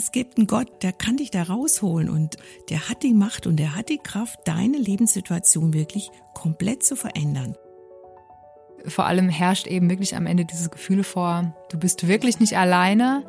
es 0.00 0.12
gibt 0.12 0.38
einen 0.38 0.46
Gott, 0.46 0.82
der 0.82 0.94
kann 0.94 1.18
dich 1.18 1.30
da 1.30 1.42
rausholen 1.42 2.08
und 2.08 2.38
der 2.70 2.88
hat 2.88 3.02
die 3.02 3.12
Macht 3.12 3.46
und 3.46 3.56
der 3.56 3.76
hat 3.76 3.90
die 3.90 3.98
Kraft, 3.98 4.40
deine 4.46 4.78
Lebenssituation 4.78 5.74
wirklich 5.74 6.10
komplett 6.32 6.82
zu 6.82 6.96
verändern. 6.96 7.54
Vor 8.86 9.04
allem 9.04 9.28
herrscht 9.28 9.66
eben 9.66 9.90
wirklich 9.90 10.16
am 10.16 10.24
Ende 10.24 10.46
dieses 10.46 10.70
Gefühl 10.70 11.04
vor, 11.04 11.54
du 11.70 11.78
bist 11.78 12.08
wirklich 12.08 12.40
nicht 12.40 12.56
alleine 12.56 13.26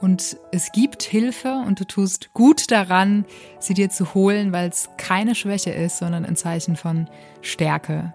und 0.00 0.36
es 0.52 0.70
gibt 0.70 1.02
Hilfe 1.02 1.64
und 1.66 1.80
du 1.80 1.84
tust 1.84 2.32
gut 2.32 2.70
daran, 2.70 3.24
sie 3.58 3.74
dir 3.74 3.90
zu 3.90 4.14
holen, 4.14 4.52
weil 4.52 4.68
es 4.68 4.90
keine 4.96 5.34
Schwäche 5.34 5.70
ist, 5.70 5.98
sondern 5.98 6.24
ein 6.24 6.36
Zeichen 6.36 6.76
von 6.76 7.10
Stärke. 7.40 8.14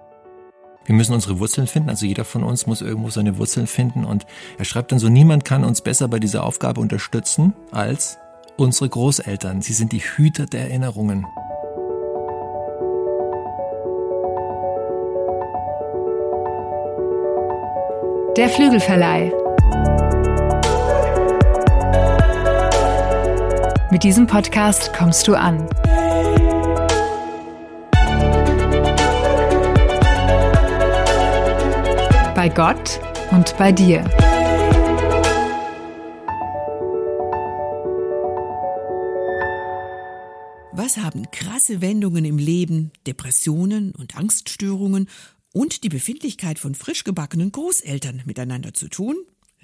Wir 0.85 0.95
müssen 0.95 1.13
unsere 1.13 1.39
Wurzeln 1.39 1.67
finden, 1.67 1.89
also 1.89 2.05
jeder 2.05 2.25
von 2.25 2.43
uns 2.43 2.65
muss 2.65 2.81
irgendwo 2.81 3.09
seine 3.09 3.37
Wurzeln 3.37 3.67
finden 3.67 4.05
und 4.05 4.25
er 4.57 4.65
schreibt 4.65 4.91
dann 4.91 4.99
so, 4.99 5.07
niemand 5.09 5.45
kann 5.45 5.63
uns 5.63 5.81
besser 5.81 6.07
bei 6.07 6.19
dieser 6.19 6.43
Aufgabe 6.43 6.81
unterstützen 6.81 7.53
als 7.71 8.17
unsere 8.57 8.89
Großeltern. 8.89 9.61
Sie 9.61 9.73
sind 9.73 9.91
die 9.91 9.99
Hüter 9.99 10.45
der 10.45 10.61
Erinnerungen. 10.61 11.25
Der 18.37 18.49
Flügelverleih. 18.49 19.31
Mit 23.91 24.03
diesem 24.03 24.27
Podcast 24.27 24.93
kommst 24.93 25.27
du 25.27 25.35
an. 25.35 25.67
Bei 32.39 32.47
Gott 32.47 33.01
und 33.31 33.53
bei 33.57 33.73
dir. 33.73 34.01
Was 40.71 40.95
haben 40.95 41.29
krasse 41.31 41.81
Wendungen 41.81 42.23
im 42.23 42.37
Leben, 42.37 42.93
Depressionen 43.05 43.93
und 43.93 44.15
Angststörungen 44.15 45.09
und 45.51 45.83
die 45.83 45.89
Befindlichkeit 45.89 46.59
von 46.59 46.75
frisch 46.75 47.03
gebackenen 47.03 47.51
Großeltern 47.51 48.21
miteinander 48.23 48.73
zu 48.73 48.87
tun? 48.87 49.17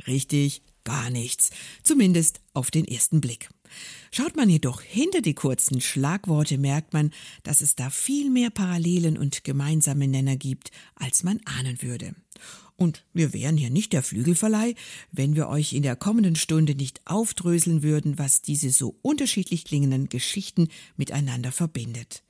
Richtig, 0.05 0.61
gar 0.83 1.09
nichts. 1.09 1.52
Zumindest 1.81 2.42
auf 2.53 2.71
den 2.71 2.83
ersten 2.83 3.21
Blick. 3.21 3.47
Schaut 4.11 4.36
man 4.36 4.49
jedoch 4.49 4.81
hinter 4.81 5.21
die 5.21 5.33
kurzen 5.33 5.80
Schlagworte, 5.80 6.58
merkt 6.58 6.92
man, 6.92 7.11
dass 7.44 7.61
es 7.61 7.75
da 7.75 7.89
viel 7.89 8.30
mehr 8.30 8.49
Parallelen 8.49 9.17
und 9.17 9.45
gemeinsame 9.45 10.09
Nenner 10.09 10.36
gibt, 10.36 10.71
als 10.95 11.23
man 11.23 11.39
ahnen 11.45 11.81
würde. 11.81 12.16
Und 12.77 13.05
wir 13.13 13.33
wären 13.33 13.57
hier 13.57 13.69
nicht 13.69 13.93
der 13.93 14.03
Flügelverleih, 14.03 14.75
wenn 15.11 15.35
wir 15.35 15.47
euch 15.47 15.73
in 15.73 15.83
der 15.83 15.95
kommenden 15.95 16.35
Stunde 16.35 16.75
nicht 16.75 17.01
aufdröseln 17.05 17.83
würden, 17.83 18.17
was 18.17 18.41
diese 18.41 18.69
so 18.69 18.95
unterschiedlich 19.01 19.63
klingenden 19.63 20.09
Geschichten 20.09 20.67
miteinander 20.97 21.51
verbindet. 21.51 22.23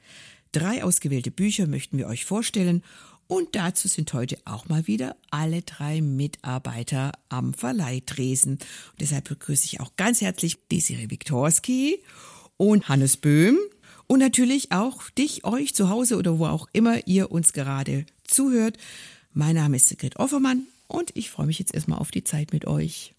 Drei 0.51 0.83
ausgewählte 0.83 1.31
Bücher 1.31 1.67
möchten 1.67 1.97
wir 1.97 2.07
euch 2.07 2.25
vorstellen 2.25 2.83
und 3.27 3.55
dazu 3.55 3.87
sind 3.87 4.13
heute 4.13 4.37
auch 4.45 4.69
mal 4.69 4.85
wieder 4.85 5.15
alle 5.31 5.63
drei 5.63 6.01
Mitarbeiter 6.01 7.11
am 7.27 7.53
Verleihtresen. 7.53 8.53
Und 8.53 9.01
deshalb 9.01 9.27
begrüße 9.27 9.65
ich 9.65 9.79
auch 9.79 9.95
ganz 9.95 10.21
herzlich 10.21 10.59
Desiree 10.71 11.09
Viktorski 11.09 12.03
und 12.57 12.87
Hannes 12.87 13.17
Böhm 13.17 13.57
und 14.05 14.19
natürlich 14.19 14.71
auch 14.71 15.09
dich, 15.11 15.43
euch 15.43 15.73
zu 15.73 15.89
Hause 15.89 16.17
oder 16.17 16.37
wo 16.37 16.45
auch 16.45 16.67
immer 16.71 17.07
ihr 17.07 17.31
uns 17.31 17.53
gerade 17.53 18.05
zuhört. 18.23 18.77
Mein 19.37 19.55
Name 19.55 19.75
ist 19.75 19.89
Sigrid 19.89 20.15
Offermann 20.15 20.65
und 20.87 21.11
ich 21.13 21.29
freue 21.29 21.45
mich 21.45 21.59
jetzt 21.59 21.75
erstmal 21.75 21.99
auf 21.99 22.09
die 22.09 22.23
Zeit 22.23 22.53
mit 22.53 22.67
euch. 22.67 23.13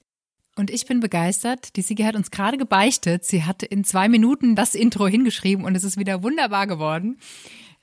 Und 0.56 0.70
ich 0.70 0.86
bin 0.86 1.00
begeistert. 1.00 1.76
Die 1.76 1.82
Sigi 1.82 2.04
hat 2.04 2.16
uns 2.16 2.30
gerade 2.30 2.56
gebeichtet. 2.56 3.26
Sie 3.26 3.44
hat 3.44 3.62
in 3.62 3.84
zwei 3.84 4.08
Minuten 4.08 4.56
das 4.56 4.74
Intro 4.74 5.06
hingeschrieben 5.06 5.66
und 5.66 5.74
es 5.74 5.84
ist 5.84 5.98
wieder 5.98 6.22
wunderbar 6.22 6.66
geworden. 6.66 7.18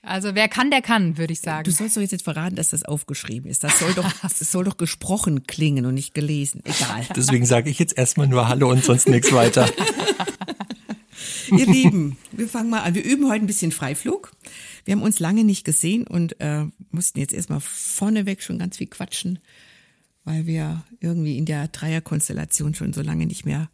Also 0.01 0.33
wer 0.33 0.47
kann, 0.47 0.71
der 0.71 0.81
kann, 0.81 1.19
würde 1.19 1.31
ich 1.31 1.41
sagen. 1.41 1.63
Du 1.63 1.69
sollst 1.69 1.95
doch 1.95 2.01
jetzt 2.01 2.23
verraten, 2.23 2.55
dass 2.55 2.69
das 2.69 2.83
aufgeschrieben 2.83 3.51
ist. 3.51 3.63
Das 3.63 3.77
soll 3.77 3.93
doch, 3.93 4.11
das 4.23 4.39
soll 4.39 4.63
doch 4.63 4.77
gesprochen 4.77 5.43
klingen 5.43 5.85
und 5.85 5.93
nicht 5.93 6.15
gelesen. 6.15 6.61
Egal. 6.63 7.05
Deswegen 7.15 7.45
sage 7.45 7.69
ich 7.69 7.77
jetzt 7.77 7.95
erstmal 7.95 8.25
nur 8.25 8.47
Hallo 8.47 8.71
und 8.71 8.83
sonst 8.83 9.07
nichts 9.07 9.31
weiter. 9.31 9.69
Ihr 11.57 11.65
Lieben, 11.65 12.17
wir 12.31 12.47
fangen 12.47 12.69
mal 12.69 12.81
an. 12.81 12.95
Wir 12.95 13.03
üben 13.03 13.29
heute 13.29 13.43
ein 13.43 13.47
bisschen 13.47 13.71
Freiflug. 13.71 14.31
Wir 14.85 14.95
haben 14.95 15.01
uns 15.01 15.19
lange 15.19 15.43
nicht 15.43 15.63
gesehen 15.63 16.05
und 16.07 16.39
äh, 16.39 16.65
mussten 16.91 17.19
jetzt 17.19 17.33
erstmal 17.33 17.59
vorneweg 17.61 18.41
schon 18.41 18.59
ganz 18.59 18.77
viel 18.77 18.87
quatschen, 18.87 19.39
weil 20.23 20.45
wir 20.45 20.83
irgendwie 20.99 21.37
in 21.37 21.45
der 21.45 21.67
Dreierkonstellation 21.67 22.75
schon 22.75 22.93
so 22.93 23.01
lange 23.01 23.25
nicht 23.25 23.45
mehr 23.45 23.69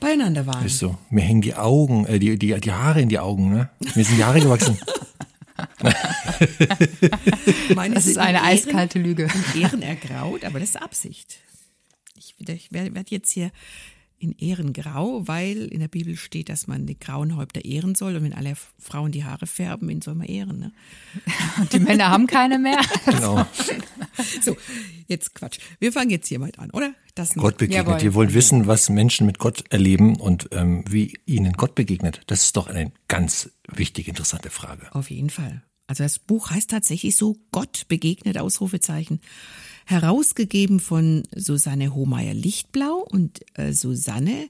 beieinander 0.00 0.46
waren. 0.46 0.64
Ist 0.64 0.78
so. 0.78 0.96
Mir 1.10 1.22
hängen 1.22 1.42
die 1.42 1.54
Augen, 1.54 2.06
äh, 2.06 2.18
die, 2.18 2.38
die, 2.38 2.58
die 2.60 2.72
Haare 2.72 3.00
in 3.00 3.08
die 3.08 3.18
Augen, 3.18 3.50
ne? 3.50 3.70
Mir 3.94 4.04
sind 4.04 4.16
die 4.18 4.24
Haare 4.24 4.40
gewachsen. 4.40 4.78
Meine 7.74 7.94
das 7.94 8.06
ist 8.06 8.18
eine 8.18 8.38
Ehren, 8.38 8.48
eiskalte 8.48 8.98
Lüge. 8.98 9.28
Ehren 9.54 9.82
ergraut, 9.82 10.44
aber 10.44 10.58
das 10.60 10.70
ist 10.70 10.82
Absicht. 10.82 11.38
Ich, 12.16 12.34
ich 12.48 12.72
werde 12.72 13.04
jetzt 13.08 13.30
hier 13.30 13.50
in 14.18 14.32
Ehren 14.32 14.72
grau, 14.72 15.26
weil 15.26 15.66
in 15.66 15.80
der 15.80 15.88
Bibel 15.88 16.16
steht, 16.16 16.48
dass 16.48 16.66
man 16.66 16.86
die 16.86 16.98
grauen 16.98 17.36
Häupter 17.36 17.64
ehren 17.64 17.94
soll. 17.94 18.16
Und 18.16 18.24
wenn 18.24 18.32
alle 18.32 18.54
Frauen 18.78 19.12
die 19.12 19.24
Haare 19.24 19.46
färben, 19.46 19.88
wen 19.88 20.00
soll 20.00 20.14
man 20.14 20.26
ehren? 20.26 20.58
Ne? 20.58 20.72
Und 21.60 21.72
die 21.72 21.80
Männer 21.80 22.08
haben 22.10 22.26
keine 22.26 22.58
mehr. 22.58 22.80
Genau. 23.04 23.46
so, 24.40 24.56
jetzt 25.08 25.34
Quatsch. 25.34 25.58
Wir 25.78 25.92
fangen 25.92 26.10
jetzt 26.10 26.28
hier 26.28 26.38
mal 26.38 26.50
an, 26.56 26.70
oder? 26.70 26.94
Das 27.14 27.34
Gott 27.34 27.58
begegnet. 27.58 27.86
Jawohl. 27.86 28.02
Ihr 28.02 28.14
wollt 28.14 28.34
wissen, 28.34 28.66
was 28.66 28.88
Menschen 28.88 29.26
mit 29.26 29.38
Gott 29.38 29.64
erleben 29.70 30.16
und 30.16 30.48
ähm, 30.52 30.84
wie 30.88 31.14
ihnen 31.26 31.52
Gott 31.52 31.74
begegnet. 31.74 32.22
Das 32.26 32.44
ist 32.44 32.56
doch 32.56 32.66
eine 32.66 32.92
ganz 33.08 33.50
wichtige, 33.68 34.10
interessante 34.10 34.50
Frage. 34.50 34.92
Auf 34.94 35.10
jeden 35.10 35.30
Fall. 35.30 35.62
Also 35.86 36.02
das 36.02 36.18
Buch 36.18 36.50
heißt 36.50 36.70
tatsächlich 36.70 37.16
so, 37.16 37.36
Gott 37.52 37.86
begegnet, 37.88 38.38
Ausrufezeichen 38.38 39.20
herausgegeben 39.84 40.80
von 40.80 41.24
Susanne 41.34 41.94
Hohmeier-Lichtblau 41.94 43.06
und 43.10 43.40
äh, 43.54 43.72
Susanne 43.72 44.48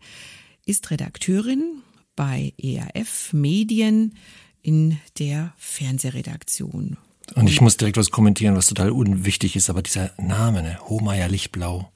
ist 0.67 0.91
Redakteurin 0.91 1.83
bei 2.17 2.53
ERF 2.59 3.33
Medien 3.33 4.17
in 4.63 4.99
der 5.19 5.53
Fernsehredaktion. 5.57 6.97
Und 7.35 7.49
ich 7.49 7.61
muss 7.61 7.77
direkt 7.77 7.97
was 7.97 8.11
kommentieren, 8.11 8.57
was 8.57 8.67
total 8.67 8.91
unwichtig 8.91 9.57
ist, 9.57 9.71
aber 9.71 9.83
dieser 9.83 10.13
Name, 10.19 10.63
ne? 10.63 10.79
Hohmeier 10.89 11.29
Lichtblau. 11.29 11.91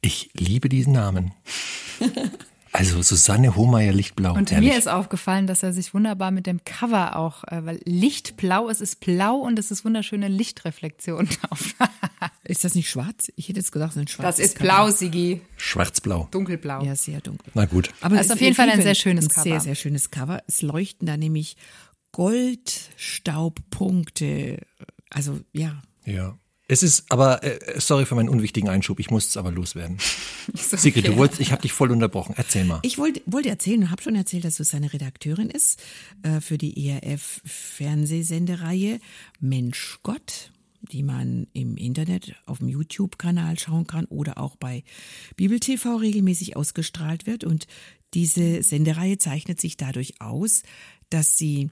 Ich 0.00 0.30
liebe 0.34 0.68
diesen 0.68 0.92
Namen. 0.92 1.32
Also 2.72 3.02
Susanne 3.02 3.56
Hohmeier 3.56 3.92
Lichtblau. 3.92 4.34
Und 4.34 4.52
ehrlich. 4.52 4.70
mir 4.70 4.78
ist 4.78 4.86
aufgefallen, 4.88 5.48
dass 5.48 5.64
er 5.64 5.72
sich 5.72 5.92
wunderbar 5.92 6.30
mit 6.30 6.46
dem 6.46 6.62
Cover 6.64 7.16
auch, 7.16 7.42
äh, 7.44 7.64
weil 7.66 7.80
Lichtblau, 7.84 8.68
es 8.68 8.80
ist 8.80 9.00
blau 9.00 9.38
und 9.38 9.58
es 9.58 9.72
ist 9.72 9.84
wunderschöne 9.84 10.28
Lichtreflexion 10.28 11.28
drauf. 11.40 11.74
ist 12.44 12.62
das 12.62 12.76
nicht 12.76 12.88
schwarz? 12.88 13.32
Ich 13.34 13.48
hätte 13.48 13.58
jetzt 13.58 13.72
gedacht, 13.72 13.90
es 13.90 13.96
ist 13.96 14.02
ein 14.02 14.06
schwarzes 14.08 14.36
Das 14.36 14.46
ist 14.46 14.54
Cover. 14.56 14.64
blau, 14.66 14.88
Sigi. 14.90 15.40
Schwarzblau. 15.56 16.28
Dunkelblau. 16.30 16.84
Ja, 16.84 16.94
sehr 16.94 17.20
dunkel. 17.20 17.50
Na 17.54 17.64
gut. 17.64 17.90
Aber 18.02 18.20
es 18.20 18.26
ist 18.26 18.32
auf 18.32 18.40
jeden 18.40 18.54
Fall 18.54 18.70
ein 18.70 18.82
sehr 18.82 18.94
schönes 18.94 19.24
ein 19.24 19.28
Cover. 19.30 19.42
Sehr, 19.42 19.58
sehr 19.60 19.74
schönes 19.74 20.12
Cover. 20.12 20.40
Es 20.46 20.62
leuchten 20.62 21.06
da 21.06 21.16
nämlich 21.16 21.56
Goldstaubpunkte. 22.12 24.60
Also, 25.10 25.40
ja. 25.52 25.82
Ja. 26.04 26.36
Es 26.70 26.84
ist 26.84 27.06
aber, 27.08 27.42
äh, 27.42 27.80
sorry 27.80 28.06
für 28.06 28.14
meinen 28.14 28.28
unwichtigen 28.28 28.68
Einschub, 28.68 29.00
ich 29.00 29.10
muss 29.10 29.26
es 29.26 29.36
aber 29.36 29.50
loswerden. 29.50 29.98
so 30.54 30.76
Sigrid, 30.76 31.08
du 31.08 31.16
wolltest, 31.16 31.40
ich 31.40 31.50
habe 31.50 31.62
dich 31.62 31.72
voll 31.72 31.90
unterbrochen. 31.90 32.34
Erzähl 32.36 32.64
mal. 32.64 32.78
Ich 32.82 32.96
wollte 32.96 33.20
wollte 33.26 33.48
erzählen 33.48 33.80
und 33.80 33.90
habe 33.90 34.00
schon 34.00 34.14
erzählt, 34.14 34.44
dass 34.44 34.54
du 34.54 34.62
seine 34.62 34.92
Redakteurin 34.92 35.50
ist 35.50 35.82
äh, 36.22 36.40
für 36.40 36.58
die 36.58 36.88
ERF 36.88 37.40
Fernsehsendereihe 37.44 39.00
Mensch 39.40 39.98
Gott, 40.04 40.52
die 40.80 41.02
man 41.02 41.48
im 41.54 41.76
Internet 41.76 42.36
auf 42.46 42.58
dem 42.58 42.68
YouTube-Kanal 42.68 43.58
schauen 43.58 43.88
kann 43.88 44.04
oder 44.04 44.38
auch 44.38 44.54
bei 44.54 44.84
Bibel 45.34 45.58
TV 45.58 45.96
regelmäßig 45.96 46.56
ausgestrahlt 46.56 47.26
wird. 47.26 47.42
Und 47.42 47.66
diese 48.14 48.62
Sendereihe 48.62 49.18
zeichnet 49.18 49.60
sich 49.60 49.76
dadurch 49.76 50.20
aus, 50.20 50.62
dass 51.08 51.36
sie 51.36 51.70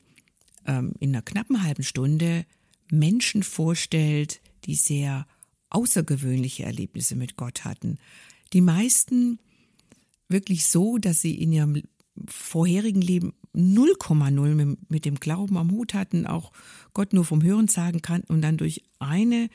ähm, 0.67 0.95
in 0.99 1.11
einer 1.11 1.23
knappen 1.23 1.63
halben 1.63 1.85
Stunde 1.85 2.47
Menschen 2.91 3.45
vorstellt, 3.45 4.41
die 4.69 4.77
sehr 4.77 5.27
außergewöhnliche 5.71 6.65
Erlebnisse 6.65 7.17
mit 7.17 7.37
Gott 7.37 7.65
hatten. 7.65 7.99
Die 8.53 8.61
meisten 8.61 9.41
wirklich 10.29 10.67
so, 10.67 10.99
dass 10.99 11.21
sie 11.21 11.35
in 11.35 11.53
ihrem 11.53 11.83
vorherigen 12.27 13.01
Leben 13.01 13.33
0,0 13.55 14.77
mit 14.89 15.05
dem 15.05 15.15
Glauben 15.17 15.57
am 15.57 15.71
Hut 15.71 15.95
hatten, 15.95 16.27
auch 16.27 16.53
Gott 16.93 17.13
nur 17.13 17.25
vom 17.25 17.43
Hören 17.43 17.69
sagen 17.69 18.03
kannten 18.03 18.33
und 18.33 18.43
dann 18.43 18.57
durch 18.57 18.83
eine 18.99 19.49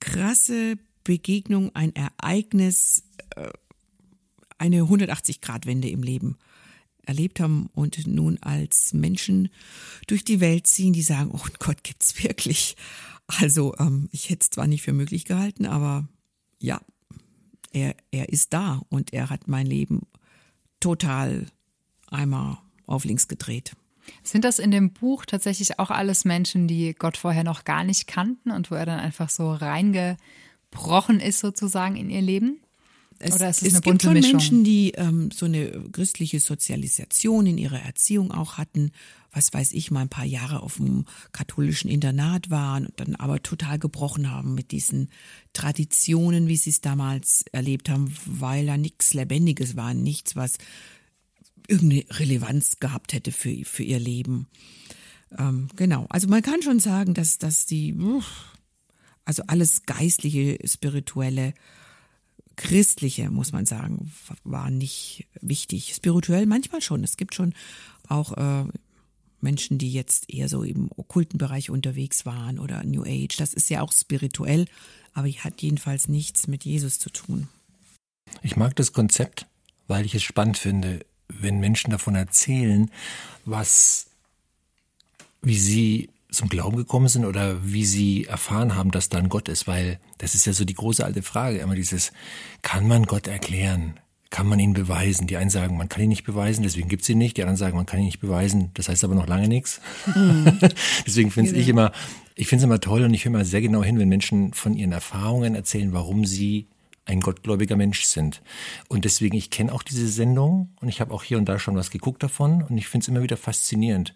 krasse 0.00 0.76
Begegnung, 1.04 1.74
ein 1.74 1.94
Ereignis, 1.94 3.04
äh, 3.36 3.48
eine 4.58 4.82
180-Grad-Wende 4.82 5.88
im 5.88 6.02
Leben 6.02 6.36
erlebt 7.02 7.38
haben 7.38 7.68
und 7.72 8.04
nun 8.06 8.38
als 8.42 8.92
Menschen 8.92 9.48
durch 10.08 10.24
die 10.24 10.40
Welt 10.40 10.66
ziehen, 10.66 10.92
die 10.92 11.02
sagen, 11.02 11.30
oh 11.32 11.46
Gott 11.60 11.84
gibt's 11.84 12.22
wirklich. 12.24 12.74
Also 13.26 13.74
ähm, 13.78 14.08
ich 14.12 14.30
hätte 14.30 14.42
es 14.42 14.50
zwar 14.50 14.66
nicht 14.66 14.82
für 14.82 14.92
möglich 14.92 15.24
gehalten, 15.24 15.66
aber 15.66 16.08
ja, 16.58 16.80
er, 17.72 17.94
er 18.10 18.28
ist 18.28 18.52
da 18.52 18.82
und 18.88 19.12
er 19.12 19.30
hat 19.30 19.48
mein 19.48 19.66
Leben 19.66 20.06
total 20.80 21.46
einmal 22.10 22.58
auf 22.86 23.04
links 23.04 23.28
gedreht. 23.28 23.72
Sind 24.22 24.44
das 24.44 24.58
in 24.58 24.70
dem 24.70 24.92
Buch 24.92 25.26
tatsächlich 25.26 25.78
auch 25.78 25.90
alles 25.90 26.24
Menschen, 26.24 26.68
die 26.68 26.94
Gott 26.94 27.16
vorher 27.16 27.44
noch 27.44 27.64
gar 27.64 27.82
nicht 27.82 28.06
kannten 28.06 28.50
und 28.50 28.70
wo 28.70 28.76
er 28.76 28.86
dann 28.86 29.00
einfach 29.00 29.28
so 29.28 29.52
reingebrochen 29.52 31.18
ist 31.20 31.40
sozusagen 31.40 31.96
in 31.96 32.08
ihr 32.10 32.22
Leben? 32.22 32.60
Es, 33.18 33.34
Oder 33.34 33.48
ist 33.48 33.62
es, 33.62 33.68
es 33.68 33.74
eine 33.74 33.80
bunte 33.80 34.12
gibt 34.12 34.24
schon 34.24 34.32
Menschen, 34.32 34.64
die 34.64 34.92
ähm, 34.92 35.30
so 35.30 35.46
eine 35.46 35.70
christliche 35.90 36.38
Sozialisation 36.38 37.46
in 37.46 37.58
ihrer 37.58 37.80
Erziehung 37.80 38.30
auch 38.30 38.58
hatten, 38.58 38.92
was 39.36 39.52
weiß 39.52 39.72
ich, 39.72 39.90
mal 39.90 40.00
ein 40.00 40.08
paar 40.08 40.24
Jahre 40.24 40.62
auf 40.62 40.76
dem 40.76 41.04
katholischen 41.30 41.90
Internat 41.90 42.48
waren 42.48 42.86
und 42.86 42.98
dann 42.98 43.14
aber 43.16 43.42
total 43.42 43.78
gebrochen 43.78 44.30
haben 44.30 44.54
mit 44.54 44.70
diesen 44.70 45.10
Traditionen, 45.52 46.48
wie 46.48 46.56
sie 46.56 46.70
es 46.70 46.80
damals 46.80 47.44
erlebt 47.52 47.90
haben, 47.90 48.12
weil 48.24 48.64
da 48.64 48.78
nichts 48.78 49.12
Lebendiges 49.12 49.76
war, 49.76 49.92
nichts, 49.92 50.36
was 50.36 50.56
irgendeine 51.68 52.04
Relevanz 52.10 52.80
gehabt 52.80 53.12
hätte 53.12 53.30
für, 53.30 53.54
für 53.64 53.82
ihr 53.82 54.00
Leben. 54.00 54.46
Ähm, 55.38 55.68
genau, 55.76 56.06
also 56.08 56.28
man 56.28 56.40
kann 56.40 56.62
schon 56.62 56.80
sagen, 56.80 57.12
dass, 57.12 57.36
dass 57.36 57.66
die, 57.66 57.94
also 59.26 59.42
alles 59.48 59.82
geistliche, 59.82 60.58
spirituelle, 60.64 61.52
christliche, 62.56 63.30
muss 63.30 63.52
man 63.52 63.66
sagen, 63.66 64.10
war 64.44 64.70
nicht 64.70 65.26
wichtig. 65.42 65.92
Spirituell 65.94 66.46
manchmal 66.46 66.80
schon. 66.80 67.04
Es 67.04 67.18
gibt 67.18 67.34
schon 67.34 67.52
auch 68.08 68.32
äh, 68.32 68.64
Menschen, 69.40 69.78
die 69.78 69.92
jetzt 69.92 70.32
eher 70.32 70.48
so 70.48 70.62
im 70.62 70.90
okkulten 70.96 71.38
Bereich 71.38 71.70
unterwegs 71.70 72.26
waren 72.26 72.58
oder 72.58 72.84
New 72.84 73.02
Age. 73.02 73.36
Das 73.36 73.54
ist 73.54 73.70
ja 73.70 73.82
auch 73.82 73.92
spirituell, 73.92 74.66
aber 75.12 75.28
hat 75.28 75.62
jedenfalls 75.62 76.08
nichts 76.08 76.46
mit 76.46 76.64
Jesus 76.64 76.98
zu 76.98 77.10
tun. 77.10 77.48
Ich 78.42 78.56
mag 78.56 78.74
das 78.76 78.92
Konzept, 78.92 79.46
weil 79.86 80.04
ich 80.04 80.14
es 80.14 80.22
spannend 80.22 80.58
finde 80.58 81.00
wenn 81.28 81.60
Menschen 81.60 81.90
davon 81.90 82.14
erzählen, 82.14 82.90
was, 83.44 84.06
wie 85.42 85.58
sie 85.58 86.10
zum 86.30 86.48
Glauben 86.48 86.76
gekommen 86.76 87.08
sind 87.08 87.24
oder 87.24 87.64
wie 87.64 87.84
sie 87.84 88.24
erfahren 88.24 88.74
haben, 88.74 88.90
dass 88.90 89.08
da 89.08 89.18
ein 89.18 89.28
Gott 89.28 89.48
ist, 89.48 89.66
weil 89.66 90.00
das 90.18 90.34
ist 90.34 90.46
ja 90.46 90.52
so 90.52 90.64
die 90.64 90.74
große 90.74 91.04
alte 91.04 91.22
Frage, 91.22 91.58
immer 91.58 91.74
dieses, 91.74 92.12
kann 92.62 92.86
man 92.86 93.04
Gott 93.04 93.26
erklären? 93.26 93.98
Kann 94.30 94.48
man 94.48 94.58
ihn 94.58 94.72
beweisen? 94.72 95.26
Die 95.26 95.36
einen 95.36 95.50
sagen, 95.50 95.76
man 95.76 95.88
kann 95.88 96.02
ihn 96.02 96.08
nicht 96.08 96.24
beweisen, 96.24 96.62
deswegen 96.62 96.88
gibt 96.88 97.02
es 97.02 97.08
ihn 97.08 97.18
nicht. 97.18 97.36
Die 97.36 97.42
anderen 97.42 97.56
sagen, 97.56 97.76
man 97.76 97.86
kann 97.86 98.00
ihn 98.00 98.06
nicht 98.06 98.20
beweisen, 98.20 98.70
das 98.74 98.88
heißt 98.88 99.04
aber 99.04 99.14
noch 99.14 99.28
lange 99.28 99.48
nichts. 99.48 99.80
Mhm. 100.14 100.58
deswegen 101.06 101.30
finde 101.30 101.50
genau. 101.50 101.62
ich 101.62 101.68
immer, 101.68 101.92
ich 102.34 102.48
finde 102.48 102.62
es 102.62 102.64
immer 102.64 102.80
toll 102.80 103.04
und 103.04 103.14
ich 103.14 103.24
höre 103.24 103.32
mal 103.32 103.44
sehr 103.44 103.60
genau 103.60 103.84
hin, 103.84 103.98
wenn 103.98 104.08
Menschen 104.08 104.52
von 104.52 104.74
ihren 104.74 104.92
Erfahrungen 104.92 105.54
erzählen, 105.54 105.92
warum 105.92 106.24
sie 106.24 106.66
ein 107.06 107.20
gottgläubiger 107.20 107.76
Mensch 107.76 108.02
sind. 108.04 108.42
Und 108.88 109.04
deswegen, 109.04 109.36
ich 109.36 109.50
kenne 109.50 109.72
auch 109.72 109.82
diese 109.82 110.08
Sendung 110.08 110.70
und 110.80 110.88
ich 110.88 111.00
habe 111.00 111.14
auch 111.14 111.22
hier 111.22 111.38
und 111.38 111.48
da 111.48 111.58
schon 111.58 111.76
was 111.76 111.90
geguckt 111.90 112.22
davon 112.22 112.62
und 112.62 112.76
ich 112.76 112.88
finde 112.88 113.04
es 113.04 113.08
immer 113.08 113.22
wieder 113.22 113.36
faszinierend. 113.36 114.14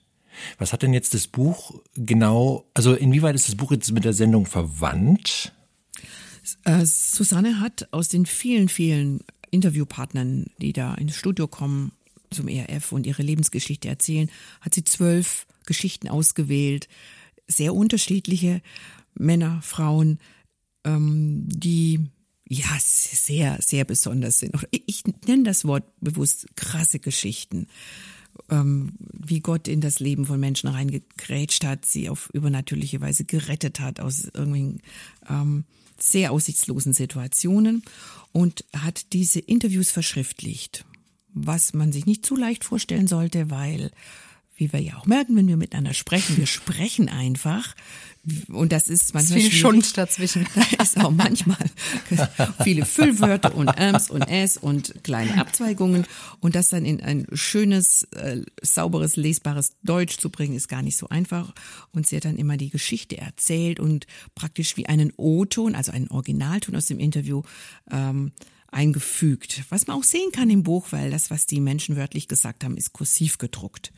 Was 0.59 0.73
hat 0.73 0.83
denn 0.83 0.93
jetzt 0.93 1.15
das 1.15 1.27
Buch 1.27 1.81
genau, 1.95 2.67
also 2.75 2.95
inwieweit 2.95 3.35
ist 3.35 3.49
das 3.49 3.57
Buch 3.57 3.71
jetzt 3.71 3.91
mit 3.93 4.05
der 4.05 4.13
Sendung 4.13 4.47
verwandt? 4.47 5.53
Äh, 6.65 6.85
Susanne 6.85 7.61
hat 7.61 7.89
aus 7.93 8.09
den 8.09 8.27
vielen, 8.27 8.69
vielen 8.69 9.21
Interviewpartnern, 9.51 10.47
die 10.59 10.73
da 10.73 10.95
ins 10.95 11.17
Studio 11.17 11.49
kommen 11.49 11.93
zum 12.31 12.49
ERF 12.49 12.93
und 12.93 13.07
ihre 13.07 13.23
Lebensgeschichte 13.23 13.89
erzählen, 13.89 14.31
hat 14.61 14.75
sie 14.75 14.85
zwölf 14.85 15.47
Geschichten 15.67 16.09
ausgewählt, 16.09 16.89
sehr 17.47 17.75
unterschiedliche 17.75 18.63
Männer, 19.15 19.61
Frauen, 19.63 20.19
ähm, 20.85 21.49
die 21.49 22.01
ja, 22.49 22.77
sehr, 22.81 23.59
sehr 23.61 23.85
besonders 23.85 24.41
sind. 24.41 24.55
Ich 24.71 25.05
nenne 25.27 25.45
das 25.45 25.65
Wort 25.65 25.85
bewusst 26.01 26.49
krasse 26.57 26.99
Geschichten. 26.99 27.69
Ähm, 28.49 28.93
wie 28.99 29.41
Gott 29.41 29.69
in 29.69 29.81
das 29.81 30.01
Leben 30.01 30.25
von 30.25 30.41
Menschen 30.41 30.69
reingegrätscht 30.69 31.65
hat, 31.65 31.85
sie 31.85 32.09
auf 32.09 32.29
übernatürliche 32.33 33.01
Weise 33.01 33.25
gerettet 33.25 33.79
hat 33.79 34.01
aus 34.01 34.29
irgendwie 34.35 34.79
ähm, 35.29 35.65
sehr 36.03 36.33
aussichtslosen 36.33 36.93
Situationen 36.93 37.83
und 38.33 38.65
hat 38.77 39.13
diese 39.13 39.41
Interviews 39.41 39.91
verschriftlicht, 39.91 40.85
was 41.33 41.75
man 41.75 41.93
sich 41.93 42.07
nicht 42.07 42.25
zu 42.25 42.37
leicht 42.37 42.65
vorstellen 42.65 43.07
sollte, 43.07 43.51
weil 43.51 43.91
wie 44.61 44.73
wir 44.73 44.81
ja 44.81 44.99
auch 44.99 45.07
merken, 45.07 45.35
wenn 45.37 45.49
wir 45.49 45.57
miteinander 45.57 45.95
sprechen, 45.95 46.37
wir 46.37 46.47
sprechen 46.47 47.09
einfach. 47.09 47.75
Und 48.49 48.71
das 48.71 48.91
ist 48.91 49.15
manchmal. 49.15 49.39
Ist 49.39 49.49
viel 49.49 49.59
Schund 49.59 49.97
dazwischen. 49.97 50.47
Da 50.55 50.83
ist 50.83 50.99
auch 50.99 51.11
manchmal 51.11 51.59
viele 52.63 52.85
Füllwörter 52.85 53.55
und 53.55 53.69
Ms 53.69 54.11
und 54.11 54.23
S 54.23 54.59
und 54.59 55.03
kleine 55.03 55.41
Abzweigungen. 55.41 56.07
Und 56.41 56.55
das 56.55 56.69
dann 56.69 56.85
in 56.85 57.01
ein 57.01 57.27
schönes, 57.33 58.05
äh, 58.13 58.43
sauberes, 58.61 59.17
lesbares 59.17 59.73
Deutsch 59.83 60.19
zu 60.19 60.29
bringen, 60.29 60.55
ist 60.55 60.69
gar 60.69 60.83
nicht 60.83 60.99
so 60.99 61.09
einfach. 61.09 61.55
Und 61.93 62.07
sie 62.07 62.17
hat 62.17 62.27
dann 62.27 62.37
immer 62.37 62.59
die 62.59 62.69
Geschichte 62.69 63.17
erzählt 63.17 63.81
und 63.81 64.07
praktisch 64.35 64.77
wie 64.77 64.87
einen 64.87 65.13
O-Ton, 65.17 65.75
also 65.75 65.91
einen 65.93 66.09
Originalton 66.09 66.77
aus 66.77 66.87
dem 66.87 66.99
Interview, 66.99 67.43
ähm, 67.91 68.33
eingefügt. 68.71 69.65
Was 69.71 69.87
man 69.87 69.97
auch 69.97 70.05
sehen 70.05 70.31
kann 70.33 70.51
im 70.51 70.63
Buch, 70.63 70.89
weil 70.91 71.11
das, 71.11 71.31
was 71.31 71.47
die 71.47 71.61
Menschen 71.61 71.97
wörtlich 71.97 72.29
gesagt 72.29 72.65
haben, 72.65 72.77
ist 72.77 72.93
kursiv 72.93 73.39
gedruckt. 73.39 73.93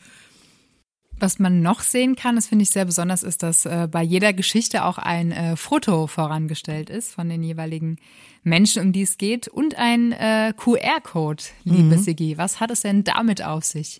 Was 1.19 1.39
man 1.39 1.61
noch 1.61 1.81
sehen 1.81 2.15
kann, 2.15 2.35
das 2.35 2.47
finde 2.47 2.63
ich 2.63 2.71
sehr 2.71 2.85
besonders, 2.85 3.23
ist, 3.23 3.43
dass 3.43 3.65
äh, 3.65 3.87
bei 3.89 4.01
jeder 4.01 4.33
Geschichte 4.33 4.83
auch 4.83 4.97
ein 4.97 5.31
äh, 5.31 5.55
Foto 5.55 6.07
vorangestellt 6.07 6.89
ist 6.89 7.13
von 7.13 7.29
den 7.29 7.43
jeweiligen 7.43 7.97
Menschen, 8.43 8.81
um 8.81 8.91
die 8.91 9.03
es 9.03 9.17
geht, 9.17 9.47
und 9.47 9.75
ein 9.75 10.11
äh, 10.11 10.53
QR-Code, 10.57 11.43
liebe 11.63 11.95
mhm. 11.95 12.01
Sigi. 12.01 12.37
Was 12.37 12.59
hat 12.59 12.71
es 12.71 12.81
denn 12.81 13.03
damit 13.03 13.43
auf 13.43 13.63
sich? 13.63 13.99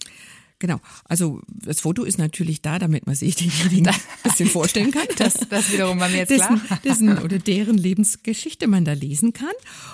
Genau. 0.59 0.79
Also 1.05 1.41
das 1.47 1.81
Foto 1.81 2.03
ist 2.03 2.17
natürlich 2.17 2.61
da, 2.61 2.79
damit 2.79 3.05
man 3.05 3.15
sich 3.15 3.35
denjenigen 3.35 3.87
ein 3.87 3.95
bisschen 4.23 4.49
vorstellen 4.49 4.91
kann. 4.91 5.03
Das, 5.17 5.33
das 5.49 5.71
wiederum 5.71 5.99
war 5.99 6.09
mir 6.09 6.17
jetzt 6.17 6.31
dessen, 6.31 6.61
klar. 6.65 6.79
Dessen 6.83 7.17
oder 7.19 7.37
deren 7.37 7.77
Lebensgeschichte 7.77 8.67
man 8.67 8.83
da 8.83 8.93
lesen 8.93 9.31
kann. 9.31 9.53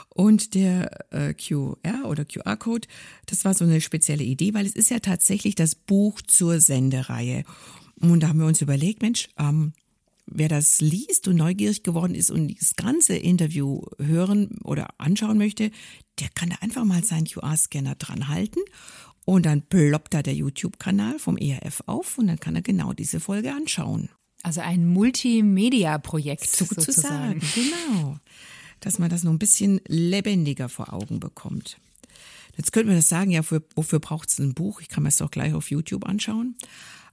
Und 0.10 0.54
der 0.54 1.12
äh, 1.12 1.34
QR 1.34 2.06
oder 2.06 2.26
QR-Code, 2.26 2.88
das 3.26 3.46
war 3.46 3.54
so 3.54 3.66
eine 3.66 3.82
spezielle 3.82 4.24
Idee, 4.24 4.54
weil 4.54 4.66
es 4.66 4.76
ist 4.76 4.90
ja 4.90 5.00
tatsächlich 5.00 5.56
das 5.56 5.76
Buch 5.76 6.22
zur 6.22 6.60
Sendereihe. 6.62 7.44
Und 8.00 8.22
da 8.22 8.30
haben 8.30 8.40
wir 8.40 8.48
uns 8.48 8.62
überlegt, 8.62 9.02
Mensch, 9.02 9.28
ähm, 9.38 9.74
wer 10.26 10.48
das 10.48 10.80
liest 10.80 11.28
und 11.28 11.36
neugierig 11.36 11.84
geworden 11.84 12.16
ist 12.16 12.32
und 12.32 12.60
das 12.60 12.76
ganze 12.76 13.16
Interview 13.16 13.82
hören 13.98 14.60
oder 14.64 14.88
anschauen 14.98 15.38
möchte, 15.38 15.72
der 16.20 16.30
kann 16.34 16.50
da 16.50 16.58
einfach 16.62 16.86
mal 16.86 17.04
seinen 17.04 17.26
QR-Scanner 17.26 17.96
dran 17.96 18.28
halten 18.28 18.60
und 19.30 19.46
dann 19.46 19.62
ploppt 19.62 20.16
da 20.16 20.24
der 20.24 20.34
YouTube-Kanal 20.34 21.20
vom 21.20 21.38
ERF 21.38 21.84
auf 21.86 22.18
und 22.18 22.26
dann 22.26 22.40
kann 22.40 22.56
er 22.56 22.64
genau 22.64 22.94
diese 22.94 23.20
Folge 23.20 23.54
anschauen. 23.54 24.10
Also 24.42 24.62
ein 24.62 24.88
Multimedia-Projekt 24.88 26.50
sozusagen. 26.50 27.40
sozusagen. 27.40 27.42
Genau. 27.54 28.18
Dass 28.80 28.98
man 28.98 29.12
das 29.12 29.24
noch 29.24 29.32
ein 29.32 29.38
bisschen 29.38 29.82
lebendiger 29.88 30.68
vor 30.68 30.94
Augen 30.94 31.20
bekommt. 31.20 31.78
Jetzt 32.58 32.72
könnte 32.72 32.88
man 32.88 32.96
das 32.96 33.08
sagen, 33.08 33.30
ja, 33.30 33.44
für, 33.44 33.62
wofür 33.76 34.00
braucht 34.00 34.30
es 34.30 34.40
ein 34.40 34.56
Buch? 34.56 34.82
Ich 34.82 34.90
kann 34.90 35.04
mir 35.04 35.10
es 35.10 35.18
doch 35.18 35.30
gleich 35.30 35.54
auf 35.54 35.70
YouTube 35.70 36.08
anschauen. 36.08 36.56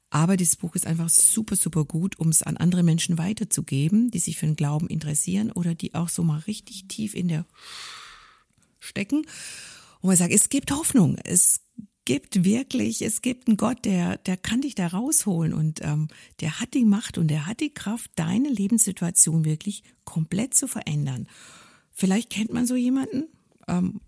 Aber 0.08 0.38
dieses 0.38 0.56
Buch 0.56 0.74
ist 0.74 0.86
einfach 0.86 1.10
super, 1.10 1.54
super 1.54 1.84
gut, 1.84 2.18
um 2.18 2.30
es 2.30 2.42
an 2.42 2.56
andere 2.56 2.82
Menschen 2.82 3.18
weiterzugeben, 3.18 4.10
die 4.10 4.20
sich 4.20 4.38
für 4.38 4.46
den 4.46 4.56
Glauben 4.56 4.86
interessieren 4.86 5.52
oder 5.52 5.74
die 5.74 5.94
auch 5.94 6.08
so 6.08 6.22
mal 6.22 6.38
richtig 6.46 6.86
tief 6.88 7.14
in 7.14 7.28
der 7.28 7.44
stecken. 8.80 9.26
Und 10.00 10.08
man 10.08 10.16
sagt, 10.16 10.32
es 10.32 10.48
gibt 10.48 10.70
Hoffnung. 10.70 11.18
Es 11.24 11.60
gibt 12.06 12.44
wirklich, 12.44 13.02
es 13.02 13.20
gibt 13.20 13.48
einen 13.48 13.58
Gott, 13.58 13.84
der, 13.84 14.16
der 14.16 14.38
kann 14.38 14.62
dich 14.62 14.74
da 14.74 14.86
rausholen 14.86 15.52
und 15.52 15.80
ähm, 15.82 16.08
der 16.40 16.60
hat 16.60 16.72
die 16.72 16.86
Macht 16.86 17.18
und 17.18 17.28
der 17.28 17.46
hat 17.46 17.60
die 17.60 17.74
Kraft, 17.74 18.10
deine 18.16 18.48
Lebenssituation 18.48 19.44
wirklich 19.44 19.82
komplett 20.04 20.54
zu 20.54 20.68
verändern. 20.68 21.28
Vielleicht 21.92 22.30
kennt 22.30 22.52
man 22.52 22.66
so 22.66 22.76
jemanden, 22.76 23.24
ähm, 23.68 24.00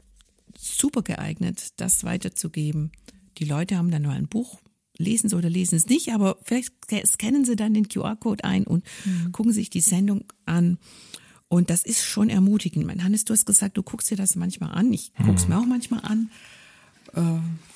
super 0.57 1.03
geeignet, 1.03 1.73
das 1.77 2.05
weiterzugeben. 2.05 2.93
Die 3.39 3.45
Leute 3.45 3.77
haben 3.77 3.91
dann 3.91 4.03
nur 4.03 4.13
ein 4.13 4.29
Buch, 4.29 4.61
lesen 4.97 5.29
sie 5.29 5.37
oder 5.37 5.51
lesen 5.51 5.75
es 5.75 5.87
nicht, 5.87 6.13
aber 6.13 6.39
vielleicht 6.43 6.73
scannen 7.07 7.45
sie 7.45 7.57
dann 7.57 7.75
den 7.75 7.89
QR-Code 7.89 8.45
ein 8.45 8.65
und 8.65 8.85
mhm. 9.05 9.33
gucken 9.33 9.53
sich 9.53 9.71
die 9.71 9.81
Sendung 9.81 10.25
an. 10.47 10.79
Und 11.49 11.71
das 11.71 11.85
ist 11.85 12.05
schon 12.05 12.29
ermutigend. 12.29 12.87
Mein 12.87 13.03
Hannes, 13.03 13.25
du 13.25 13.33
hast 13.33 13.47
gesagt, 13.47 13.77
du 13.77 13.83
guckst 13.83 14.11
dir 14.11 14.17
das 14.17 14.37
manchmal 14.37 14.73
an. 14.73 14.93
Ich 14.93 15.13
guck's 15.25 15.45
mhm. 15.45 15.55
mir 15.55 15.61
auch 15.61 15.67
manchmal 15.67 16.05
an. 16.05 16.31
Äh, 17.15 17.21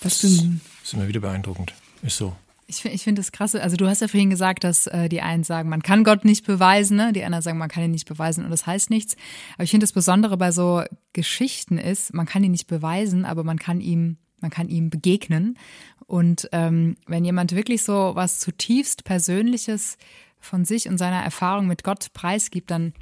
was 0.03 0.21
das 0.21 0.25
ist 0.25 0.93
immer 0.93 1.09
wieder 1.09 1.21
beeindruckend. 1.21 1.75
Ist 2.03 2.17
so. 2.17 2.35
Ich, 2.67 2.85
ich 2.85 3.03
finde 3.03 3.21
das 3.21 3.33
krasse. 3.33 3.63
Also 3.63 3.77
du 3.77 3.87
hast 3.87 4.01
ja 4.01 4.09
vorhin 4.09 4.31
gesagt, 4.31 4.65
dass 4.65 4.87
äh, 4.87 5.09
die 5.09 5.21
einen 5.21 5.45
sagen, 5.45 5.69
man 5.69 5.83
kann 5.83 6.05
Gott 6.05 6.25
nicht 6.25 6.47
beweisen, 6.47 6.97
ne? 6.97 7.13
die 7.13 7.25
anderen 7.25 7.43
sagen, 7.43 7.59
man 7.59 7.69
kann 7.69 7.85
ihn 7.85 7.91
nicht 7.91 8.09
beweisen 8.09 8.45
und 8.45 8.51
das 8.51 8.67
heißt 8.67 8.89
nichts. 8.91 9.17
Aber 9.55 9.65
ich 9.65 9.71
finde 9.71 9.85
das 9.85 9.93
Besondere 9.93 10.37
bei 10.37 10.53
so 10.53 10.83
Geschichten 11.13 11.77
ist, 11.77 12.15
man 12.15 12.27
kann 12.27 12.43
ihn 12.43 12.53
nicht 12.53 12.69
beweisen, 12.69 13.25
aber 13.25 13.45
man 13.45 13.59
kann 13.59 13.81
ihm, 13.81 14.17
man 14.41 14.51
kann 14.51 14.69
ihm 14.69 14.91
begegnen. 14.91 15.59
Und 16.07 16.49
ähm, 16.53 16.97
wenn 17.07 17.25
jemand 17.25 17.53
wirklich 17.53 17.83
so 17.83 18.13
was 18.15 18.39
zutiefst 18.39 19.05
Persönliches 19.05 19.99
von 20.41 20.65
sich 20.65 20.89
und 20.89 20.99
seiner 20.99 21.23
Erfahrung 21.23 21.67
mit 21.67 21.85
Gott 21.85 22.13
preisgibt, 22.13 22.71
dann 22.71 22.95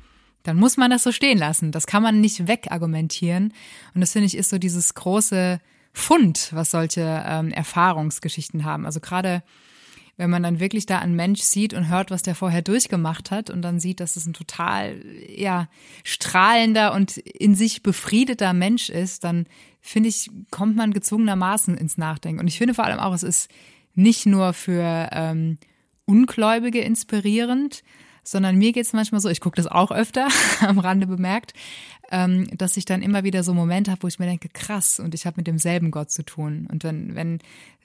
dann 0.43 0.57
muss 0.57 0.79
man 0.79 0.91
das 0.91 1.03
so 1.03 1.13
stehen 1.13 1.37
lassen. 1.37 1.71
Das 1.71 1.87
kann 1.87 2.03
man 2.03 2.21
nicht 2.23 2.49
wegargumentieren. 2.49 3.53
Und 3.95 4.01
das 4.01 4.13
finde 4.13 4.27
ich 4.27 4.37
ist 4.37 4.49
so 4.49 4.59
dieses 4.59 4.95
große 4.95 5.61
Fund, 5.93 6.51
was 6.53 6.71
solche 6.71 7.25
ähm, 7.27 7.51
Erfahrungsgeschichten 7.51 8.65
haben. 8.65 8.87
Also 8.87 9.01
gerade 9.01 9.43
wenn 10.21 10.29
man 10.29 10.43
dann 10.43 10.61
wirklich 10.61 10.85
da 10.85 10.99
einen 10.99 11.17
Mensch 11.17 11.41
sieht 11.41 11.73
und 11.73 11.89
hört, 11.89 12.11
was 12.11 12.21
der 12.21 12.35
vorher 12.35 12.61
durchgemacht 12.61 13.31
hat 13.31 13.49
und 13.49 13.63
dann 13.63 13.81
sieht, 13.81 14.01
dass 14.01 14.17
es 14.17 14.27
ein 14.27 14.35
total 14.35 15.03
ja 15.35 15.67
strahlender 16.05 16.93
und 16.93 17.17
in 17.17 17.55
sich 17.55 17.83
befriedeter 17.83 18.53
Mensch 18.53 18.91
ist, 18.91 19.25
dann 19.25 19.47
finde 19.81 20.11
ich, 20.11 20.31
kommt 20.51 20.77
man 20.77 20.93
gezwungenermaßen 20.93 21.75
ins 21.79 21.97
Nachdenken. 21.97 22.41
Und 22.41 22.49
ich 22.49 22.59
finde 22.59 22.75
vor 22.75 22.85
allem 22.85 23.01
auch, 23.01 23.15
es 23.15 23.23
ist 23.23 23.51
nicht 23.95 24.27
nur 24.27 24.53
für 24.53 25.09
ähm, 25.11 25.57
Ungläubige 26.05 26.81
inspirierend, 26.81 27.83
sondern 28.23 28.57
mir 28.57 28.73
geht 28.73 28.87
es 28.87 28.93
manchmal 28.93 29.21
so, 29.21 29.29
ich 29.29 29.41
gucke 29.41 29.57
das 29.57 29.67
auch 29.67 29.91
öfter, 29.91 30.29
am 30.61 30.79
Rande 30.79 31.07
bemerkt, 31.07 31.55
ähm, 32.11 32.49
dass 32.57 32.77
ich 32.77 32.85
dann 32.85 33.03
immer 33.03 33.25
wieder 33.25 33.43
so 33.43 33.55
Momente 33.55 33.91
habe, 33.91 34.03
wo 34.03 34.09
ich 34.09 34.19
mir 34.19 34.27
denke, 34.27 34.49
krass, 34.49 35.01
und 35.01 35.15
ich 35.15 35.27
habe 35.27 35.37
mit 35.39 35.47
demselben 35.47 35.91
Gott 35.91 36.11
zu 36.11 36.25
tun. 36.25 36.69
Und 36.71 36.85
wenn, 36.85 37.15
wenn 37.15 37.39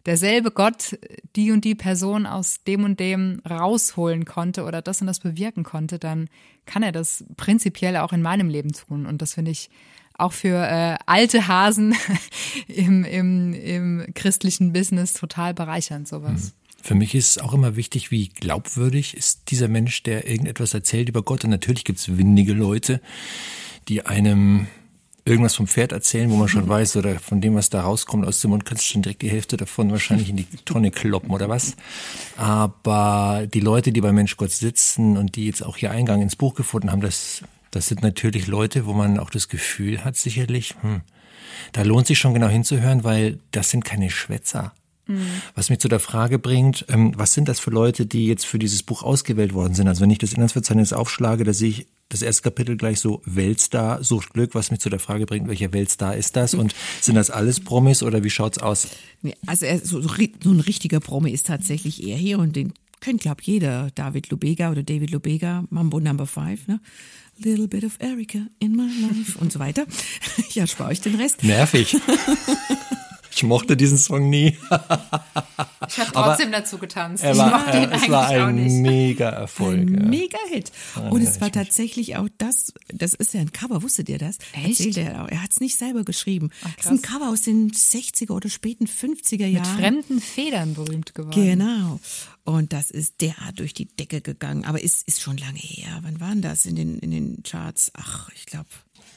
derselbe 0.06 0.52
Gott 0.52 0.98
die 1.36 1.52
und 1.52 1.66
die 1.66 1.76
Person 1.76 2.26
aus 2.26 2.64
dem 2.64 2.84
und 2.84 3.00
dem 3.00 3.42
rausholen 3.50 4.26
konnte 4.26 4.64
oder 4.64 4.82
das 4.82 5.02
und 5.02 5.08
das 5.08 5.20
bewirken 5.20 5.64
konnte, 5.64 6.00
dann 6.00 6.30
kann 6.66 6.84
er 6.84 6.92
das 6.92 7.24
prinzipiell 7.38 7.98
auch 7.98 8.14
in 8.14 8.22
meinem 8.22 8.50
Leben 8.50 8.72
tun. 8.72 9.06
Und 9.06 9.22
das 9.22 9.34
finde 9.34 9.52
ich 9.52 9.70
auch 10.18 10.34
für 10.34 10.66
äh, 10.66 10.98
alte 11.06 11.48
Hasen 11.48 11.96
im, 12.68 13.04
im, 13.04 13.54
im 13.54 14.06
christlichen 14.14 14.74
Business 14.74 15.14
total 15.14 15.54
bereichernd, 15.54 16.08
sowas. 16.08 16.48
Hm. 16.48 16.52
Für 16.86 16.94
mich 16.94 17.16
ist 17.16 17.42
auch 17.42 17.56
immer 17.56 17.76
wichtig, 17.76 18.12
wie 18.12 18.30
glaubwürdig 18.30 19.18
ist 19.18 19.50
dieser 19.50 19.68
Mensch, 19.68 20.04
der 20.04 20.30
irgendetwas 20.30 20.76
erzählt 20.76 21.10
über 21.10 21.24
Gott. 21.24 21.44
Und 21.44 21.50
natürlich 21.50 21.84
gibt 21.84 21.98
es 21.98 22.16
windige 22.16 22.54
Leute, 22.54 23.02
die 23.88 24.06
einem 24.06 24.68
irgendwas 25.26 25.56
vom 25.56 25.66
Pferd 25.66 25.94
erzählen, 25.94 26.30
wo 26.30 26.36
man 26.36 26.48
schon 26.48 26.70
weiß, 26.70 26.98
oder 26.98 27.20
von 27.20 27.42
dem, 27.42 27.56
was 27.56 27.72
da 27.72 27.82
rauskommt 27.82 28.28
aus 28.28 28.40
dem 28.42 28.52
Mund, 28.52 28.66
kannst 28.66 28.84
du 28.84 28.88
schon 28.88 29.02
direkt 29.02 29.24
die 29.24 29.32
Hälfte 29.32 29.58
davon 29.58 29.90
wahrscheinlich 29.90 30.30
in 30.30 30.38
die 30.38 30.46
Tonne 30.64 30.92
kloppen 30.92 31.32
oder 31.32 31.50
was. 31.50 31.76
Aber 32.38 33.48
die 33.52 33.62
Leute, 33.62 33.92
die 33.92 34.02
bei 34.02 34.12
Mensch 34.12 34.38
Gott 34.38 34.52
sitzen 34.52 35.18
und 35.18 35.38
die 35.38 35.48
jetzt 35.48 35.66
auch 35.66 35.78
hier 35.78 35.90
Eingang 35.90 36.22
ins 36.22 36.36
Buch 36.36 36.54
gefunden 36.54 36.92
haben, 36.92 37.02
das, 37.02 37.42
das 37.72 37.88
sind 37.88 38.04
natürlich 38.04 38.46
Leute, 38.46 38.86
wo 38.86 38.94
man 38.94 39.18
auch 39.18 39.32
das 39.32 39.50
Gefühl 39.50 40.06
hat, 40.06 40.18
sicherlich, 40.18 40.76
hm, 40.82 41.02
da 41.72 41.82
lohnt 41.82 42.06
sich 42.06 42.20
schon 42.20 42.36
genau 42.36 42.48
hinzuhören, 42.48 43.04
weil 43.04 43.40
das 43.50 43.72
sind 43.72 43.84
keine 43.84 44.12
Schwätzer. 44.12 44.76
Mhm. 45.08 45.28
Was 45.54 45.70
mich 45.70 45.80
zu 45.80 45.88
der 45.88 46.00
Frage 46.00 46.40
bringt, 46.40 46.86
ähm, 46.90 47.14
was 47.16 47.34
sind 47.34 47.48
das 47.48 47.60
für 47.60 47.72
Leute, 47.72 48.06
die 48.06 48.28
jetzt 48.28 48.46
für 48.46 48.60
dieses 48.60 48.84
Buch 48.84 49.04
ausgewählt 49.04 49.54
worden 49.54 49.74
sind? 49.74 49.88
Also 49.88 50.02
wenn 50.02 50.10
ich 50.10 50.18
das 50.18 50.34
Inhaltsverzeichnis 50.34 50.94
aufschlage, 50.94 51.44
da 51.44 51.54
sehe 51.54 51.70
ich 51.70 51.88
das 52.10 52.22
erste 52.22 52.44
Kapitel 52.44 52.78
gleich 52.78 53.00
so 53.00 53.22
Weltstar 53.26 54.04
sucht 54.04 54.34
Glück, 54.34 54.54
was 54.54 54.72
mich 54.72 54.80
zu 54.80 54.90
der 54.90 55.00
Frage 55.00 55.26
bringt, 55.26 55.48
welcher 55.48 55.74
Weltstar 55.74 56.16
ist 56.16 56.36
das? 56.36 56.54
Und 56.54 56.76
sind 57.02 57.16
das 57.16 57.32
alles 57.32 57.60
Promis 57.60 58.04
oder 58.04 58.24
wie 58.24 58.30
schaut's 58.30 58.58
aus? 58.58 58.88
Also 59.48 59.66
so, 59.84 60.02
so 60.02 60.50
ein 60.52 60.60
richtiger 60.60 61.00
Promi 61.00 61.32
ist 61.32 61.48
tatsächlich 61.48 62.06
er 62.08 62.18
hier 62.18 62.40
und 62.40 62.56
den 62.56 62.74
kennt, 63.02 63.22
glaube 63.22 63.42
ich, 63.42 63.48
jeder. 63.48 63.90
David 63.96 64.30
Lubega 64.30 64.72
oder 64.72 64.84
David 64.84 65.12
Lubega, 65.12 65.66
Mambo 65.70 66.00
Number 66.00 66.26
Five, 66.26 66.68
ne? 66.68 66.80
Little 67.38 67.68
bit 67.68 67.84
of 67.84 67.98
Erica 68.00 68.48
in 68.60 68.76
my 68.76 68.88
life 69.02 69.38
und 69.40 69.52
so 69.52 69.60
weiter. 69.60 69.86
Ich 70.50 70.58
erspare 70.58 70.92
euch 70.92 71.02
den 71.02 71.16
Rest. 71.16 71.44
Nervig. 71.44 71.98
Ich 73.36 73.44
mochte 73.44 73.76
diesen 73.76 73.98
Song 73.98 74.30
nie. 74.30 74.58
ich 74.70 74.70
habe 74.70 76.12
trotzdem 76.14 76.48
Aber 76.48 76.52
dazu 76.52 76.78
getanzt. 76.78 77.22
Er 77.22 77.36
war, 77.36 77.68
ich 77.68 77.82
mochte 77.82 77.96
es 77.96 78.10
war 78.10 78.30
ein 78.30 78.82
mega 78.82 79.30
Erfolg. 79.30 79.90
Ein 79.90 79.94
ja. 79.94 80.06
mega 80.06 80.38
Hit. 80.50 80.72
Und 81.10 81.22
es 81.22 81.42
war 81.42 81.52
tatsächlich 81.52 82.16
auch 82.16 82.30
das, 82.38 82.74
das 82.88 83.14
ist 83.14 83.34
ja 83.34 83.42
ein 83.42 83.52
Cover, 83.52 83.84
wusstet 83.84 84.08
ihr 84.08 84.20
das? 84.20 84.38
Echt? 84.54 84.96
Er. 84.96 85.28
Er 85.30 85.44
hat 85.44 85.52
es 85.52 85.60
nicht 85.60 85.78
selber 85.78 86.06
geschrieben. 86.06 86.50
Ach, 86.64 86.74
das 86.78 86.86
ist 86.86 86.92
ein 86.92 87.02
Cover 87.02 87.30
aus 87.30 87.42
den 87.42 87.72
60er 87.72 88.32
oder 88.32 88.50
späten 88.50 88.86
50er 88.86 89.46
Jahren. 89.46 89.76
Mit 89.76 89.82
fremden 89.82 90.22
Federn 90.22 90.74
berühmt 90.74 91.14
geworden. 91.14 91.36
Genau. 91.36 92.00
Und 92.46 92.72
das 92.72 92.90
ist 92.90 93.20
derart 93.20 93.60
durch 93.60 93.74
die 93.74 93.86
Decke 93.86 94.22
gegangen. 94.22 94.64
Aber 94.64 94.82
ist, 94.82 95.06
ist 95.08 95.22
schon 95.22 95.36
lange 95.36 95.60
her. 95.60 96.00
Wann 96.04 96.22
waren 96.22 96.42
das 96.42 96.66
in 96.66 96.78
den, 96.78 97.00
in 97.00 97.12
den 97.12 97.44
Charts? 97.44 97.92
Ach, 97.96 98.30
ich 98.34 98.46
glaube 98.46 98.68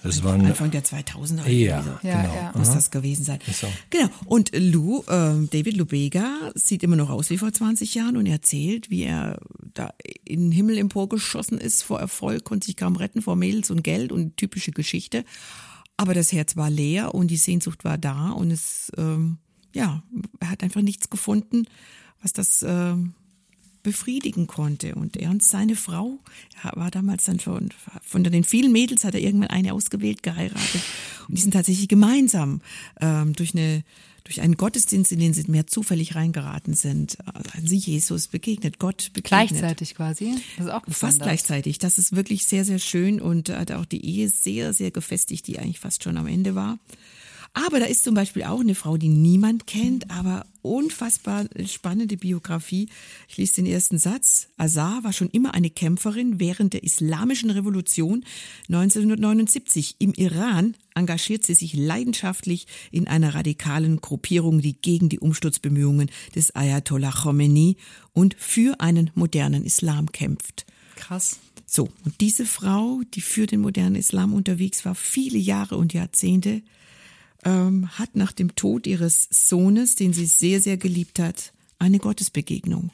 das 0.02 0.22
waren 0.22 0.44
Anfang 0.46 0.70
der 0.70 0.84
2000er. 0.84 1.48
Ja, 1.48 1.82
so. 1.82 2.06
ja, 2.06 2.22
genau. 2.22 2.34
Ja. 2.34 2.52
Muss 2.56 2.72
das 2.72 2.90
gewesen 2.90 3.24
sein. 3.24 3.40
So. 3.52 3.66
Genau. 3.90 4.08
Und 4.26 4.50
Lou, 4.54 5.00
äh, 5.02 5.46
David 5.50 5.76
Lubega, 5.76 6.52
sieht 6.54 6.82
immer 6.82 6.96
noch 6.96 7.10
aus 7.10 7.30
wie 7.30 7.38
vor 7.38 7.52
20 7.52 7.94
Jahren 7.94 8.16
und 8.16 8.26
erzählt, 8.26 8.90
wie 8.90 9.04
er 9.04 9.38
da 9.74 9.92
in 10.24 10.42
den 10.42 10.52
Himmel 10.52 10.78
emporgeschossen 10.78 11.58
ist 11.58 11.82
vor 11.82 12.00
Erfolg, 12.00 12.44
konnte 12.44 12.66
sich 12.66 12.76
kaum 12.76 12.96
retten 12.96 13.22
vor 13.22 13.36
Mädels 13.36 13.70
und 13.70 13.82
Geld 13.82 14.12
und 14.12 14.36
typische 14.36 14.72
Geschichte. 14.72 15.24
Aber 15.96 16.14
das 16.14 16.32
Herz 16.32 16.56
war 16.56 16.70
leer 16.70 17.14
und 17.14 17.28
die 17.28 17.36
Sehnsucht 17.36 17.84
war 17.84 17.98
da 17.98 18.30
und 18.30 18.52
es, 18.52 18.92
ähm, 18.96 19.38
ja, 19.74 20.02
er 20.38 20.50
hat 20.50 20.62
einfach 20.62 20.82
nichts 20.82 21.10
gefunden, 21.10 21.64
was 22.22 22.32
das 22.32 22.62
äh, 22.62 22.94
befriedigen 23.82 24.46
konnte. 24.46 24.94
Und 24.94 25.16
er 25.16 25.30
und 25.30 25.42
seine 25.42 25.76
Frau, 25.76 26.18
er 26.62 26.72
war 26.76 26.90
damals 26.90 27.24
dann 27.24 27.40
schon, 27.40 27.70
von 28.02 28.24
den 28.24 28.44
vielen 28.44 28.72
Mädels 28.72 29.04
hat 29.04 29.14
er 29.14 29.20
irgendwann 29.20 29.50
eine 29.50 29.74
ausgewählt, 29.74 30.22
geheiratet. 30.22 30.82
Und 31.28 31.36
die 31.36 31.42
sind 31.42 31.52
tatsächlich 31.52 31.88
gemeinsam 31.88 32.60
ähm, 33.00 33.34
durch 33.34 33.54
eine 33.54 33.84
durch 34.28 34.42
einen 34.42 34.58
Gottesdienst, 34.58 35.10
in 35.10 35.20
den 35.20 35.32
sie 35.32 35.50
mehr 35.50 35.66
zufällig 35.66 36.14
reingeraten 36.14 36.74
sind, 36.74 37.16
äh, 37.20 37.66
sie 37.66 37.78
Jesus 37.78 38.28
begegnet, 38.28 38.78
Gott 38.78 39.10
begegnet. 39.14 39.48
Gleichzeitig 39.48 39.94
quasi? 39.94 40.34
Das 40.58 40.66
ist 40.66 40.72
auch 40.72 40.82
fast 40.86 41.22
gleichzeitig. 41.22 41.78
Das 41.78 41.96
ist 41.96 42.14
wirklich 42.14 42.44
sehr, 42.44 42.66
sehr 42.66 42.78
schön 42.78 43.22
und 43.22 43.48
hat 43.48 43.72
auch 43.72 43.86
die 43.86 44.04
Ehe 44.04 44.28
sehr, 44.28 44.74
sehr 44.74 44.90
gefestigt, 44.90 45.46
die 45.46 45.58
eigentlich 45.58 45.80
fast 45.80 46.04
schon 46.04 46.18
am 46.18 46.26
Ende 46.26 46.54
war. 46.54 46.78
Aber 47.66 47.80
da 47.80 47.86
ist 47.86 48.04
zum 48.04 48.14
Beispiel 48.14 48.44
auch 48.44 48.60
eine 48.60 48.76
Frau, 48.76 48.96
die 48.96 49.08
niemand 49.08 49.66
kennt, 49.66 50.12
aber 50.12 50.46
unfassbar 50.62 51.46
spannende 51.66 52.16
Biografie. 52.16 52.88
Ich 53.28 53.36
lese 53.36 53.56
den 53.56 53.66
ersten 53.66 53.98
Satz. 53.98 54.46
Azar 54.56 55.02
war 55.02 55.12
schon 55.12 55.28
immer 55.30 55.54
eine 55.54 55.68
Kämpferin 55.68 56.38
während 56.38 56.72
der 56.72 56.84
Islamischen 56.84 57.50
Revolution 57.50 58.24
1979. 58.68 59.96
Im 59.98 60.14
Iran 60.14 60.76
engagiert 60.94 61.44
sie 61.44 61.54
sich 61.54 61.74
leidenschaftlich 61.74 62.68
in 62.92 63.08
einer 63.08 63.34
radikalen 63.34 64.00
Gruppierung, 64.00 64.60
die 64.60 64.74
gegen 64.80 65.08
die 65.08 65.18
Umsturzbemühungen 65.18 66.12
des 66.36 66.54
Ayatollah 66.54 67.10
Khomeini 67.10 67.76
und 68.12 68.36
für 68.38 68.80
einen 68.80 69.10
modernen 69.16 69.64
Islam 69.64 70.12
kämpft. 70.12 70.64
Krass. 70.94 71.40
So, 71.66 71.88
und 72.04 72.20
diese 72.20 72.46
Frau, 72.46 73.00
die 73.14 73.20
für 73.20 73.46
den 73.46 73.60
modernen 73.60 73.96
Islam 73.96 74.32
unterwegs 74.32 74.84
war, 74.84 74.94
viele 74.94 75.38
Jahre 75.38 75.76
und 75.76 75.92
Jahrzehnte, 75.92 76.62
ähm, 77.44 77.88
hat 77.98 78.16
nach 78.16 78.32
dem 78.32 78.54
Tod 78.54 78.86
ihres 78.86 79.28
Sohnes, 79.30 79.94
den 79.94 80.12
sie 80.12 80.26
sehr, 80.26 80.60
sehr 80.60 80.76
geliebt 80.76 81.18
hat, 81.18 81.52
eine 81.78 81.98
Gottesbegegnung. 81.98 82.90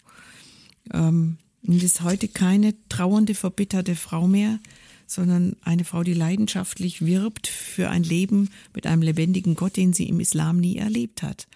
Ähm, 0.93 1.39
und 1.67 1.83
ist 1.83 2.03
heute 2.03 2.29
keine 2.29 2.75
trauernde, 2.89 3.35
verbitterte 3.35 3.97
Frau 3.97 4.29
mehr, 4.29 4.61
sondern 5.07 5.57
eine 5.63 5.85
Frau, 5.85 6.03
die 6.03 6.15
leidenschaftlich 6.15 7.05
wirbt 7.05 7.47
für 7.47 7.91
ein 7.91 8.03
Leben 8.03 8.51
mit 8.75 8.87
einem 8.87 9.03
lebendigen 9.03 9.55
Gott, 9.55 9.77
den 9.77 9.93
sie 9.93 10.09
im 10.09 10.21
Islam 10.21 10.59
nie 10.59 10.77
erlebt 10.77 11.23
hat. 11.23 11.47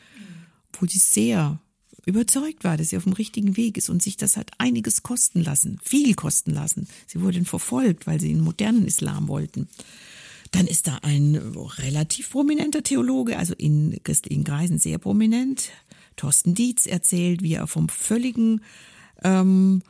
Wo 0.78 0.86
sie 0.86 0.98
sehr 0.98 1.60
überzeugt 2.06 2.64
war, 2.64 2.76
dass 2.76 2.88
sie 2.88 2.96
auf 2.96 3.04
dem 3.04 3.12
richtigen 3.12 3.56
Weg 3.56 3.76
ist 3.76 3.90
und 3.90 4.02
sich 4.02 4.16
das 4.16 4.36
hat 4.36 4.50
einiges 4.58 5.02
kosten 5.02 5.42
lassen, 5.42 5.78
viel 5.82 6.14
kosten 6.14 6.52
lassen. 6.52 6.88
Sie 7.06 7.20
wurden 7.20 7.44
verfolgt, 7.44 8.06
weil 8.06 8.20
sie 8.20 8.30
einen 8.30 8.40
modernen 8.40 8.86
Islam 8.86 9.28
wollten. 9.28 9.68
Dann 10.50 10.66
ist 10.66 10.86
da 10.86 10.98
ein 11.02 11.36
relativ 11.36 12.30
prominenter 12.30 12.82
Theologe, 12.82 13.38
also 13.38 13.54
in 13.54 13.98
christlichen 14.02 14.44
Kreisen 14.44 14.78
sehr 14.78 14.98
prominent. 14.98 15.70
Thorsten 16.16 16.54
Dietz 16.54 16.86
erzählt, 16.86 17.42
wie 17.42 17.54
er 17.54 17.66
vom 17.66 17.88
völligen, 17.88 18.62
ähm, 19.22 19.82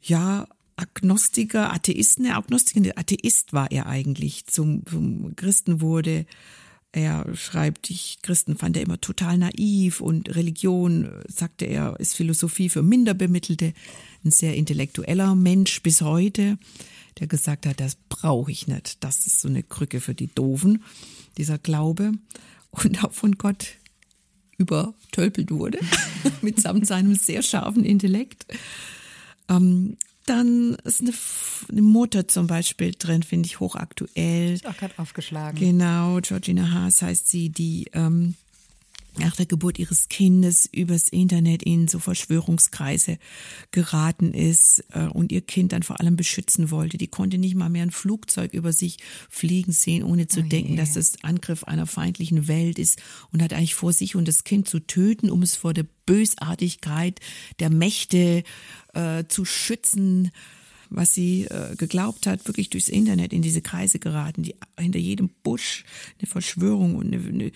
ja, 0.00 0.46
Agnostiker, 0.76 1.72
Atheisten, 1.72 2.24
der 2.24 2.36
Agnostiker, 2.36 2.96
Atheist 2.96 3.52
war 3.52 3.70
er 3.70 3.86
eigentlich, 3.86 4.46
zum, 4.46 4.84
zum 4.86 5.36
Christen 5.36 5.80
wurde. 5.80 6.26
Er 6.92 7.26
schreibt, 7.34 7.88
ich 7.88 8.18
Christen 8.22 8.56
fand 8.56 8.76
er 8.76 8.82
immer 8.82 9.00
total 9.00 9.38
naiv 9.38 10.00
und 10.00 10.34
Religion, 10.34 11.10
sagte 11.26 11.64
er, 11.64 11.98
ist 12.00 12.16
Philosophie 12.16 12.68
für 12.68 12.82
Minderbemittelte. 12.82 13.72
Ein 14.24 14.30
sehr 14.30 14.56
intellektueller 14.56 15.34
Mensch 15.34 15.82
bis 15.82 16.02
heute 16.02 16.58
der 17.18 17.26
gesagt 17.26 17.66
hat, 17.66 17.80
das 17.80 17.96
brauche 18.08 18.50
ich 18.50 18.66
nicht. 18.66 19.02
Das 19.02 19.26
ist 19.26 19.40
so 19.40 19.48
eine 19.48 19.62
Krücke 19.62 20.00
für 20.00 20.14
die 20.14 20.28
Doofen, 20.28 20.82
dieser 21.36 21.58
Glaube. 21.58 22.12
Und 22.70 23.04
auch 23.04 23.12
von 23.12 23.32
Gott 23.32 23.76
übertölpelt 24.56 25.50
wurde, 25.50 25.78
mitsamt 26.42 26.86
seinem 26.86 27.14
sehr 27.14 27.42
scharfen 27.42 27.84
Intellekt. 27.84 28.46
Ähm, 29.48 29.96
dann 30.26 30.76
ist 30.84 31.00
eine, 31.00 31.12
eine 31.68 31.82
Mutter 31.82 32.28
zum 32.28 32.46
Beispiel 32.46 32.94
drin, 32.96 33.22
finde 33.22 33.46
ich 33.46 33.60
hochaktuell. 33.60 34.54
Ist 34.54 34.66
auch 34.66 34.76
gerade 34.76 34.94
aufgeschlagen. 34.98 35.58
Genau, 35.58 36.20
Georgina 36.22 36.70
Haas 36.70 37.02
heißt 37.02 37.28
sie, 37.28 37.50
die 37.50 37.88
ähm, 37.92 38.34
nach 39.18 39.36
der 39.36 39.46
Geburt 39.46 39.78
ihres 39.78 40.08
Kindes 40.08 40.68
übers 40.72 41.08
Internet 41.08 41.62
in 41.62 41.88
so 41.88 41.98
Verschwörungskreise 41.98 43.18
geraten 43.70 44.32
ist 44.32 44.84
äh, 44.92 45.06
und 45.06 45.32
ihr 45.32 45.42
Kind 45.42 45.72
dann 45.72 45.82
vor 45.82 46.00
allem 46.00 46.16
beschützen 46.16 46.70
wollte. 46.70 46.98
Die 46.98 47.08
konnte 47.08 47.38
nicht 47.38 47.54
mal 47.54 47.68
mehr 47.68 47.82
ein 47.82 47.90
Flugzeug 47.90 48.52
über 48.54 48.72
sich 48.72 48.98
fliegen 49.28 49.72
sehen, 49.72 50.02
ohne 50.02 50.28
zu 50.28 50.40
oh 50.40 50.44
denken, 50.44 50.76
dass 50.76 50.96
es 50.96 51.22
Angriff 51.22 51.64
einer 51.64 51.86
feindlichen 51.86 52.48
Welt 52.48 52.78
ist 52.78 53.02
und 53.32 53.42
hat 53.42 53.52
eigentlich 53.52 53.74
vor, 53.74 53.92
sich 53.92 54.16
und 54.16 54.26
das 54.26 54.44
Kind 54.44 54.68
zu 54.68 54.80
töten, 54.80 55.30
um 55.30 55.42
es 55.42 55.54
vor 55.54 55.74
der 55.74 55.86
Bösartigkeit 56.06 57.20
der 57.60 57.70
Mächte 57.70 58.42
äh, 58.94 59.24
zu 59.28 59.44
schützen 59.44 60.30
was 60.94 61.12
sie 61.12 61.44
äh, 61.44 61.74
geglaubt 61.76 62.26
hat, 62.26 62.46
wirklich 62.46 62.70
durchs 62.70 62.88
Internet 62.88 63.32
in 63.32 63.42
diese 63.42 63.62
Kreise 63.62 63.98
geraten, 63.98 64.42
die 64.42 64.54
hinter 64.78 64.98
jedem 64.98 65.30
Busch 65.42 65.84
eine 66.18 66.26
Verschwörung 66.26 66.96
und 66.96 67.12
eine, 67.12 67.22
eine, 67.26 67.52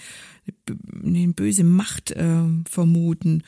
eine 1.04 1.32
böse 1.32 1.64
Macht 1.64 2.12
äh, 2.12 2.42
vermuten 2.68 3.42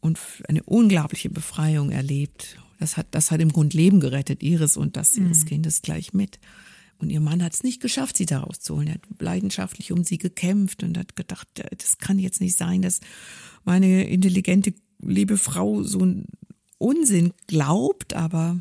und 0.00 0.18
eine 0.48 0.62
unglaubliche 0.64 1.30
Befreiung 1.30 1.90
erlebt. 1.90 2.58
Das 2.78 2.96
hat, 2.96 3.08
das 3.12 3.30
hat 3.30 3.40
im 3.40 3.52
Grund 3.52 3.74
Leben 3.74 4.00
gerettet, 4.00 4.42
ihres 4.42 4.76
und 4.76 4.96
das 4.96 5.16
ihres 5.16 5.44
mhm. 5.44 5.48
Kindes 5.48 5.82
gleich 5.82 6.12
mit. 6.12 6.38
Und 6.98 7.10
ihr 7.10 7.20
Mann 7.20 7.42
hat 7.42 7.54
es 7.54 7.62
nicht 7.62 7.80
geschafft, 7.80 8.18
sie 8.18 8.26
da 8.26 8.40
rauszuholen. 8.40 8.88
Er 8.88 8.94
hat 8.94 9.02
leidenschaftlich 9.18 9.92
um 9.92 10.04
sie 10.04 10.18
gekämpft 10.18 10.82
und 10.82 10.98
hat 10.98 11.16
gedacht, 11.16 11.48
äh, 11.60 11.76
das 11.76 11.98
kann 11.98 12.18
jetzt 12.18 12.40
nicht 12.40 12.58
sein, 12.58 12.82
dass 12.82 13.00
meine 13.64 14.08
intelligente, 14.08 14.74
liebe 15.00 15.38
Frau 15.38 15.82
so 15.82 16.00
einen 16.00 16.26
Unsinn 16.78 17.32
glaubt, 17.46 18.14
aber 18.14 18.58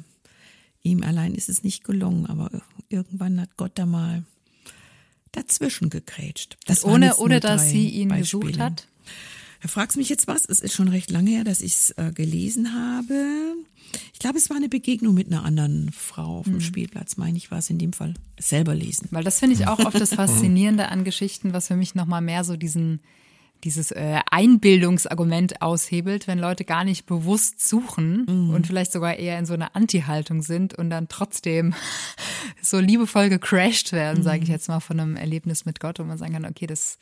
Ihm 0.89 1.03
allein 1.03 1.36
ist 1.36 1.50
es 1.50 1.63
nicht 1.63 1.84
gelungen, 1.84 2.25
aber 2.25 2.50
irgendwann 2.89 3.39
hat 3.39 3.58
Gott 3.58 3.74
da 3.75 3.86
mal 3.86 4.24
dazwischen 5.31 5.89
gegrätscht. 5.89 6.58
Das 6.65 6.84
ohne, 6.84 7.15
ohne 7.17 7.39
dass 7.39 7.69
sie 7.69 7.88
ihn 7.89 8.10
Beispiele. 8.10 8.41
gesucht 8.41 8.60
hat? 8.60 8.88
Da 9.62 9.67
fragst 9.67 9.98
mich 9.98 10.10
jetzt 10.10 10.27
was. 10.27 10.46
Es 10.46 10.62
ist 10.62 10.74
schon 10.74 10.88
recht 10.88 11.12
lange 11.12 11.29
her, 11.29 11.43
dass 11.43 11.62
ich 11.62 11.74
es 11.74 11.91
äh, 11.91 12.12
gelesen 12.13 12.74
habe. 12.74 13.55
Ich 14.13 14.19
glaube, 14.19 14.38
es 14.38 14.50
war 14.50 14.58
eine 14.58 14.69
Begegnung 14.69 15.13
mit 15.13 15.27
einer 15.27 15.43
anderen 15.43 15.91
Frau 15.91 16.39
auf 16.39 16.46
dem 16.46 16.55
hm. 16.55 16.62
Spielplatz, 16.62 17.17
meine 17.17 17.38
ich, 17.38 17.51
war 17.51 17.60
es 17.60 17.69
in 17.69 17.77
dem 17.77 17.93
Fall. 17.93 18.13
Selber 18.39 18.74
lesen. 18.74 19.08
Weil 19.12 19.24
das 19.24 19.39
finde 19.39 19.55
ich 19.55 19.67
auch 19.67 19.79
oft 19.79 20.00
das 20.00 20.13
Faszinierende 20.15 20.89
an 20.89 21.03
Geschichten, 21.03 21.53
was 21.53 21.67
für 21.67 21.75
mich 21.75 21.93
nochmal 21.93 22.22
mehr 22.22 22.43
so 22.43 22.55
diesen 22.55 23.00
dieses 23.63 23.91
äh, 23.91 24.19
Einbildungsargument 24.29 25.61
aushebelt, 25.61 26.27
wenn 26.27 26.39
Leute 26.39 26.65
gar 26.65 26.83
nicht 26.83 27.05
bewusst 27.05 27.67
suchen 27.67 28.25
mhm. 28.27 28.49
und 28.51 28.67
vielleicht 28.67 28.91
sogar 28.91 29.15
eher 29.17 29.37
in 29.37 29.45
so 29.45 29.53
einer 29.53 29.75
Anti-Haltung 29.75 30.41
sind 30.41 30.73
und 30.73 30.89
dann 30.89 31.07
trotzdem 31.07 31.73
so 32.61 32.79
liebevoll 32.79 33.29
gecrashed 33.29 33.91
werden, 33.91 34.19
mhm. 34.19 34.23
sage 34.23 34.43
ich 34.43 34.49
jetzt 34.49 34.67
mal, 34.67 34.79
von 34.79 34.99
einem 34.99 35.15
Erlebnis 35.15 35.65
mit 35.65 35.79
Gott, 35.79 35.99
wo 35.99 36.03
man 36.03 36.17
sagen 36.17 36.33
kann, 36.33 36.45
okay, 36.45 36.67
das 36.67 36.97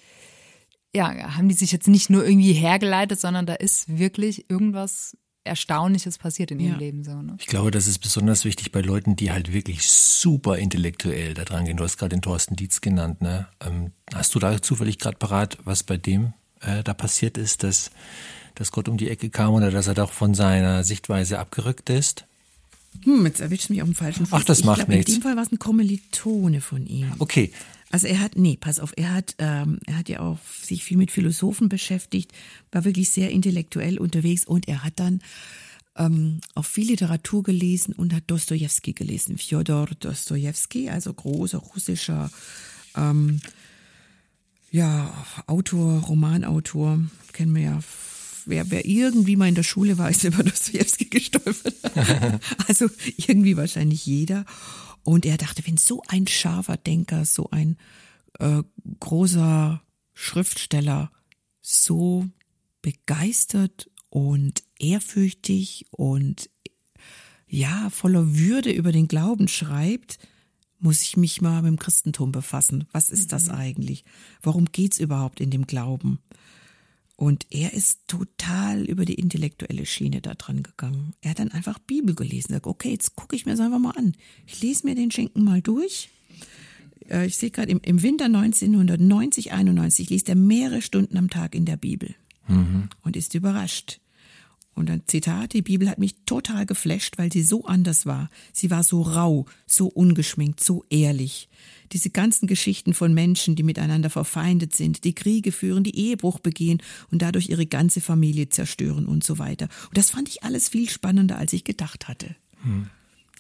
ja, 0.95 1.35
haben 1.35 1.49
die 1.49 1.55
sich 1.55 1.71
jetzt 1.71 1.87
nicht 1.87 2.09
nur 2.09 2.25
irgendwie 2.25 2.53
hergeleitet, 2.53 3.19
sondern 3.19 3.45
da 3.45 3.53
ist 3.53 3.97
wirklich 3.97 4.49
irgendwas 4.49 5.15
Erstaunliches 5.47 6.17
passiert 6.17 6.51
in 6.51 6.59
ihrem 6.59 6.73
ja. 6.73 6.77
Leben. 6.77 7.03
So, 7.03 7.21
ne? 7.21 7.35
Ich 7.39 7.47
glaube, 7.47 7.71
das 7.71 7.87
ist 7.87 7.99
besonders 7.99 8.45
wichtig 8.45 8.71
bei 8.71 8.81
Leuten, 8.81 9.15
die 9.15 9.31
halt 9.31 9.53
wirklich 9.53 9.87
super 9.89 10.57
intellektuell 10.57 11.33
da 11.33 11.45
dran 11.45 11.65
gehen. 11.65 11.77
Du 11.77 11.83
hast 11.83 11.97
gerade 11.97 12.15
den 12.15 12.21
Thorsten 12.21 12.55
Dietz 12.55 12.81
genannt. 12.81 13.21
Ne? 13.21 13.47
Ähm, 13.65 13.93
hast 14.13 14.35
du 14.35 14.39
da 14.39 14.61
zufällig 14.61 14.99
gerade 14.99 15.17
parat, 15.17 15.57
was 15.63 15.83
bei 15.83 15.97
dem 15.97 16.33
äh, 16.61 16.83
da 16.83 16.93
passiert 16.93 17.37
ist, 17.37 17.63
dass, 17.63 17.91
dass 18.55 18.71
Gott 18.71 18.87
um 18.89 18.97
die 18.97 19.09
Ecke 19.09 19.29
kam 19.29 19.53
oder 19.53 19.71
dass 19.71 19.87
er 19.87 19.93
doch 19.93 20.11
von 20.11 20.33
seiner 20.33 20.83
Sichtweise 20.83 21.39
abgerückt 21.39 21.89
ist? 21.89 22.25
Hm, 23.03 23.25
jetzt 23.25 23.39
erwischt 23.39 23.69
mich 23.69 23.81
auf 23.81 23.87
dem 23.87 23.95
falschen 23.95 24.25
Fuß. 24.25 24.39
Ach, 24.39 24.43
das 24.43 24.59
ich 24.59 24.65
macht 24.65 24.77
glaub, 24.77 24.89
nichts. 24.89 25.11
In 25.11 25.19
dem 25.19 25.23
Fall 25.23 25.35
war 25.35 25.43
es 25.43 25.51
ein 25.51 25.59
Kommilitone 25.59 26.61
von 26.61 26.85
ihm. 26.85 27.11
Okay. 27.19 27.51
Also 27.89 28.07
er 28.07 28.19
hat, 28.19 28.35
nee, 28.35 28.57
pass 28.59 28.79
auf, 28.79 28.93
er 28.97 29.13
hat, 29.13 29.35
ähm, 29.37 29.79
er 29.85 29.97
hat 29.97 30.09
ja 30.09 30.19
auch 30.19 30.39
sich 30.61 30.83
viel 30.83 30.97
mit 30.97 31.09
Philosophen 31.09 31.69
beschäftigt, 31.69 32.33
war 32.71 32.83
wirklich 32.83 33.09
sehr 33.09 33.31
intellektuell 33.31 33.97
unterwegs 33.97 34.45
und 34.45 34.67
er 34.67 34.83
hat 34.83 34.93
dann 34.97 35.21
ähm, 35.95 36.41
auch 36.53 36.65
viel 36.65 36.87
Literatur 36.87 37.43
gelesen 37.43 37.93
und 37.93 38.13
hat 38.13 38.23
Dostoevsky 38.27 38.93
gelesen, 38.93 39.37
Fjodor 39.37 39.87
Dostoevsky, 39.99 40.89
also 40.89 41.13
großer 41.13 41.59
russischer 41.59 42.29
ähm, 42.95 43.39
ja, 44.77 45.11
Autor, 45.47 46.01
Romanautor, 46.01 46.99
kennen 47.33 47.55
wir 47.55 47.61
ja. 47.63 47.79
Wer, 48.45 48.71
wer 48.71 48.85
irgendwie 48.85 49.35
mal 49.35 49.49
in 49.49 49.55
der 49.55 49.63
Schule 49.63 49.97
war, 49.97 50.09
ist 50.09 50.23
über 50.23 50.43
Dostoevsky 50.43 51.05
gestolpert. 51.05 51.75
also 52.67 52.87
irgendwie 53.17 53.57
wahrscheinlich 53.57 54.05
jeder. 54.05 54.45
Und 55.03 55.25
er 55.25 55.37
dachte, 55.37 55.65
wenn 55.65 55.77
so 55.77 56.01
ein 56.07 56.27
scharfer 56.27 56.77
Denker, 56.77 57.25
so 57.25 57.49
ein 57.49 57.77
äh, 58.39 58.61
großer 58.99 59.81
Schriftsteller 60.13 61.11
so 61.59 62.27
begeistert 62.81 63.89
und 64.09 64.63
ehrfürchtig 64.79 65.87
und 65.91 66.49
ja, 67.47 67.89
voller 67.89 68.37
Würde 68.37 68.71
über 68.71 68.91
den 68.91 69.07
Glauben 69.07 69.47
schreibt, 69.47 70.19
muss 70.79 71.01
ich 71.01 71.17
mich 71.17 71.41
mal 71.41 71.61
mit 71.61 71.71
dem 71.71 71.79
Christentum 71.79 72.31
befassen. 72.31 72.85
Was 72.91 73.09
ist 73.09 73.25
mhm. 73.25 73.29
das 73.29 73.49
eigentlich? 73.49 74.03
Warum 74.41 74.65
geht's 74.65 74.99
überhaupt 74.99 75.39
in 75.39 75.49
dem 75.49 75.67
Glauben? 75.67 76.19
Und 77.15 77.47
er 77.49 77.73
ist 77.73 78.01
total 78.07 78.83
über 78.83 79.03
die 79.03 79.15
intellektuelle 79.15 79.87
Schiene 79.87 80.21
da 80.21 80.35
dran 80.35 80.61
gegangen. 80.61 81.13
Er 81.21 81.31
hat 81.31 81.39
dann 81.39 81.51
einfach 81.51 81.79
Bibel 81.79 82.13
gelesen. 82.13 82.53
Sagt, 82.53 82.67
okay, 82.67 82.91
jetzt 82.91 83.15
gucke 83.15 83.35
ich 83.35 83.45
mir 83.45 83.53
das 83.53 83.59
einfach 83.59 83.79
mal 83.79 83.97
an. 83.97 84.13
Ich 84.45 84.61
lese 84.61 84.85
mir 84.85 84.93
den 84.93 85.09
Schenken 85.09 85.43
mal 85.43 85.63
durch. 85.63 86.09
Äh, 87.09 87.25
ich 87.25 87.37
sehe 87.37 87.49
gerade 87.49 87.71
im, 87.71 88.03
Winter 88.03 88.25
1990, 88.25 89.51
91 89.51 90.11
liest 90.11 90.29
er 90.29 90.35
mehrere 90.35 90.83
Stunden 90.83 91.17
am 91.17 91.31
Tag 91.31 91.55
in 91.55 91.65
der 91.65 91.77
Bibel 91.77 92.13
mhm. 92.47 92.89
und 93.01 93.15
ist 93.15 93.33
überrascht. 93.33 93.99
Und 94.77 94.91
ein 94.91 95.01
Zitat, 95.07 95.53
die 95.53 95.63
Bibel 95.63 95.89
hat 95.89 95.97
mich 95.97 96.13
total 96.27 96.67
geflasht, 96.67 97.17
weil 97.17 97.31
sie 97.31 97.41
so 97.41 97.65
anders 97.65 98.05
war. 98.05 98.29
Sie 98.53 98.69
war 98.69 98.83
so 98.83 99.01
rau, 99.01 99.47
so 99.65 99.87
ungeschminkt, 99.87 100.63
so 100.63 100.85
ehrlich. 100.91 101.49
Diese 101.93 102.11
ganzen 102.11 102.45
Geschichten 102.45 102.93
von 102.93 103.11
Menschen, 103.11 103.55
die 103.55 103.63
miteinander 103.63 104.11
verfeindet 104.11 104.75
sind, 104.75 105.03
die 105.03 105.15
Kriege 105.15 105.51
führen, 105.51 105.83
die 105.83 105.97
Ehebruch 105.97 106.37
begehen 106.37 106.83
und 107.09 107.23
dadurch 107.23 107.49
ihre 107.49 107.65
ganze 107.65 108.01
Familie 108.01 108.49
zerstören 108.49 109.07
und 109.07 109.23
so 109.23 109.39
weiter. 109.39 109.67
Und 109.87 109.97
das 109.97 110.11
fand 110.11 110.29
ich 110.29 110.43
alles 110.43 110.69
viel 110.69 110.87
spannender, 110.87 111.39
als 111.39 111.53
ich 111.53 111.63
gedacht 111.63 112.07
hatte. 112.07 112.35
Hm. 112.61 112.91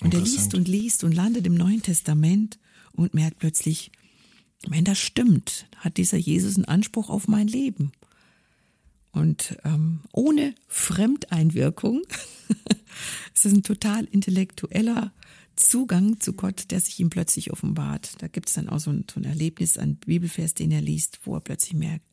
Und 0.01 0.15
er 0.15 0.21
liest 0.21 0.55
und 0.55 0.67
liest 0.67 1.03
und 1.03 1.13
landet 1.13 1.45
im 1.45 1.53
Neuen 1.53 1.83
Testament 1.83 2.57
und 2.93 3.13
merkt 3.13 3.37
plötzlich, 3.37 3.91
wenn 4.67 4.85
das 4.85 4.97
stimmt, 4.97 5.67
hat 5.75 5.97
dieser 5.97 6.17
Jesus 6.17 6.55
einen 6.55 6.65
Anspruch 6.65 7.11
auf 7.11 7.27
mein 7.27 7.47
Leben. 7.47 7.91
Und 9.11 9.57
ähm, 9.63 10.01
ohne 10.11 10.53
Fremdeinwirkung 10.67 12.03
es 13.33 13.45
ist 13.45 13.53
ein 13.53 13.63
total 13.63 14.05
intellektueller 14.05 15.13
Zugang 15.55 16.19
zu 16.19 16.33
Gott, 16.33 16.69
der 16.69 16.79
sich 16.79 16.99
ihm 16.99 17.09
plötzlich 17.09 17.51
offenbart. 17.51 18.21
Da 18.21 18.27
gibt 18.27 18.47
es 18.49 18.55
dann 18.55 18.69
auch 18.69 18.79
so 18.79 18.91
ein, 18.91 19.05
so 19.11 19.19
ein 19.19 19.23
Erlebnis, 19.23 19.77
ein 19.77 19.95
Bibelvers, 19.95 20.53
den 20.53 20.71
er 20.71 20.81
liest, 20.81 21.19
wo 21.23 21.35
er 21.35 21.41
plötzlich 21.41 21.73
merkt, 21.73 22.05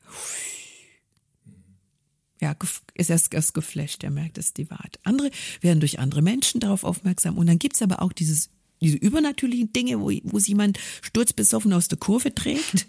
ja, 2.40 2.54
ist 2.94 3.10
erst, 3.10 3.32
erst 3.32 3.54
geflasht, 3.54 4.02
er 4.04 4.10
merkt, 4.10 4.36
das 4.36 4.46
ist 4.46 4.58
die 4.58 4.70
Wahrheit. 4.70 4.98
Andere 5.04 5.30
werden 5.60 5.80
durch 5.80 5.98
andere 5.98 6.20
Menschen 6.20 6.60
darauf 6.60 6.84
aufmerksam 6.84 7.38
und 7.38 7.46
dann 7.46 7.58
gibt 7.58 7.76
es 7.76 7.82
aber 7.82 8.02
auch 8.02 8.12
dieses, 8.12 8.50
diese 8.80 8.96
übernatürlichen 8.96 9.72
Dinge, 9.72 10.00
wo, 10.00 10.10
wo 10.24 10.38
sich 10.38 10.48
jemand 10.48 10.78
sturzbesoffen 11.02 11.72
aus 11.72 11.88
der 11.88 11.98
Kurve 11.98 12.34
trägt, 12.34 12.86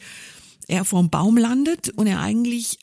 er 0.67 0.83
vorm 0.83 1.09
Baum 1.09 1.37
landet 1.37 1.89
und 1.89 2.07
er 2.07 2.19
eigentlich 2.19 2.79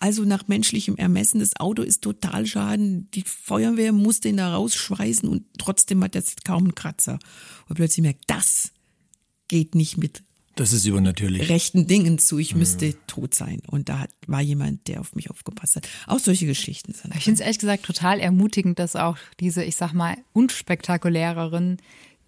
also 0.00 0.24
nach 0.24 0.48
menschlichem 0.48 0.96
Ermessen, 0.96 1.40
das 1.40 1.56
Auto 1.56 1.82
ist 1.82 2.02
total 2.02 2.46
schaden. 2.46 3.08
Die 3.14 3.24
Feuerwehr 3.26 3.92
musste 3.92 4.28
ihn 4.28 4.36
da 4.36 4.54
rausschweißen 4.54 5.28
und 5.28 5.44
trotzdem 5.58 6.02
hat 6.04 6.14
er 6.14 6.22
kaum 6.44 6.64
einen 6.64 6.74
Kratzer. 6.74 7.18
Und 7.68 7.76
plötzlich 7.76 8.02
merkt, 8.02 8.24
das 8.26 8.72
geht 9.48 9.74
nicht 9.74 9.96
mit 9.96 10.22
das 10.56 10.72
ist 10.72 10.86
übernatürlich. 10.86 11.48
rechten 11.48 11.86
Dingen 11.86 12.18
zu. 12.18 12.38
Ich 12.38 12.54
müsste 12.54 12.86
mhm. 12.86 12.94
tot 13.06 13.34
sein. 13.34 13.60
Und 13.66 13.88
da 13.88 14.06
war 14.26 14.40
jemand, 14.40 14.86
der 14.86 15.00
auf 15.00 15.14
mich 15.16 15.30
aufgepasst 15.30 15.76
hat. 15.76 15.88
Auch 16.06 16.20
solche 16.20 16.46
Geschichten 16.46 16.92
sind. 16.92 17.14
Ich 17.16 17.24
finde 17.24 17.34
es 17.34 17.40
ehrlich 17.40 17.58
gesagt 17.58 17.84
total 17.84 18.20
ermutigend, 18.20 18.78
dass 18.78 18.94
auch 18.94 19.16
diese, 19.40 19.64
ich 19.64 19.74
sag 19.76 19.92
mal, 19.92 20.16
unspektakuläreren 20.32 21.78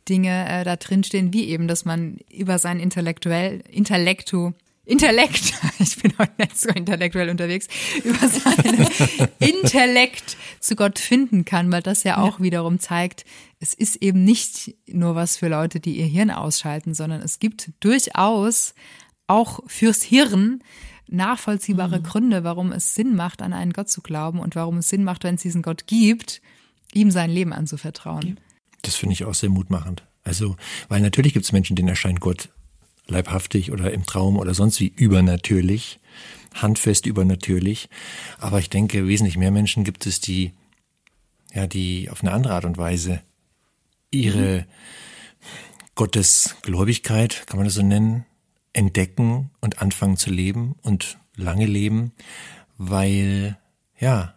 Dinge 0.09 0.49
äh, 0.49 0.65
da 0.65 0.77
drinstehen, 0.77 1.33
wie 1.33 1.45
eben, 1.45 1.69
dass 1.69 1.85
man 1.85 2.19
über 2.33 2.59
sein 2.59 2.81
intellektuell, 2.81 3.63
Intellektu 3.71 4.53
Intellekt, 4.87 5.53
ich 5.81 6.01
bin 6.01 6.13
heute 6.17 6.33
nicht 6.39 6.59
so 6.59 6.69
intellektuell 6.71 7.29
unterwegs, 7.29 7.67
über 8.05 8.29
seinen 8.29 8.87
Intellekt 9.41 10.37
zu 10.61 10.77
Gott 10.77 11.01
finden 11.01 11.45
kann, 11.45 11.71
weil 11.73 11.83
das 11.83 12.05
ja 12.05 12.19
auch 12.19 12.39
ja. 12.39 12.45
wiederum 12.45 12.79
zeigt, 12.79 13.25
es 13.59 13.75
ist 13.75 13.97
eben 13.97 14.23
nicht 14.23 14.77
nur 14.87 15.17
was 15.17 15.37
für 15.37 15.49
Leute, 15.49 15.81
die 15.81 15.99
ihr 15.99 16.07
Hirn 16.07 16.31
ausschalten, 16.31 16.95
sondern 16.95 17.21
es 17.21 17.41
gibt 17.41 17.71
durchaus 17.81 18.75
auch 19.27 19.61
fürs 19.67 20.03
Hirn 20.05 20.63
nachvollziehbare 21.09 21.99
mhm. 21.99 22.03
Gründe, 22.05 22.45
warum 22.45 22.71
es 22.71 22.95
Sinn 22.95 23.17
macht, 23.17 23.43
an 23.43 23.53
einen 23.53 23.73
Gott 23.73 23.91
zu 23.91 24.03
glauben 24.03 24.39
und 24.39 24.55
warum 24.55 24.79
es 24.79 24.89
Sinn 24.89 25.03
macht, 25.03 25.25
wenn 25.25 25.35
es 25.35 25.43
diesen 25.43 25.63
Gott 25.63 25.89
gibt, 25.89 26.41
ihm 26.93 27.11
sein 27.11 27.31
Leben 27.31 27.53
anzuvertrauen. 27.53 28.39
Das 28.83 28.95
finde 28.95 29.15
ich 29.15 29.25
auch 29.25 29.35
sehr 29.35 29.51
mutmachend. 29.51 30.05
Also, 30.23 30.57
weil 30.89 31.01
natürlich 31.01 31.33
gibt 31.33 31.45
es 31.45 31.53
Menschen, 31.53 31.77
denen 31.77 31.89
erscheint 31.89 32.21
Gott 32.21 32.51
leibhaftig 33.09 33.73
oder 33.73 33.93
im 33.93 34.07
Traum 34.07 34.37
oder 34.37 34.55
sonst 34.55 34.81
wie 34.81 34.93
übernatürlich. 34.95 35.99
handfest 36.55 37.07
übernatürlich. 37.07 37.89
Aber 38.39 38.59
ich 38.59 38.71
denke, 38.71 39.07
wesentlich 39.07 39.37
mehr 39.37 39.51
Menschen 39.51 39.85
gibt 39.85 40.07
es, 40.07 40.21
die, 40.21 40.53
ja, 41.53 41.67
die 41.67 42.09
auf 42.11 42.23
eine 42.23 42.33
andere 42.33 42.55
Art 42.55 42.65
und 42.65 42.79
Weise 42.79 43.21
ihre 44.11 44.61
mhm. 44.61 44.65
Gottesgläubigkeit, 45.95 47.47
kann 47.47 47.59
man 47.59 47.67
das 47.67 47.75
so 47.75 47.83
nennen, 47.83 48.25
entdecken 48.73 49.51
und 49.61 49.81
anfangen 49.81 50.17
zu 50.17 50.31
leben 50.31 50.77
und 50.83 51.19
lange 51.35 51.67
leben, 51.67 52.13
weil, 52.79 53.59
ja, 53.99 54.35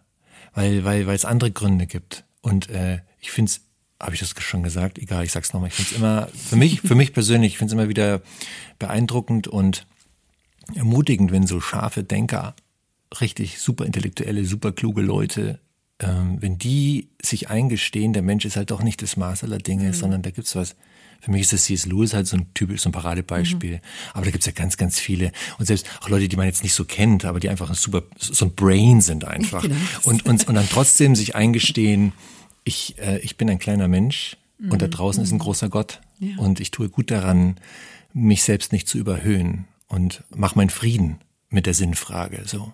weil, 0.53 0.83
weil, 0.83 1.07
weil 1.07 1.15
es 1.15 1.25
andere 1.25 1.51
Gründe 1.51 1.87
gibt. 1.87 2.23
Und 2.41 2.69
äh, 2.69 2.99
ich 3.19 3.31
finde 3.31 3.49
es, 3.49 3.61
habe 3.99 4.13
ich 4.13 4.19
das 4.19 4.33
schon 4.39 4.63
gesagt? 4.63 4.97
Egal, 4.97 5.25
ich 5.25 5.31
sag's 5.31 5.53
nochmal. 5.53 5.69
Ich 5.69 5.75
finde 5.75 5.91
es 5.91 5.97
immer, 5.97 6.27
für 6.33 6.55
mich, 6.55 6.81
für 6.81 6.95
mich 6.95 7.13
persönlich, 7.13 7.53
ich 7.53 7.57
finde 7.57 7.71
es 7.71 7.73
immer 7.73 7.89
wieder 7.89 8.21
beeindruckend 8.77 9.47
und 9.47 9.85
ermutigend, 10.75 11.31
wenn 11.31 11.47
so 11.47 11.59
scharfe 11.59 12.03
Denker, 12.03 12.55
richtig 13.19 13.59
super 13.59 13.85
intellektuelle, 13.85 14.45
super 14.45 14.71
kluge 14.71 15.01
Leute, 15.01 15.59
ähm, 15.99 16.37
wenn 16.39 16.57
die 16.57 17.09
sich 17.21 17.49
eingestehen, 17.49 18.13
der 18.13 18.21
Mensch 18.21 18.45
ist 18.45 18.55
halt 18.55 18.71
doch 18.71 18.81
nicht 18.81 19.01
das 19.01 19.17
Maß 19.17 19.43
aller 19.43 19.57
Dinge, 19.57 19.87
mhm. 19.87 19.93
sondern 19.93 20.21
da 20.21 20.31
gibt's 20.31 20.55
was. 20.55 20.75
Für 21.21 21.31
mich 21.31 21.41
ist 21.41 21.51
das 21.51 21.65
C.S. 21.65 21.85
Lewis 21.85 22.13
halt 22.13 22.27
so 22.27 22.37
ein 22.37 22.53
typisch, 22.53 22.81
so 22.81 22.87
ein 22.89 22.93
Paradebeispiel. 22.93 23.73
Mhm. 23.73 23.81
Aber 24.13 24.23
da 24.23 24.31
gibt's 24.31 24.45
ja 24.45 24.53
ganz, 24.53 24.77
ganz 24.77 24.99
viele. 24.99 25.33
Und 25.57 25.65
selbst 25.65 25.85
auch 25.99 26.07
Leute, 26.07 26.29
die 26.29 26.37
man 26.37 26.45
jetzt 26.45 26.63
nicht 26.63 26.73
so 26.73 26.85
kennt, 26.85 27.25
aber 27.25 27.41
die 27.41 27.49
einfach 27.49 27.67
ein 27.67 27.75
super, 27.75 28.03
so 28.17 28.45
ein 28.45 28.55
Brain 28.55 29.01
sind 29.01 29.25
einfach. 29.25 29.63
Genau. 29.69 29.75
Und, 30.03 30.25
und, 30.25 30.47
und 30.47 30.55
dann 30.55 30.69
trotzdem 30.69 31.15
sich 31.15 31.35
eingestehen, 31.35 32.13
ich, 32.69 32.97
äh, 32.99 33.17
ich 33.19 33.35
bin 33.35 33.49
ein 33.49 33.59
kleiner 33.59 33.87
Mensch 33.87 34.37
mhm. 34.59 34.71
und 34.71 34.81
da 34.81 34.85
mhm. 34.85 34.91
draußen 34.91 35.23
ist 35.23 35.31
ein 35.31 35.35
mhm. 35.35 35.39
großer 35.39 35.69
Gott. 35.69 35.99
Ja. 36.19 36.37
Und 36.37 36.61
ich 36.61 36.71
tue 36.71 36.89
gut 36.89 37.11
daran, 37.11 37.55
mich 38.13 38.43
selbst 38.43 38.71
nicht 38.71 38.87
zu 38.87 38.97
überhöhen 38.97 39.65
und 39.87 40.23
mach 40.29 40.55
meinen 40.55 40.69
Frieden 40.69 41.19
mit 41.49 41.65
der 41.65 41.73
Sinnfrage, 41.73 42.43
so. 42.45 42.73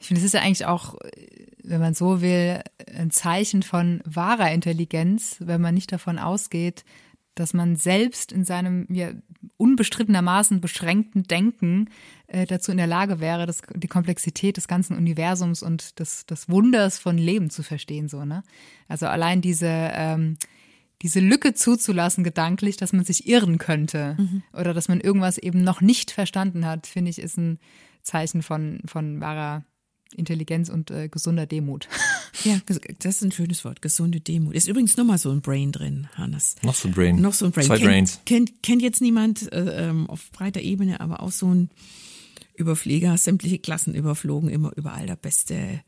Ich 0.00 0.06
finde, 0.06 0.20
es 0.20 0.26
ist 0.26 0.34
ja 0.34 0.40
eigentlich 0.40 0.64
auch, 0.64 0.94
wenn 1.64 1.80
man 1.80 1.94
so 1.94 2.22
will, 2.22 2.60
ein 2.94 3.10
Zeichen 3.10 3.64
von 3.64 4.00
wahrer 4.04 4.52
Intelligenz, 4.52 5.36
wenn 5.40 5.60
man 5.60 5.74
nicht 5.74 5.90
davon 5.90 6.20
ausgeht, 6.20 6.84
dass 7.34 7.52
man 7.52 7.74
selbst 7.74 8.30
in 8.30 8.44
seinem 8.44 8.86
ja, 8.90 9.10
unbestrittenermaßen 9.56 10.60
beschränkten 10.60 11.24
Denken 11.24 11.88
äh, 12.32 12.46
dazu 12.46 12.70
in 12.70 12.78
der 12.78 12.86
Lage 12.86 13.20
wäre, 13.20 13.46
das, 13.46 13.62
die 13.74 13.88
Komplexität 13.88 14.56
des 14.56 14.68
ganzen 14.68 14.96
Universums 14.96 15.62
und 15.62 15.98
des, 15.98 16.26
des 16.26 16.48
Wunders 16.48 16.98
von 16.98 17.18
Leben 17.18 17.50
zu 17.50 17.62
verstehen. 17.62 18.08
So, 18.08 18.24
ne? 18.24 18.42
Also 18.88 19.06
allein 19.06 19.40
diese 19.40 19.68
ähm, 19.68 20.36
diese 21.02 21.18
Lücke 21.18 21.52
zuzulassen, 21.52 22.22
gedanklich, 22.22 22.76
dass 22.76 22.92
man 22.92 23.04
sich 23.04 23.26
irren 23.26 23.58
könnte 23.58 24.16
mhm. 24.18 24.42
oder 24.52 24.72
dass 24.72 24.88
man 24.88 25.00
irgendwas 25.00 25.36
eben 25.36 25.64
noch 25.64 25.80
nicht 25.80 26.12
verstanden 26.12 26.64
hat, 26.64 26.86
finde 26.86 27.10
ich, 27.10 27.18
ist 27.18 27.36
ein 27.36 27.58
Zeichen 28.02 28.42
von, 28.42 28.80
von 28.86 29.20
wahrer 29.20 29.64
Intelligenz 30.16 30.68
und 30.68 30.90
äh, 30.90 31.08
gesunder 31.08 31.46
Demut. 31.46 31.88
Ja, 32.44 32.58
das 32.98 33.16
ist 33.16 33.22
ein 33.22 33.30
schönes 33.30 33.62
Wort, 33.64 33.82
gesunde 33.82 34.18
Demut. 34.18 34.54
Ist 34.54 34.66
übrigens 34.66 34.96
nochmal 34.96 35.18
so 35.18 35.30
ein 35.30 35.42
Brain 35.42 35.70
drin, 35.70 36.08
Hannes. 36.14 36.56
Noch 36.62 36.74
so 36.74 36.88
ein 36.88 36.94
Brain. 36.94 37.20
Noch 37.20 37.34
so 37.34 37.44
ein 37.44 37.52
Brain. 37.52 37.66
Zwei 37.66 37.76
kennt, 37.76 37.88
Brains. 37.88 38.20
Kennt, 38.24 38.62
kennt 38.62 38.82
jetzt 38.82 39.02
niemand 39.02 39.52
äh, 39.52 39.88
ähm, 39.88 40.08
auf 40.08 40.30
breiter 40.32 40.60
Ebene, 40.60 41.00
aber 41.00 41.22
auch 41.22 41.30
so 41.30 41.54
ein 41.54 41.68
Überflieger, 42.54 43.16
sämtliche 43.16 43.58
Klassen 43.58 43.94
überflogen, 43.94 44.48
immer 44.48 44.72
überall 44.76 45.06
der 45.06 45.16
Beste. 45.16 45.82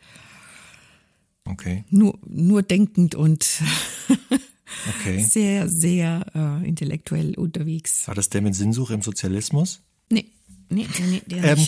Okay. 1.45 1.85
Nur, 1.91 2.19
nur 2.27 2.63
denkend 2.63 3.15
und 3.15 3.63
Okay. 5.01 5.21
Sehr, 5.21 5.69
sehr 5.69 6.27
äh, 6.35 6.67
intellektuell 6.69 7.35
unterwegs. 7.35 8.07
War 8.09 8.15
das 8.15 8.29
der 8.29 8.43
mit 8.43 8.55
Sinnsuche 8.55 8.95
im 8.95 9.03
Sozialismus? 9.03 9.83
Nee. 10.11 10.27
Nee, 10.71 10.87
nee, 11.11 11.23
der 11.27 11.45
ähm, 11.45 11.59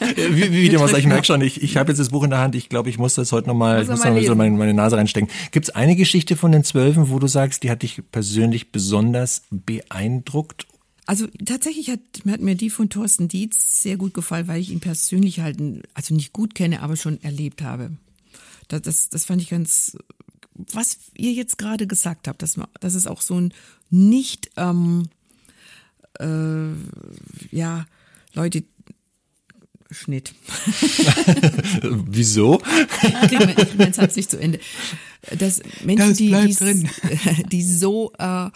äh, 0.00 0.16
wie, 0.30 0.52
wie 0.52 0.68
dem 0.70 0.80
was 0.80 0.94
ich 0.94 1.06
merke 1.06 1.26
schon, 1.26 1.42
ich, 1.42 1.62
ich 1.62 1.76
habe 1.76 1.92
jetzt 1.92 1.98
das 1.98 2.08
Buch 2.08 2.24
in 2.24 2.30
der 2.30 2.38
Hand, 2.38 2.54
ich 2.54 2.70
glaube, 2.70 2.88
ich 2.88 2.98
muss 2.98 3.14
das 3.14 3.32
heute 3.32 3.48
nochmal, 3.48 3.82
ich 3.82 3.88
muss 3.88 4.02
noch 4.02 4.10
mal 4.10 4.24
so 4.24 4.34
meine, 4.34 4.56
meine 4.56 4.72
Nase 4.72 4.96
reinstecken. 4.96 5.28
Gibt 5.52 5.68
es 5.68 5.74
eine 5.74 5.94
Geschichte 5.94 6.34
von 6.34 6.50
den 6.50 6.64
Zwölfen, 6.64 7.10
wo 7.10 7.18
du 7.18 7.26
sagst, 7.26 7.62
die 7.62 7.70
hat 7.70 7.82
dich 7.82 8.02
persönlich 8.10 8.72
besonders 8.72 9.42
beeindruckt? 9.50 10.66
Also 11.06 11.26
tatsächlich 11.44 11.90
hat, 11.90 12.00
hat 12.26 12.40
mir 12.40 12.54
die 12.54 12.70
von 12.70 12.88
Thorsten 12.88 13.28
Dietz 13.28 13.82
sehr 13.82 13.96
gut 13.96 14.14
gefallen, 14.14 14.48
weil 14.48 14.60
ich 14.60 14.70
ihn 14.70 14.80
persönlich 14.80 15.40
halt, 15.40 15.58
also 15.92 16.14
nicht 16.14 16.32
gut 16.32 16.54
kenne, 16.54 16.80
aber 16.80 16.96
schon 16.96 17.22
erlebt 17.22 17.62
habe. 17.62 17.92
Das, 18.68 18.82
das, 18.82 19.08
das 19.10 19.24
fand 19.26 19.42
ich 19.42 19.50
ganz 19.50 19.96
was 20.72 20.98
ihr 21.16 21.32
jetzt 21.32 21.58
gerade 21.58 21.86
gesagt 21.86 22.28
habt, 22.28 22.42
dass, 22.42 22.58
dass 22.80 22.94
es 22.94 23.06
auch 23.06 23.20
so 23.20 23.40
ein 23.40 23.52
nicht, 23.90 24.50
ähm, 24.56 25.08
äh, 26.20 26.72
ja, 27.50 27.86
Leute, 28.34 28.64
Schnitt. 29.90 30.34
Wieso? 31.82 32.60
ich 33.56 33.74
mein 33.76 33.92
Satz 33.92 34.16
nicht 34.16 34.30
zu 34.30 34.38
Ende. 34.38 34.58
Dass 35.38 35.60
Menschen, 35.84 36.08
das 36.08 36.16
die, 36.18 36.86
die, 37.42 37.46
die, 37.48 37.62
so 37.62 38.12
äh, 38.18 38.50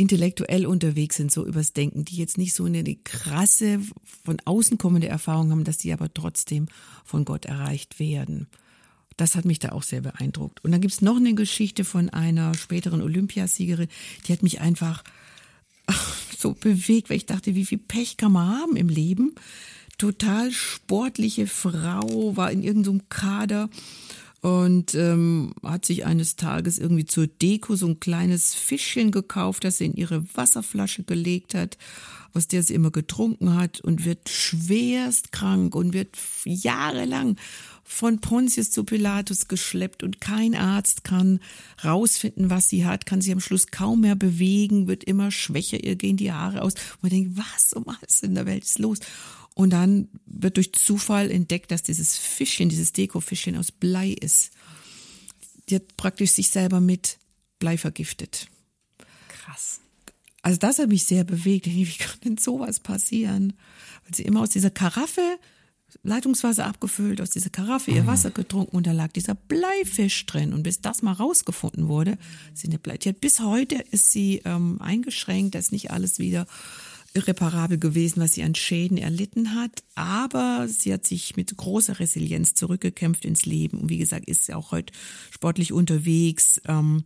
intellektuell 0.00 0.64
unterwegs 0.64 1.16
sind, 1.16 1.30
so 1.30 1.46
übers 1.46 1.74
Denken, 1.74 2.06
die 2.06 2.16
jetzt 2.16 2.38
nicht 2.38 2.54
so 2.54 2.64
eine, 2.64 2.82
krasse, 3.04 3.80
von 4.24 4.38
außen 4.44 4.78
kommende 4.78 5.08
Erfahrung 5.08 5.50
haben, 5.50 5.64
dass 5.64 5.76
die 5.76 5.92
aber 5.92 6.12
trotzdem 6.12 6.68
von 7.04 7.26
Gott 7.26 7.44
erreicht 7.44 8.00
werden. 8.00 8.46
Das 9.18 9.34
hat 9.34 9.44
mich 9.44 9.58
da 9.58 9.72
auch 9.72 9.82
sehr 9.82 10.00
beeindruckt. 10.00 10.64
Und 10.64 10.72
dann 10.72 10.80
gibt 10.80 10.94
es 10.94 11.02
noch 11.02 11.16
eine 11.16 11.34
Geschichte 11.34 11.84
von 11.84 12.08
einer 12.08 12.54
späteren 12.54 13.02
Olympiasiegerin, 13.02 13.88
die 14.26 14.32
hat 14.32 14.42
mich 14.42 14.62
einfach 14.62 15.04
ach, 15.84 16.16
so 16.36 16.54
bewegt, 16.54 17.10
weil 17.10 17.18
ich 17.18 17.26
dachte, 17.26 17.54
wie 17.54 17.66
viel 17.66 17.78
Pech 17.78 18.16
kann 18.16 18.32
man 18.32 18.48
haben 18.48 18.76
im 18.76 18.88
Leben? 18.88 19.34
Total 19.98 20.50
sportliche 20.50 21.46
Frau, 21.46 22.34
war 22.38 22.50
in 22.50 22.62
irgendeinem 22.62 23.06
Kader 23.10 23.68
und 24.40 24.94
ähm, 24.94 25.52
hat 25.62 25.84
sich 25.84 26.06
eines 26.06 26.36
Tages 26.36 26.78
irgendwie 26.78 27.04
zur 27.04 27.26
Deko 27.26 27.76
so 27.76 27.86
ein 27.86 28.00
kleines 28.00 28.54
Fischchen 28.54 29.10
gekauft, 29.10 29.64
das 29.64 29.78
sie 29.78 29.86
in 29.86 29.94
ihre 29.94 30.24
Wasserflasche 30.34 31.02
gelegt 31.02 31.54
hat, 31.54 31.76
aus 32.32 32.48
der 32.48 32.62
sie 32.62 32.74
immer 32.74 32.90
getrunken 32.90 33.54
hat 33.54 33.80
und 33.80 34.04
wird 34.04 34.28
schwerst 34.28 35.32
krank 35.32 35.74
und 35.74 35.92
wird 35.92 36.16
jahrelang 36.44 37.36
von 37.84 38.20
Pontius 38.20 38.70
zu 38.70 38.84
Pilatus 38.84 39.48
geschleppt 39.48 40.04
und 40.04 40.20
kein 40.20 40.54
Arzt 40.54 41.02
kann 41.02 41.40
rausfinden, 41.84 42.48
was 42.48 42.68
sie 42.68 42.86
hat, 42.86 43.04
kann 43.04 43.20
sie 43.20 43.32
am 43.32 43.40
Schluss 43.40 43.66
kaum 43.66 44.02
mehr 44.02 44.14
bewegen, 44.14 44.86
wird 44.86 45.02
immer 45.04 45.32
schwächer, 45.32 45.82
ihr 45.82 45.96
gehen 45.96 46.16
die 46.16 46.32
Haare 46.32 46.62
aus. 46.62 46.74
Man 47.02 47.10
denkt, 47.10 47.36
was 47.36 47.72
um 47.72 47.88
alles 47.88 48.22
in 48.22 48.36
der 48.36 48.46
Welt 48.46 48.64
ist 48.64 48.78
los? 48.78 49.00
Und 49.60 49.74
dann 49.74 50.08
wird 50.24 50.56
durch 50.56 50.72
Zufall 50.72 51.30
entdeckt, 51.30 51.70
dass 51.70 51.82
dieses 51.82 52.16
Fischchen, 52.16 52.70
dieses 52.70 52.94
Dekofischchen 52.94 53.58
aus 53.58 53.70
Blei 53.70 54.08
ist. 54.08 54.52
Die 55.68 55.74
hat 55.74 55.98
praktisch 55.98 56.30
sich 56.30 56.48
selber 56.48 56.80
mit 56.80 57.18
Blei 57.58 57.76
vergiftet. 57.76 58.48
Krass. 59.28 59.80
Also 60.40 60.58
das 60.58 60.78
hat 60.78 60.88
mich 60.88 61.04
sehr 61.04 61.24
bewegt. 61.24 61.66
Wie 61.66 61.84
kann 61.84 62.20
denn 62.24 62.36
sowas 62.38 62.80
passieren? 62.80 63.52
Weil 64.04 64.14
sie 64.14 64.22
immer 64.22 64.40
aus 64.40 64.48
dieser 64.48 64.70
Karaffe 64.70 65.38
Leitungswasser 66.02 66.64
abgefüllt, 66.64 67.20
aus 67.20 67.28
dieser 67.28 67.50
Karaffe 67.50 67.90
ihr 67.90 68.04
mhm. 68.04 68.06
Wasser 68.06 68.30
getrunken 68.30 68.74
und 68.74 68.86
da 68.86 68.92
lag 68.92 69.12
dieser 69.12 69.34
Bleifisch 69.34 70.24
drin. 70.24 70.54
Und 70.54 70.62
bis 70.62 70.80
das 70.80 71.02
mal 71.02 71.12
rausgefunden 71.12 71.86
wurde, 71.86 72.16
sind 72.54 72.72
die 72.72 72.78
Blei. 72.78 72.96
Bis 72.96 73.40
heute 73.40 73.74
ist 73.74 74.10
sie 74.10 74.40
ähm, 74.46 74.80
eingeschränkt, 74.80 75.54
da 75.54 75.58
ist 75.58 75.72
nicht 75.72 75.90
alles 75.90 76.18
wieder 76.18 76.46
irreparabel 77.14 77.78
gewesen, 77.78 78.20
was 78.20 78.34
sie 78.34 78.42
an 78.42 78.54
Schäden 78.54 78.96
erlitten 78.96 79.54
hat. 79.54 79.82
Aber 79.94 80.66
sie 80.68 80.92
hat 80.92 81.06
sich 81.06 81.36
mit 81.36 81.56
großer 81.56 81.98
Resilienz 81.98 82.54
zurückgekämpft 82.54 83.24
ins 83.24 83.46
Leben. 83.46 83.78
Und 83.78 83.88
wie 83.88 83.98
gesagt, 83.98 84.28
ist 84.28 84.46
sie 84.46 84.54
auch 84.54 84.70
heute 84.70 84.92
sportlich 85.30 85.72
unterwegs 85.72 86.60
ähm, 86.66 87.04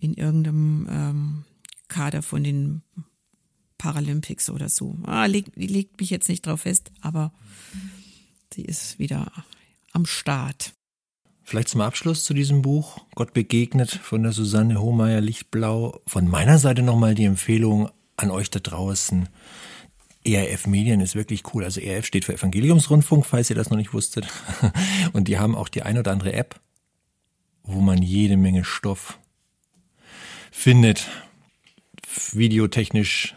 in 0.00 0.14
irgendeinem 0.14 0.88
ähm, 0.90 1.44
Kader 1.88 2.22
von 2.22 2.44
den 2.44 2.82
Paralympics 3.78 4.50
oder 4.50 4.68
so. 4.68 4.98
Ah, 5.04 5.26
legt, 5.26 5.56
legt 5.56 6.00
mich 6.00 6.10
jetzt 6.10 6.28
nicht 6.28 6.46
drauf 6.46 6.62
fest, 6.62 6.90
aber 7.00 7.32
sie 8.52 8.62
ist 8.62 8.98
wieder 8.98 9.32
am 9.92 10.04
Start. 10.04 10.74
Vielleicht 11.44 11.68
zum 11.68 11.80
Abschluss 11.80 12.24
zu 12.24 12.34
diesem 12.34 12.60
Buch, 12.60 13.06
Gott 13.14 13.32
begegnet 13.32 13.90
von 13.90 14.22
der 14.22 14.32
Susanne 14.32 14.82
Hohmeier 14.82 15.22
Lichtblau. 15.22 16.02
Von 16.06 16.28
meiner 16.28 16.58
Seite 16.58 16.82
nochmal 16.82 17.14
die 17.14 17.24
Empfehlung 17.24 17.88
an 18.18 18.30
euch 18.30 18.50
da 18.50 18.58
draußen. 18.58 19.28
ERF 20.24 20.66
Medien 20.66 21.00
ist 21.00 21.14
wirklich 21.14 21.54
cool. 21.54 21.64
Also 21.64 21.80
ERF 21.80 22.04
steht 22.04 22.24
für 22.24 22.34
Evangeliumsrundfunk, 22.34 23.24
falls 23.24 23.48
ihr 23.48 23.56
das 23.56 23.70
noch 23.70 23.76
nicht 23.76 23.94
wusstet. 23.94 24.26
Und 25.12 25.28
die 25.28 25.38
haben 25.38 25.54
auch 25.54 25.68
die 25.68 25.82
ein 25.82 25.98
oder 25.98 26.12
andere 26.12 26.32
App, 26.32 26.60
wo 27.62 27.80
man 27.80 28.02
jede 28.02 28.36
Menge 28.36 28.64
Stoff 28.64 29.18
findet. 30.50 31.06
Videotechnisch, 32.32 33.36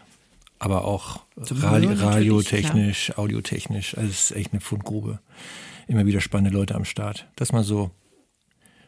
aber 0.58 0.84
auch 0.84 1.20
Radio, 1.36 1.92
radiotechnisch, 1.92 3.16
audiotechnisch. 3.16 3.96
Also 3.96 4.10
es 4.10 4.30
ist 4.30 4.36
echt 4.36 4.52
eine 4.52 4.60
Fundgrube. 4.60 5.20
Immer 5.86 6.06
wieder 6.06 6.20
spannende 6.20 6.56
Leute 6.56 6.74
am 6.74 6.84
Start. 6.84 7.28
Das 7.36 7.52
mal 7.52 7.64
so 7.64 7.90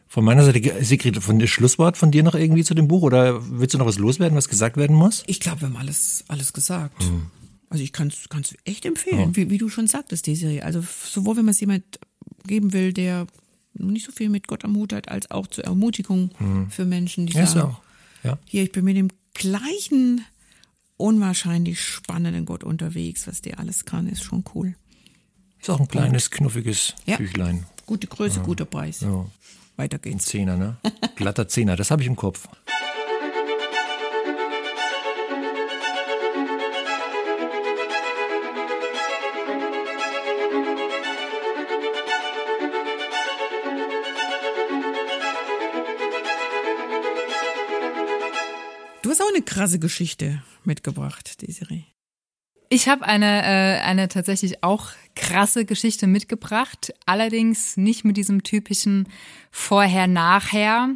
von 0.07 0.23
meiner 0.23 0.43
Seite, 0.43 0.83
Sigrid, 0.83 1.17
von 1.17 1.39
der 1.39 1.47
Schlusswort 1.47 1.97
von 1.97 2.11
dir 2.11 2.23
noch 2.23 2.35
irgendwie 2.35 2.63
zu 2.63 2.73
dem 2.73 2.87
Buch 2.87 3.01
oder 3.01 3.41
willst 3.59 3.73
du 3.73 3.77
noch 3.77 3.85
was 3.85 3.97
loswerden, 3.97 4.37
was 4.37 4.49
gesagt 4.49 4.77
werden 4.77 4.95
muss? 4.95 5.23
Ich 5.27 5.39
glaube, 5.39 5.61
wir 5.61 5.67
haben 5.67 5.77
alles, 5.77 6.23
alles 6.27 6.53
gesagt. 6.53 7.03
Hm. 7.03 7.27
Also 7.69 7.83
ich 7.83 7.91
kann 7.91 8.07
es 8.09 8.55
echt 8.63 8.85
empfehlen, 8.85 9.31
ja. 9.31 9.35
wie, 9.35 9.49
wie 9.49 9.57
du 9.57 9.69
schon 9.69 9.87
sagtest, 9.87 10.27
die 10.27 10.35
Serie. 10.35 10.63
Also 10.63 10.81
sowohl 10.81 11.37
wenn 11.37 11.45
man 11.45 11.51
es 11.51 11.59
jemand 11.59 11.83
geben 12.45 12.73
will, 12.73 12.93
der 12.93 13.27
nicht 13.73 14.05
so 14.05 14.11
viel 14.11 14.29
mit 14.29 14.47
Gott 14.47 14.63
am 14.63 14.75
Hut 14.75 14.93
hat, 14.93 15.09
als 15.09 15.31
auch 15.31 15.47
zur 15.47 15.65
Ermutigung 15.65 16.29
mhm. 16.39 16.69
für 16.69 16.85
Menschen, 16.85 17.25
die 17.25 17.33
ja, 17.33 17.45
sagen, 17.45 17.71
auch. 17.71 17.81
Ja. 18.23 18.39
hier, 18.45 18.63
ich 18.63 18.71
bin 18.71 18.85
mit 18.85 18.95
dem 18.95 19.09
gleichen 19.33 20.23
unwahrscheinlich 20.97 21.81
spannenden 21.81 22.45
Gott 22.45 22.63
unterwegs, 22.63 23.27
was 23.27 23.41
der 23.41 23.59
alles 23.59 23.85
kann, 23.85 24.07
ist 24.07 24.23
schon 24.23 24.43
cool. 24.53 24.75
Ist 25.59 25.69
auch 25.69 25.79
ein 25.79 25.87
kleines, 25.87 26.31
knuffiges 26.31 26.93
ja. 27.05 27.17
Büchlein. 27.17 27.65
Gute 27.85 28.07
Größe, 28.07 28.37
ja. 28.37 28.43
guter 28.43 28.65
Preis. 28.65 29.01
Ja. 29.01 29.25
Weiter 29.77 29.99
geht's. 29.99 30.15
Ein 30.15 30.19
Zehner, 30.19 30.57
ne? 30.57 30.77
Glatter 31.15 31.47
Zehner, 31.47 31.75
das 31.75 31.91
habe 31.91 32.01
ich 32.01 32.07
im 32.07 32.15
Kopf. 32.15 32.47
Du 49.01 49.11
hast 49.11 49.21
auch 49.21 49.29
eine 49.29 49.43
krasse 49.43 49.77
Geschichte 49.77 50.41
mitgebracht, 50.63 51.41
Desiree. 51.41 51.83
Ich 52.75 52.89
habe 52.89 53.05
eine, 53.05 53.41
äh, 53.43 53.79
eine 53.83 54.09
tatsächlich 54.09 54.61
auch 54.61 54.89
krasse 55.15 55.63
Geschichte 55.63 56.07
mitgebracht, 56.07 56.93
allerdings 57.05 57.77
nicht 57.77 58.03
mit 58.03 58.17
diesem 58.17 58.43
typischen 58.43 59.07
Vorher-Nachher, 59.49 60.89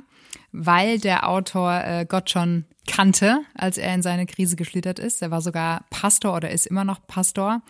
weil 0.52 1.00
der 1.00 1.30
Autor 1.30 1.82
äh, 1.82 2.06
Gott 2.06 2.32
schon 2.32 2.66
kannte, 2.86 3.44
als 3.56 3.78
er 3.78 3.96
in 3.96 4.02
seine 4.02 4.26
Krise 4.26 4.58
geschlittert 4.58 5.00
ist. 5.00 5.22
Er 5.22 5.32
war 5.32 5.40
sogar 5.40 5.86
Pastor 5.90 6.36
oder 6.36 6.52
ist 6.52 6.68
immer 6.68 6.84
noch 6.84 7.00
Pastor. 7.08 7.62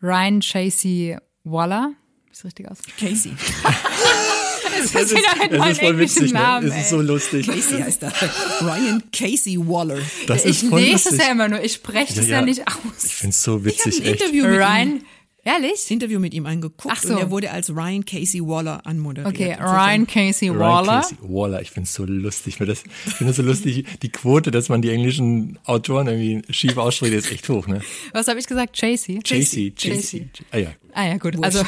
Ryan 0.00 0.40
Chasey 0.40 1.18
Waller. 1.44 1.92
Ist 2.30 2.46
richtig 2.46 2.70
aus? 2.70 2.78
Casey. 2.98 3.36
Das, 4.78 4.92
das 4.92 5.12
ist, 5.12 5.14
das 5.50 5.70
ist 5.70 5.80
voll 5.80 5.98
witzig, 5.98 6.32
Namen, 6.32 6.68
ne? 6.68 6.74
Es 6.74 6.84
ist 6.84 6.90
so 6.90 7.00
lustig. 7.00 7.46
Casey 7.46 7.80
heißt 7.80 8.02
er. 8.02 8.12
Ryan 8.60 9.02
Casey 9.12 9.58
Waller. 9.58 9.98
Das 10.26 10.44
ich 10.44 10.62
lese 10.62 11.10
es 11.10 11.18
ja 11.18 11.30
immer 11.30 11.48
nur, 11.48 11.62
ich 11.62 11.74
spreche 11.74 12.20
es 12.20 12.28
ja, 12.28 12.36
ja, 12.36 12.42
nicht 12.42 12.66
aus. 12.66 13.04
Ich 13.04 13.14
finde 13.14 13.30
es 13.30 13.42
so 13.42 13.64
witzig, 13.64 13.98
ich 13.98 14.06
echt. 14.06 14.20
Interview 14.20 14.46
mit 14.46 14.58
Ryan, 14.58 14.88
ihm, 14.88 15.04
Ehrlich? 15.44 15.90
Interview 15.90 16.20
mit 16.20 16.34
ihm 16.34 16.46
angeguckt 16.46 16.94
Ach 16.96 17.02
so. 17.02 17.14
und 17.14 17.18
er 17.18 17.30
wurde 17.30 17.50
als 17.50 17.68
Ryan 17.70 18.04
Casey 18.04 18.40
Waller 18.40 18.86
anmoderiert. 18.86 19.34
Okay, 19.34 19.56
Ryan 19.60 20.06
Casey 20.06 20.50
Waller. 20.56 20.92
Ryan 20.92 21.02
Casey 21.02 21.16
Waller, 21.20 21.62
ich 21.62 21.70
finde 21.72 21.88
es 21.88 21.94
so 21.94 22.04
lustig. 22.04 22.60
Ich 22.60 23.14
finde 23.16 23.30
es 23.30 23.36
so 23.36 23.42
lustig, 23.42 23.86
die 24.02 24.08
Quote, 24.08 24.52
dass 24.52 24.68
man 24.68 24.82
die 24.82 24.90
englischen 24.90 25.58
Autoren 25.64 26.06
irgendwie 26.06 26.52
schief 26.52 26.76
ausspricht, 26.76 27.14
ist 27.14 27.32
echt 27.32 27.48
hoch, 27.48 27.66
ne? 27.66 27.80
Was 28.12 28.28
habe 28.28 28.38
ich 28.38 28.46
gesagt? 28.46 28.76
Chasey? 28.76 29.20
Chasey. 29.24 29.72
Chasey. 29.76 30.28
Ah 30.52 30.58
ja. 30.58 30.68
Ah 30.94 31.06
ja, 31.06 31.16
gut. 31.16 31.42
Also 31.42 31.64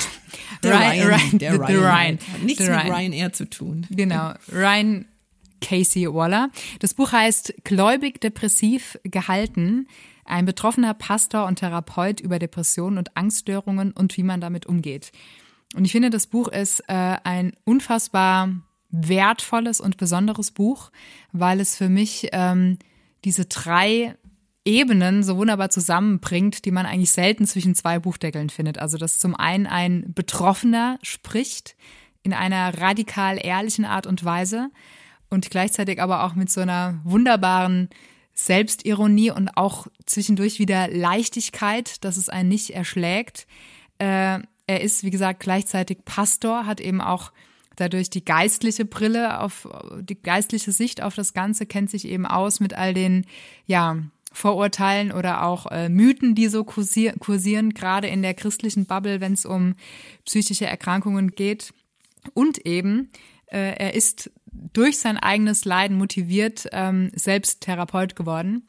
der 0.62 0.70
Ryan, 0.72 1.08
Ryan, 1.08 1.38
der 1.38 1.58
Ryan, 1.58 1.76
Ryan. 1.76 2.18
Hat 2.32 2.42
nichts 2.44 2.60
mit 2.60 2.70
Ryan 2.70 3.12
Air 3.12 3.32
zu 3.32 3.50
tun. 3.50 3.86
Genau. 3.90 4.34
Ryan 4.52 5.06
Casey 5.60 6.06
Waller. 6.06 6.50
Das 6.78 6.94
Buch 6.94 7.10
heißt 7.10 7.54
Gläubig 7.64 8.20
depressiv 8.20 8.98
gehalten 9.02 9.88
ein 10.24 10.44
betroffener 10.44 10.94
Pastor 10.94 11.46
und 11.46 11.56
Therapeut 11.56 12.20
über 12.20 12.38
Depressionen 12.38 12.98
und 12.98 13.16
Angststörungen 13.16 13.92
und 13.92 14.16
wie 14.16 14.22
man 14.22 14.40
damit 14.40 14.66
umgeht. 14.66 15.12
Und 15.74 15.84
ich 15.84 15.92
finde, 15.92 16.10
das 16.10 16.26
Buch 16.26 16.48
ist 16.48 16.80
äh, 16.88 17.16
ein 17.24 17.52
unfassbar 17.64 18.50
wertvolles 18.90 19.80
und 19.80 19.96
besonderes 19.96 20.52
Buch, 20.52 20.90
weil 21.32 21.60
es 21.60 21.76
für 21.76 21.88
mich 21.88 22.28
ähm, 22.32 22.78
diese 23.24 23.46
drei 23.46 24.14
Ebenen 24.64 25.22
so 25.22 25.36
wunderbar 25.36 25.68
zusammenbringt, 25.68 26.64
die 26.64 26.70
man 26.70 26.86
eigentlich 26.86 27.12
selten 27.12 27.46
zwischen 27.46 27.74
zwei 27.74 27.98
Buchdeckeln 27.98 28.48
findet. 28.48 28.78
Also, 28.78 28.96
dass 28.96 29.18
zum 29.18 29.34
einen 29.34 29.66
ein 29.66 30.14
Betroffener 30.14 30.98
spricht 31.02 31.76
in 32.22 32.32
einer 32.32 32.78
radikal 32.80 33.38
ehrlichen 33.44 33.84
Art 33.84 34.06
und 34.06 34.24
Weise 34.24 34.70
und 35.28 35.50
gleichzeitig 35.50 36.00
aber 36.00 36.24
auch 36.24 36.34
mit 36.34 36.50
so 36.50 36.62
einer 36.62 37.00
wunderbaren 37.04 37.90
Selbstironie 38.34 39.30
und 39.30 39.56
auch 39.56 39.86
zwischendurch 40.06 40.58
wieder 40.58 40.88
Leichtigkeit, 40.88 42.04
dass 42.04 42.16
es 42.16 42.28
einen 42.28 42.48
nicht 42.48 42.70
erschlägt. 42.70 43.46
Äh, 43.98 44.40
er 44.66 44.80
ist, 44.80 45.04
wie 45.04 45.10
gesagt, 45.10 45.40
gleichzeitig 45.40 45.98
Pastor, 46.04 46.66
hat 46.66 46.80
eben 46.80 47.00
auch 47.00 47.32
dadurch 47.76 48.10
die 48.10 48.24
geistliche 48.24 48.84
Brille 48.84 49.40
auf 49.40 49.68
die 50.00 50.20
geistliche 50.20 50.72
Sicht 50.72 51.02
auf 51.02 51.14
das 51.14 51.34
Ganze, 51.34 51.66
kennt 51.66 51.90
sich 51.90 52.06
eben 52.06 52.26
aus 52.26 52.60
mit 52.60 52.74
all 52.74 52.94
den, 52.94 53.26
ja, 53.66 53.98
Vorurteilen 54.34 55.12
oder 55.12 55.44
auch 55.44 55.70
äh, 55.70 55.88
Mythen, 55.88 56.34
die 56.34 56.48
so 56.48 56.64
kursieren, 56.64 57.20
kursieren, 57.20 57.72
gerade 57.72 58.08
in 58.08 58.20
der 58.20 58.34
christlichen 58.34 58.84
Bubble, 58.84 59.20
wenn 59.20 59.32
es 59.32 59.46
um 59.46 59.74
psychische 60.24 60.66
Erkrankungen 60.66 61.30
geht. 61.30 61.72
Und 62.34 62.66
eben, 62.66 63.10
äh, 63.46 63.76
er 63.76 63.94
ist 63.94 64.32
durch 64.72 64.98
sein 64.98 65.16
eigenes 65.16 65.64
Leiden 65.64 65.96
motiviert 65.96 66.68
ähm, 66.72 67.10
selbst 67.14 67.60
Therapeut 67.60 68.16
geworden. 68.16 68.68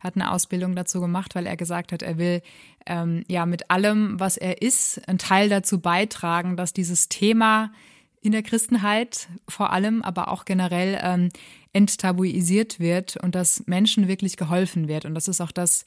Hat 0.00 0.14
eine 0.16 0.30
Ausbildung 0.30 0.74
dazu 0.76 1.00
gemacht, 1.00 1.34
weil 1.34 1.46
er 1.46 1.56
gesagt 1.56 1.92
hat, 1.92 2.02
er 2.02 2.18
will 2.18 2.42
ähm, 2.86 3.24
ja 3.28 3.46
mit 3.46 3.70
allem, 3.70 4.18
was 4.20 4.36
er 4.36 4.62
ist, 4.62 5.06
einen 5.08 5.18
Teil 5.18 5.48
dazu 5.48 5.80
beitragen, 5.80 6.56
dass 6.56 6.72
dieses 6.72 7.08
Thema 7.08 7.72
in 8.20 8.32
der 8.32 8.42
Christenheit 8.42 9.28
vor 9.48 9.72
allem, 9.72 10.02
aber 10.02 10.28
auch 10.28 10.44
generell 10.44 10.98
ähm, 11.02 11.28
enttabuisiert 11.72 12.80
wird 12.80 13.16
und 13.16 13.34
dass 13.34 13.66
Menschen 13.66 14.08
wirklich 14.08 14.36
geholfen 14.36 14.88
wird. 14.88 15.04
Und 15.04 15.14
das 15.14 15.28
ist 15.28 15.40
auch 15.40 15.52
das, 15.52 15.84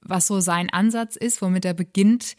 was 0.00 0.26
so 0.26 0.40
sein 0.40 0.70
Ansatz 0.70 1.16
ist, 1.16 1.42
womit 1.42 1.64
er 1.64 1.74
beginnt, 1.74 2.36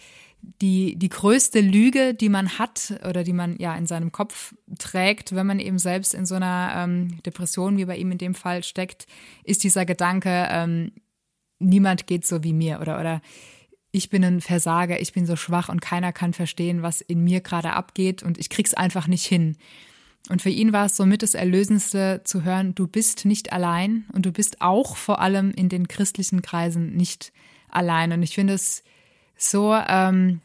die, 0.61 0.95
die 0.95 1.09
größte 1.09 1.59
Lüge, 1.61 2.13
die 2.13 2.29
man 2.29 2.57
hat 2.59 2.99
oder 3.07 3.23
die 3.23 3.33
man 3.33 3.57
ja 3.57 3.75
in 3.75 3.85
seinem 3.85 4.11
Kopf 4.11 4.55
trägt, 4.79 5.35
wenn 5.35 5.47
man 5.47 5.59
eben 5.59 5.79
selbst 5.79 6.13
in 6.13 6.25
so 6.25 6.35
einer 6.35 6.73
ähm, 6.75 7.21
Depression 7.23 7.77
wie 7.77 7.85
bei 7.85 7.97
ihm 7.97 8.11
in 8.11 8.17
dem 8.17 8.35
Fall 8.35 8.63
steckt, 8.63 9.07
ist 9.43 9.63
dieser 9.63 9.85
Gedanke, 9.85 10.47
ähm, 10.49 10.91
niemand 11.59 12.07
geht 12.07 12.25
so 12.25 12.43
wie 12.43 12.53
mir 12.53 12.79
oder, 12.81 12.99
oder 12.99 13.21
ich 13.91 14.09
bin 14.09 14.23
ein 14.23 14.41
Versager, 14.41 14.99
ich 14.99 15.13
bin 15.13 15.25
so 15.25 15.35
schwach 15.35 15.69
und 15.69 15.81
keiner 15.81 16.13
kann 16.13 16.33
verstehen, 16.33 16.81
was 16.81 17.01
in 17.01 17.23
mir 17.23 17.41
gerade 17.41 17.73
abgeht 17.73 18.23
und 18.23 18.37
ich 18.37 18.49
krieg's 18.49 18.73
einfach 18.73 19.07
nicht 19.07 19.25
hin. 19.25 19.57
Und 20.29 20.41
für 20.41 20.49
ihn 20.49 20.73
war 20.73 20.85
es 20.85 20.97
somit 20.97 21.23
das 21.23 21.35
Erlösendste 21.35 22.21
zu 22.25 22.43
hören, 22.43 22.75
du 22.75 22.87
bist 22.87 23.25
nicht 23.25 23.53
allein 23.53 24.05
und 24.13 24.25
du 24.25 24.31
bist 24.31 24.61
auch 24.61 24.97
vor 24.97 25.21
allem 25.21 25.51
in 25.51 25.69
den 25.69 25.87
christlichen 25.87 26.41
Kreisen 26.41 26.95
nicht 26.95 27.31
allein. 27.69 28.11
Und 28.11 28.23
ich 28.23 28.35
finde 28.35 28.53
es 28.53 28.83
so 29.37 29.73
ähm, 29.73 30.41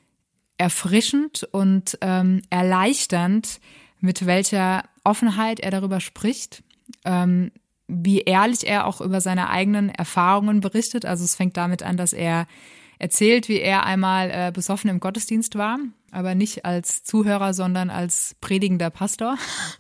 erfrischend 0.59 1.45
und 1.51 1.99
ähm, 2.01 2.43
erleichternd, 2.51 3.61
mit 4.01 4.27
welcher 4.27 4.85
Offenheit 5.05 5.61
er 5.61 5.71
darüber 5.71 6.01
spricht, 6.01 6.63
ähm, 7.05 7.51
wie 7.89 8.21
ehrlich 8.21 8.67
er 8.67 8.87
auch 8.87 9.01
über 9.01 9.21
seine 9.21 9.51
eigenen 9.51 9.91
Erfahrungen 9.91 10.61
berichtet. 10.61 11.05
Also 11.05 11.25
es 11.25 11.35
fängt 11.35 11.57
damit 11.57 11.83
an, 11.83 11.97
dass 11.97 12.13
er 12.13 12.47
erzählt, 12.99 13.49
wie 13.49 13.61
er 13.61 13.85
einmal 13.85 14.31
äh, 14.31 14.53
besoffen 14.53 14.89
im 14.89 15.01
Gottesdienst 15.01 15.57
war, 15.57 15.79
aber 16.13 16.35
nicht 16.35 16.65
als 16.65 17.03
Zuhörer, 17.03 17.53
sondern 17.53 17.91
als 17.91 18.37
predigender 18.41 18.91
Pastor. 18.91 19.37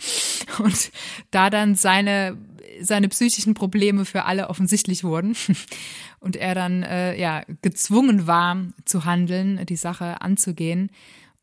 Und 0.58 0.90
da 1.30 1.48
dann 1.48 1.76
seine, 1.76 2.36
seine 2.80 3.08
psychischen 3.08 3.54
Probleme 3.54 4.04
für 4.04 4.24
alle 4.24 4.48
offensichtlich 4.48 5.04
wurden 5.04 5.36
und 6.20 6.36
er 6.36 6.54
dann 6.54 6.82
äh, 6.82 7.18
ja 7.18 7.42
gezwungen 7.62 8.26
war 8.26 8.56
zu 8.84 9.04
handeln, 9.04 9.64
die 9.66 9.76
Sache 9.76 10.20
anzugehen. 10.20 10.90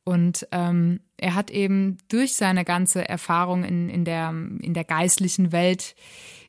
Und 0.04 0.48
ähm, 0.52 1.02
er 1.18 1.36
hat 1.36 1.52
eben 1.52 1.98
durch 2.08 2.34
seine 2.34 2.66
ganze 2.66 3.08
Erfahrung 3.08 3.64
in, 3.64 3.90
in, 3.90 4.06
der, 4.06 4.30
in 4.30 4.74
der 4.74 4.84
geistlichen 4.84 5.52
Welt 5.52 5.96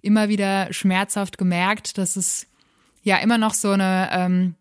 immer 0.00 0.28
wieder 0.28 0.72
schmerzhaft 0.72 1.36
gemerkt, 1.36 1.98
dass 1.98 2.16
es 2.16 2.46
ja 3.02 3.18
immer 3.18 3.38
noch 3.38 3.54
so 3.54 3.70
eine, 3.70 4.08
ähm, 4.12 4.54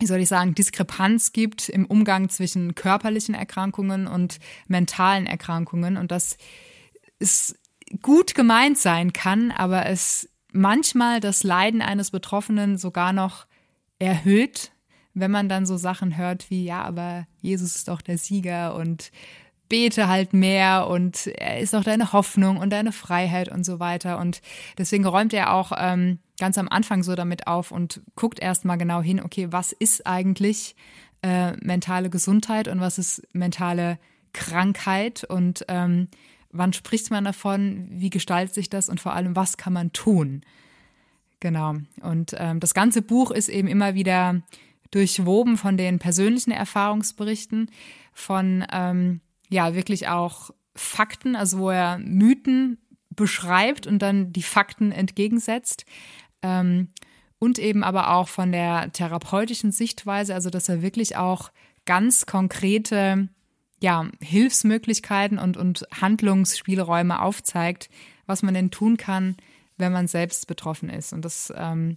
wie 0.00 0.06
soll 0.06 0.20
ich 0.20 0.28
sagen, 0.28 0.54
Diskrepanz 0.54 1.32
gibt 1.32 1.68
im 1.68 1.86
Umgang 1.86 2.28
zwischen 2.28 2.74
körperlichen 2.74 3.34
Erkrankungen 3.34 4.06
und 4.06 4.38
mentalen 4.66 5.26
Erkrankungen 5.26 5.96
und 5.96 6.10
dass 6.10 6.38
es 7.18 7.56
gut 8.02 8.34
gemeint 8.34 8.78
sein 8.78 9.12
kann, 9.12 9.50
aber 9.50 9.86
es 9.86 10.28
manchmal 10.52 11.20
das 11.20 11.42
Leiden 11.42 11.82
eines 11.82 12.10
Betroffenen 12.10 12.78
sogar 12.78 13.12
noch 13.12 13.46
erhöht, 13.98 14.72
wenn 15.14 15.30
man 15.30 15.48
dann 15.48 15.66
so 15.66 15.76
Sachen 15.76 16.16
hört 16.16 16.50
wie, 16.50 16.64
ja, 16.64 16.82
aber 16.82 17.26
Jesus 17.40 17.76
ist 17.76 17.88
doch 17.88 18.00
der 18.00 18.18
Sieger 18.18 18.74
und 18.74 19.10
bete 19.68 20.08
halt 20.08 20.32
mehr 20.32 20.88
und 20.88 21.26
er 21.26 21.60
ist 21.60 21.74
doch 21.74 21.84
deine 21.84 22.12
Hoffnung 22.12 22.56
und 22.56 22.70
deine 22.70 22.92
Freiheit 22.92 23.50
und 23.50 23.64
so 23.64 23.80
weiter. 23.80 24.18
Und 24.18 24.40
deswegen 24.78 25.04
räumt 25.04 25.34
er 25.34 25.52
auch 25.52 25.72
ähm, 25.76 26.18
ganz 26.38 26.56
am 26.56 26.68
Anfang 26.68 27.02
so 27.02 27.14
damit 27.14 27.46
auf 27.46 27.70
und 27.70 28.00
guckt 28.14 28.40
erstmal 28.40 28.78
genau 28.78 29.02
hin, 29.02 29.20
okay, 29.22 29.48
was 29.50 29.72
ist 29.72 30.06
eigentlich 30.06 30.74
äh, 31.22 31.52
mentale 31.60 32.10
Gesundheit 32.10 32.68
und 32.68 32.80
was 32.80 32.98
ist 32.98 33.22
mentale 33.34 33.98
Krankheit 34.32 35.24
und 35.24 35.64
ähm, 35.68 36.08
Wann 36.50 36.72
spricht 36.72 37.10
man 37.10 37.24
davon? 37.24 37.88
Wie 37.90 38.10
gestaltet 38.10 38.54
sich 38.54 38.70
das? 38.70 38.88
Und 38.88 39.00
vor 39.00 39.12
allem, 39.12 39.36
was 39.36 39.56
kann 39.56 39.72
man 39.72 39.92
tun? 39.92 40.42
Genau. 41.40 41.76
Und 42.00 42.34
ähm, 42.36 42.60
das 42.60 42.74
ganze 42.74 43.02
Buch 43.02 43.30
ist 43.30 43.48
eben 43.48 43.68
immer 43.68 43.94
wieder 43.94 44.42
durchwoben 44.90 45.56
von 45.56 45.76
den 45.76 45.98
persönlichen 45.98 46.50
Erfahrungsberichten, 46.50 47.70
von 48.12 48.64
ähm, 48.72 49.20
ja 49.48 49.74
wirklich 49.74 50.08
auch 50.08 50.50
Fakten, 50.74 51.36
also 51.36 51.58
wo 51.58 51.70
er 51.70 51.98
Mythen 51.98 52.78
beschreibt 53.10 53.86
und 53.86 54.00
dann 54.00 54.32
die 54.32 54.42
Fakten 54.42 54.92
entgegensetzt. 54.92 55.84
Ähm, 56.42 56.88
und 57.38 57.58
eben 57.58 57.84
aber 57.84 58.10
auch 58.10 58.28
von 58.28 58.50
der 58.50 58.90
therapeutischen 58.92 59.70
Sichtweise, 59.70 60.34
also 60.34 60.50
dass 60.50 60.68
er 60.68 60.82
wirklich 60.82 61.16
auch 61.16 61.52
ganz 61.84 62.26
konkrete 62.26 63.28
ja, 63.80 64.08
Hilfsmöglichkeiten 64.20 65.38
und, 65.38 65.56
und 65.56 65.86
Handlungsspielräume 66.00 67.20
aufzeigt, 67.20 67.88
was 68.26 68.42
man 68.42 68.54
denn 68.54 68.70
tun 68.70 68.96
kann, 68.96 69.36
wenn 69.76 69.92
man 69.92 70.08
selbst 70.08 70.46
betroffen 70.46 70.90
ist. 70.90 71.12
Und 71.12 71.24
das, 71.24 71.52
ähm, 71.56 71.96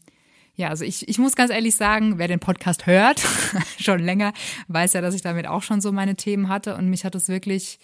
ja, 0.55 0.69
also 0.69 0.85
ich, 0.85 1.07
ich 1.07 1.17
muss 1.17 1.35
ganz 1.35 1.51
ehrlich 1.51 1.75
sagen, 1.75 2.17
wer 2.17 2.27
den 2.27 2.39
Podcast 2.39 2.85
hört, 2.85 3.21
schon 3.79 3.99
länger, 3.99 4.33
weiß 4.67 4.93
ja, 4.93 5.01
dass 5.01 5.15
ich 5.15 5.21
damit 5.21 5.47
auch 5.47 5.63
schon 5.63 5.81
so 5.81 5.91
meine 5.91 6.15
Themen 6.15 6.49
hatte. 6.49 6.75
Und 6.75 6.89
mich 6.89 7.03
hat 7.03 7.15
es 7.15 7.27
wirklich 7.27 7.79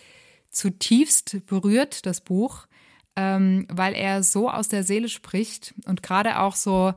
zutiefst 0.51 1.45
berührt, 1.47 2.05
das 2.05 2.21
Buch, 2.21 2.67
ähm, 3.15 3.65
weil 3.69 3.95
er 3.95 4.23
so 4.23 4.49
aus 4.49 4.67
der 4.67 4.83
Seele 4.83 5.09
spricht 5.09 5.73
und 5.85 6.03
gerade 6.03 6.39
auch 6.39 6.55
so 6.55 6.93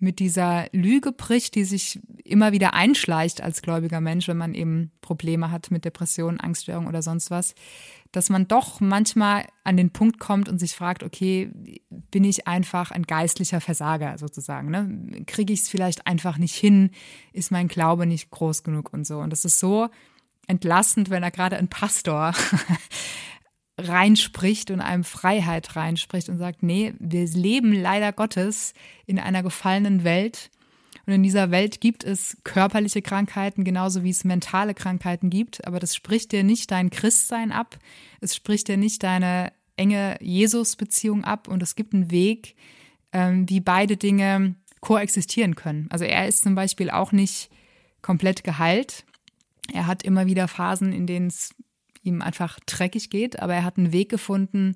mit 0.00 0.18
dieser 0.18 0.66
Lüge 0.72 1.12
bricht, 1.12 1.54
die 1.54 1.64
sich 1.64 2.00
immer 2.24 2.52
wieder 2.52 2.72
einschleicht 2.74 3.42
als 3.42 3.62
gläubiger 3.62 4.00
Mensch, 4.00 4.28
wenn 4.28 4.38
man 4.38 4.54
eben 4.54 4.90
Probleme 5.02 5.50
hat 5.50 5.70
mit 5.70 5.84
Depressionen, 5.84 6.40
Angststörungen 6.40 6.88
oder 6.88 7.02
sonst 7.02 7.30
was, 7.30 7.54
dass 8.10 8.30
man 8.30 8.48
doch 8.48 8.80
manchmal 8.80 9.46
an 9.62 9.76
den 9.76 9.90
Punkt 9.90 10.18
kommt 10.18 10.48
und 10.48 10.58
sich 10.58 10.74
fragt, 10.74 11.02
okay, 11.02 11.50
bin 12.10 12.24
ich 12.24 12.48
einfach 12.48 12.90
ein 12.90 13.04
geistlicher 13.04 13.60
Versager 13.60 14.16
sozusagen? 14.18 14.70
Ne? 14.70 15.24
Kriege 15.26 15.52
ich 15.52 15.60
es 15.60 15.68
vielleicht 15.68 16.06
einfach 16.06 16.38
nicht 16.38 16.54
hin? 16.54 16.90
Ist 17.32 17.52
mein 17.52 17.68
Glaube 17.68 18.06
nicht 18.06 18.30
groß 18.30 18.62
genug 18.62 18.92
und 18.92 19.06
so? 19.06 19.18
Und 19.18 19.30
das 19.30 19.44
ist 19.44 19.58
so 19.58 19.88
entlastend, 20.46 21.10
wenn 21.10 21.22
da 21.22 21.30
gerade 21.30 21.56
ein 21.56 21.68
Pastor 21.68 22.32
reinspricht 23.88 24.70
und 24.70 24.80
einem 24.80 25.04
Freiheit 25.04 25.76
reinspricht 25.76 26.28
und 26.28 26.38
sagt, 26.38 26.62
nee, 26.62 26.94
wir 26.98 27.26
leben 27.26 27.72
leider 27.72 28.12
Gottes 28.12 28.74
in 29.06 29.18
einer 29.18 29.42
gefallenen 29.42 30.04
Welt. 30.04 30.50
Und 31.06 31.14
in 31.14 31.22
dieser 31.22 31.50
Welt 31.50 31.80
gibt 31.80 32.04
es 32.04 32.36
körperliche 32.44 33.02
Krankheiten, 33.02 33.64
genauso 33.64 34.04
wie 34.04 34.10
es 34.10 34.24
mentale 34.24 34.74
Krankheiten 34.74 35.30
gibt. 35.30 35.66
Aber 35.66 35.80
das 35.80 35.94
spricht 35.94 36.32
dir 36.32 36.44
nicht 36.44 36.70
dein 36.70 36.90
Christsein 36.90 37.52
ab. 37.52 37.78
Es 38.20 38.34
spricht 38.34 38.68
dir 38.68 38.76
nicht 38.76 39.02
deine 39.02 39.52
enge 39.76 40.18
Jesus-Beziehung 40.20 41.24
ab. 41.24 41.48
Und 41.48 41.62
es 41.62 41.74
gibt 41.74 41.94
einen 41.94 42.10
Weg, 42.10 42.54
ähm, 43.12 43.48
wie 43.48 43.60
beide 43.60 43.96
Dinge 43.96 44.54
koexistieren 44.80 45.54
können. 45.54 45.88
Also 45.90 46.04
er 46.04 46.28
ist 46.28 46.44
zum 46.44 46.54
Beispiel 46.54 46.90
auch 46.90 47.12
nicht 47.12 47.50
komplett 48.02 48.44
geheilt. 48.44 49.04
Er 49.72 49.86
hat 49.86 50.02
immer 50.02 50.26
wieder 50.26 50.48
Phasen, 50.48 50.92
in 50.92 51.06
denen 51.06 51.28
es 51.28 51.54
ihm 52.02 52.22
einfach 52.22 52.58
dreckig 52.66 53.10
geht, 53.10 53.40
aber 53.40 53.54
er 53.54 53.64
hat 53.64 53.78
einen 53.78 53.92
Weg 53.92 54.08
gefunden, 54.08 54.74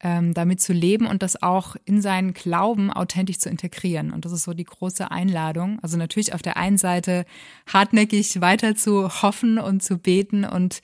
ähm, 0.00 0.34
damit 0.34 0.60
zu 0.60 0.72
leben 0.72 1.06
und 1.06 1.22
das 1.22 1.42
auch 1.42 1.76
in 1.84 2.02
seinen 2.02 2.34
Glauben 2.34 2.90
authentisch 2.90 3.38
zu 3.38 3.48
integrieren. 3.48 4.12
Und 4.12 4.24
das 4.24 4.32
ist 4.32 4.44
so 4.44 4.52
die 4.52 4.64
große 4.64 5.10
Einladung. 5.10 5.78
Also 5.80 5.96
natürlich 5.96 6.34
auf 6.34 6.42
der 6.42 6.56
einen 6.56 6.78
Seite 6.78 7.24
hartnäckig 7.72 8.40
weiter 8.40 8.76
zu 8.76 9.22
hoffen 9.22 9.58
und 9.58 9.82
zu 9.82 9.98
beten 9.98 10.44
und 10.44 10.80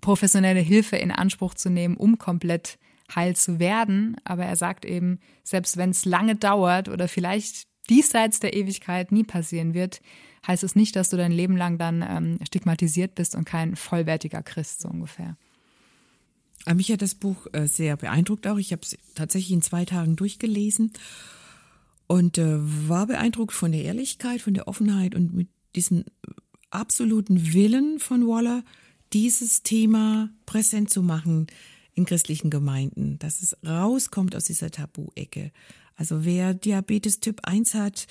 professionelle 0.00 0.60
Hilfe 0.60 0.96
in 0.96 1.10
Anspruch 1.10 1.54
zu 1.54 1.70
nehmen, 1.70 1.96
um 1.96 2.18
komplett 2.18 2.78
heil 3.14 3.34
zu 3.34 3.58
werden. 3.58 4.16
Aber 4.24 4.44
er 4.44 4.56
sagt 4.56 4.84
eben, 4.84 5.18
selbst 5.42 5.76
wenn 5.76 5.90
es 5.90 6.04
lange 6.04 6.36
dauert 6.36 6.88
oder 6.88 7.08
vielleicht 7.08 7.66
diesseits 7.90 8.38
der 8.38 8.54
Ewigkeit 8.54 9.10
nie 9.10 9.24
passieren 9.24 9.74
wird, 9.74 10.00
heißt 10.46 10.64
es 10.64 10.74
nicht, 10.74 10.96
dass 10.96 11.08
du 11.08 11.16
dein 11.16 11.32
Leben 11.32 11.56
lang 11.56 11.78
dann 11.78 12.02
ähm, 12.02 12.38
stigmatisiert 12.44 13.14
bist 13.14 13.34
und 13.34 13.44
kein 13.44 13.76
vollwertiger 13.76 14.42
Christ, 14.42 14.80
so 14.80 14.88
ungefähr. 14.88 15.36
Äh, 16.66 16.74
mich 16.74 16.90
hat 16.90 17.02
das 17.02 17.14
Buch 17.14 17.46
äh, 17.52 17.66
sehr 17.66 17.96
beeindruckt 17.96 18.46
auch. 18.46 18.58
Ich 18.58 18.72
habe 18.72 18.82
es 18.82 18.96
tatsächlich 19.14 19.52
in 19.52 19.62
zwei 19.62 19.84
Tagen 19.84 20.16
durchgelesen 20.16 20.92
und 22.06 22.38
äh, 22.38 22.58
war 22.88 23.06
beeindruckt 23.06 23.54
von 23.54 23.72
der 23.72 23.84
Ehrlichkeit, 23.84 24.40
von 24.40 24.54
der 24.54 24.68
Offenheit 24.68 25.14
und 25.14 25.34
mit 25.34 25.48
diesem 25.74 26.04
absoluten 26.70 27.52
Willen 27.52 27.98
von 27.98 28.26
Waller, 28.26 28.62
dieses 29.12 29.62
Thema 29.62 30.30
präsent 30.46 30.90
zu 30.90 31.02
machen 31.02 31.46
in 31.94 32.06
christlichen 32.06 32.50
Gemeinden, 32.50 33.18
dass 33.18 33.42
es 33.42 33.56
rauskommt 33.66 34.34
aus 34.34 34.44
dieser 34.44 34.70
Tabu-Ecke. 34.70 35.52
Also 35.96 36.24
wer 36.24 36.54
Diabetes 36.54 37.20
Typ 37.20 37.40
1 37.44 37.74
hat, 37.74 38.06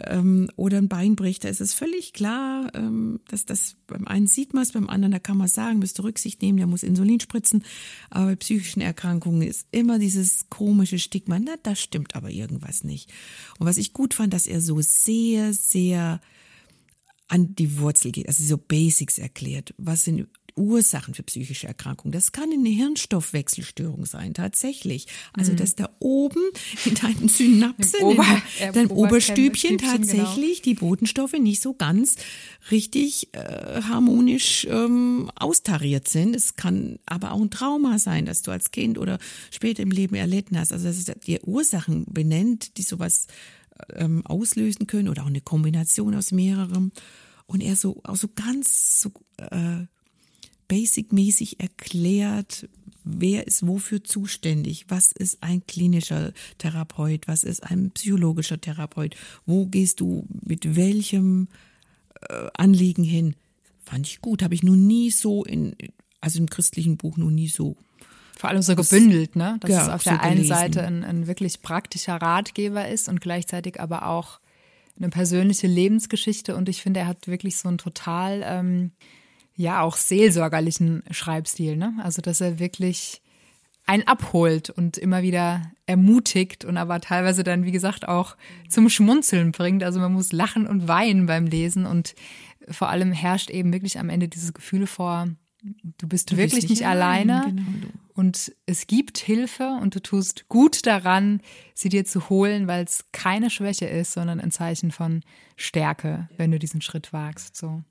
ähm, 0.00 0.48
oder 0.56 0.78
ein 0.78 0.88
Bein 0.88 1.16
bricht, 1.16 1.44
da 1.44 1.48
ist 1.48 1.60
es 1.60 1.74
völlig 1.74 2.12
klar, 2.12 2.70
ähm, 2.74 3.20
dass 3.28 3.44
das 3.46 3.76
beim 3.86 4.06
einen 4.06 4.26
sieht 4.26 4.54
man 4.54 4.62
es, 4.62 4.72
beim 4.72 4.88
anderen, 4.88 5.12
da 5.12 5.18
kann 5.18 5.36
man 5.36 5.48
sagen, 5.48 5.78
müsste 5.78 6.04
Rücksicht 6.04 6.42
nehmen, 6.42 6.58
der 6.58 6.66
muss 6.66 6.82
Insulin 6.82 7.20
spritzen. 7.20 7.64
Aber 8.10 8.26
bei 8.26 8.36
psychischen 8.36 8.80
Erkrankungen 8.80 9.42
ist 9.42 9.66
immer 9.70 9.98
dieses 9.98 10.48
komische 10.48 10.98
Stigma, 10.98 11.38
na, 11.38 11.54
das 11.62 11.80
stimmt 11.80 12.14
aber 12.16 12.30
irgendwas 12.30 12.84
nicht. 12.84 13.10
Und 13.58 13.66
was 13.66 13.76
ich 13.76 13.92
gut 13.92 14.14
fand, 14.14 14.32
dass 14.32 14.46
er 14.46 14.60
so 14.60 14.80
sehr, 14.80 15.52
sehr 15.52 16.20
an 17.28 17.54
die 17.54 17.78
Wurzel 17.78 18.12
geht, 18.12 18.28
also 18.28 18.44
so 18.44 18.58
Basics 18.58 19.16
erklärt. 19.16 19.74
Was 19.78 20.04
sind 20.04 20.26
Ursachen 20.56 21.14
für 21.14 21.22
psychische 21.22 21.66
Erkrankungen. 21.66 22.12
Das 22.12 22.32
kann 22.32 22.50
eine 22.52 22.68
Hirnstoffwechselstörung 22.68 24.06
sein, 24.06 24.34
tatsächlich. 24.34 25.06
Also, 25.32 25.52
mhm. 25.52 25.56
dass 25.56 25.74
da 25.74 25.90
oben 25.98 26.40
in 26.84 26.94
deinen 26.94 27.28
Synapsen, 27.28 28.02
Ober, 28.02 28.42
in 28.60 28.72
deinem 28.72 28.90
Oberstübchen 28.90 29.76
genau. 29.76 29.92
tatsächlich 29.92 30.62
genau. 30.62 30.64
die 30.64 30.74
Botenstoffe 30.74 31.38
nicht 31.38 31.62
so 31.62 31.74
ganz 31.74 32.16
richtig 32.70 33.34
äh, 33.34 33.82
harmonisch 33.82 34.66
ähm, 34.70 35.30
austariert 35.36 36.08
sind. 36.08 36.36
Es 36.36 36.56
kann 36.56 36.98
aber 37.06 37.32
auch 37.32 37.40
ein 37.40 37.50
Trauma 37.50 37.98
sein, 37.98 38.26
dass 38.26 38.42
du 38.42 38.50
als 38.50 38.70
Kind 38.70 38.98
oder 38.98 39.18
später 39.50 39.82
im 39.82 39.90
Leben 39.90 40.14
erlitten 40.14 40.58
hast. 40.58 40.72
Also, 40.72 40.86
dass 40.86 40.96
es 40.96 41.12
die 41.26 41.40
Ursachen 41.40 42.04
benennt, 42.08 42.76
die 42.76 42.82
sowas 42.82 43.26
ähm, 43.94 44.24
auslösen 44.26 44.86
können 44.86 45.08
oder 45.08 45.22
auch 45.22 45.28
eine 45.28 45.40
Kombination 45.40 46.14
aus 46.14 46.32
mehreren. 46.32 46.92
Und 47.46 47.60
er 47.60 47.76
so, 47.76 48.00
auch 48.04 48.16
so 48.16 48.28
ganz 48.28 49.00
so, 49.00 49.12
äh, 49.38 49.86
basic-mäßig 50.72 51.60
erklärt, 51.60 52.66
wer 53.04 53.46
ist 53.46 53.66
wofür 53.66 54.02
zuständig, 54.02 54.86
was 54.88 55.12
ist 55.12 55.42
ein 55.42 55.66
klinischer 55.66 56.32
Therapeut, 56.56 57.28
was 57.28 57.44
ist 57.44 57.62
ein 57.62 57.90
psychologischer 57.90 58.58
Therapeut, 58.58 59.14
wo 59.44 59.66
gehst 59.66 60.00
du 60.00 60.26
mit 60.42 60.74
welchem 60.74 61.48
äh, 62.22 62.46
Anliegen 62.54 63.04
hin. 63.04 63.36
Fand 63.84 64.06
ich 64.06 64.22
gut, 64.22 64.42
habe 64.42 64.54
ich 64.54 64.62
nun 64.62 64.86
nie 64.86 65.10
so 65.10 65.44
in, 65.44 65.76
also 66.22 66.38
im 66.38 66.48
christlichen 66.48 66.96
Buch 66.96 67.18
nun 67.18 67.34
nie 67.34 67.48
so. 67.48 67.76
Vor 68.38 68.48
allem 68.48 68.62
so 68.62 68.74
gebündelt, 68.74 69.36
ne? 69.36 69.58
Dass 69.60 69.70
ja, 69.70 69.82
es 69.82 69.88
auf 69.90 70.02
der 70.04 70.14
so 70.14 70.20
einen 70.20 70.44
Seite 70.44 70.86
ein, 70.86 71.04
ein 71.04 71.26
wirklich 71.26 71.60
praktischer 71.60 72.14
Ratgeber 72.14 72.88
ist 72.88 73.10
und 73.10 73.20
gleichzeitig 73.20 73.78
aber 73.78 74.06
auch 74.06 74.40
eine 74.96 75.10
persönliche 75.10 75.66
Lebensgeschichte. 75.66 76.56
Und 76.56 76.70
ich 76.70 76.80
finde, 76.80 77.00
er 77.00 77.08
hat 77.08 77.28
wirklich 77.28 77.58
so 77.58 77.68
ein 77.68 77.76
total 77.76 78.42
ähm, 78.42 78.92
ja 79.54 79.82
auch 79.82 79.96
seelsorgerlichen 79.96 81.02
Schreibstil. 81.10 81.76
Ne? 81.76 81.94
Also, 82.02 82.22
dass 82.22 82.40
er 82.40 82.58
wirklich 82.58 83.22
einen 83.84 84.06
abholt 84.06 84.70
und 84.70 84.96
immer 84.96 85.22
wieder 85.22 85.72
ermutigt 85.86 86.64
und 86.64 86.76
aber 86.76 87.00
teilweise 87.00 87.42
dann, 87.42 87.64
wie 87.64 87.72
gesagt, 87.72 88.06
auch 88.06 88.36
zum 88.68 88.88
Schmunzeln 88.88 89.52
bringt. 89.52 89.82
Also 89.82 89.98
man 90.00 90.12
muss 90.12 90.32
lachen 90.32 90.66
und 90.66 90.86
weinen 90.88 91.26
beim 91.26 91.46
Lesen 91.46 91.84
und 91.84 92.14
vor 92.68 92.88
allem 92.88 93.12
herrscht 93.12 93.50
eben 93.50 93.72
wirklich 93.72 93.98
am 93.98 94.08
Ende 94.08 94.28
dieses 94.28 94.54
Gefühl 94.54 94.86
vor, 94.86 95.28
du 95.62 96.08
bist 96.08 96.30
du 96.30 96.36
wirklich 96.36 96.68
nicht 96.68 96.86
alleine 96.86 97.42
genau. 97.46 97.62
und 98.14 98.52
es 98.66 98.86
gibt 98.86 99.18
Hilfe 99.18 99.78
und 99.80 99.94
du 99.94 100.00
tust 100.00 100.48
gut 100.48 100.86
daran, 100.86 101.40
sie 101.74 101.88
dir 101.88 102.04
zu 102.04 102.28
holen, 102.28 102.68
weil 102.68 102.84
es 102.84 103.06
keine 103.12 103.50
Schwäche 103.50 103.86
ist, 103.86 104.12
sondern 104.12 104.40
ein 104.40 104.52
Zeichen 104.52 104.92
von 104.92 105.22
Stärke, 105.56 106.28
wenn 106.36 106.52
du 106.52 106.58
diesen 106.58 106.80
Schritt 106.80 107.12
wagst. 107.12 107.56
So. 107.56 107.82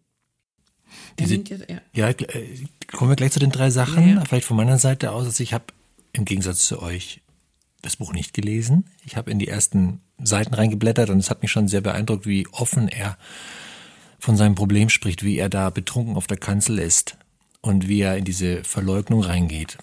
Diese, 1.20 1.36
ja, 1.36 1.82
ja, 1.94 2.10
äh, 2.10 2.66
kommen 2.92 3.12
wir 3.12 3.16
gleich 3.16 3.32
zu 3.32 3.40
den 3.40 3.52
drei 3.52 3.70
Sachen. 3.70 4.08
Ja, 4.08 4.16
ja. 4.16 4.26
Vielleicht 4.26 4.46
von 4.46 4.58
meiner 4.58 4.80
Seite 4.80 5.12
aus. 5.12 5.26
Also 5.26 5.44
ich 5.44 5.54
habe 5.54 5.66
im 6.14 6.26
Gegensatz 6.26 6.66
zu 6.66 6.82
euch 6.82 7.22
das 7.82 7.98
Buch 7.98 8.14
nicht 8.14 8.34
gelesen. 8.34 8.86
Ich 9.06 9.16
habe 9.16 9.32
in 9.32 9.40
die 9.40 9.48
ersten 9.48 10.02
Seiten 10.24 10.54
reingeblättert 10.54 11.10
und 11.10 11.20
es 11.20 11.30
hat 11.30 11.42
mich 11.42 11.52
schon 11.52 11.68
sehr 11.68 11.82
beeindruckt, 11.82 12.26
wie 12.26 12.48
offen 12.52 12.88
er 12.88 13.18
von 14.20 14.38
seinem 14.38 14.56
Problem 14.56 14.90
spricht, 14.90 15.24
wie 15.24 15.38
er 15.38 15.50
da 15.50 15.70
betrunken 15.72 16.16
auf 16.16 16.28
der 16.28 16.38
Kanzel 16.38 16.78
ist 16.78 17.18
und 17.62 17.88
wie 17.88 18.02
er 18.02 18.18
in 18.18 18.26
diese 18.26 18.64
Verleugnung 18.64 19.22
reingeht 19.22 19.78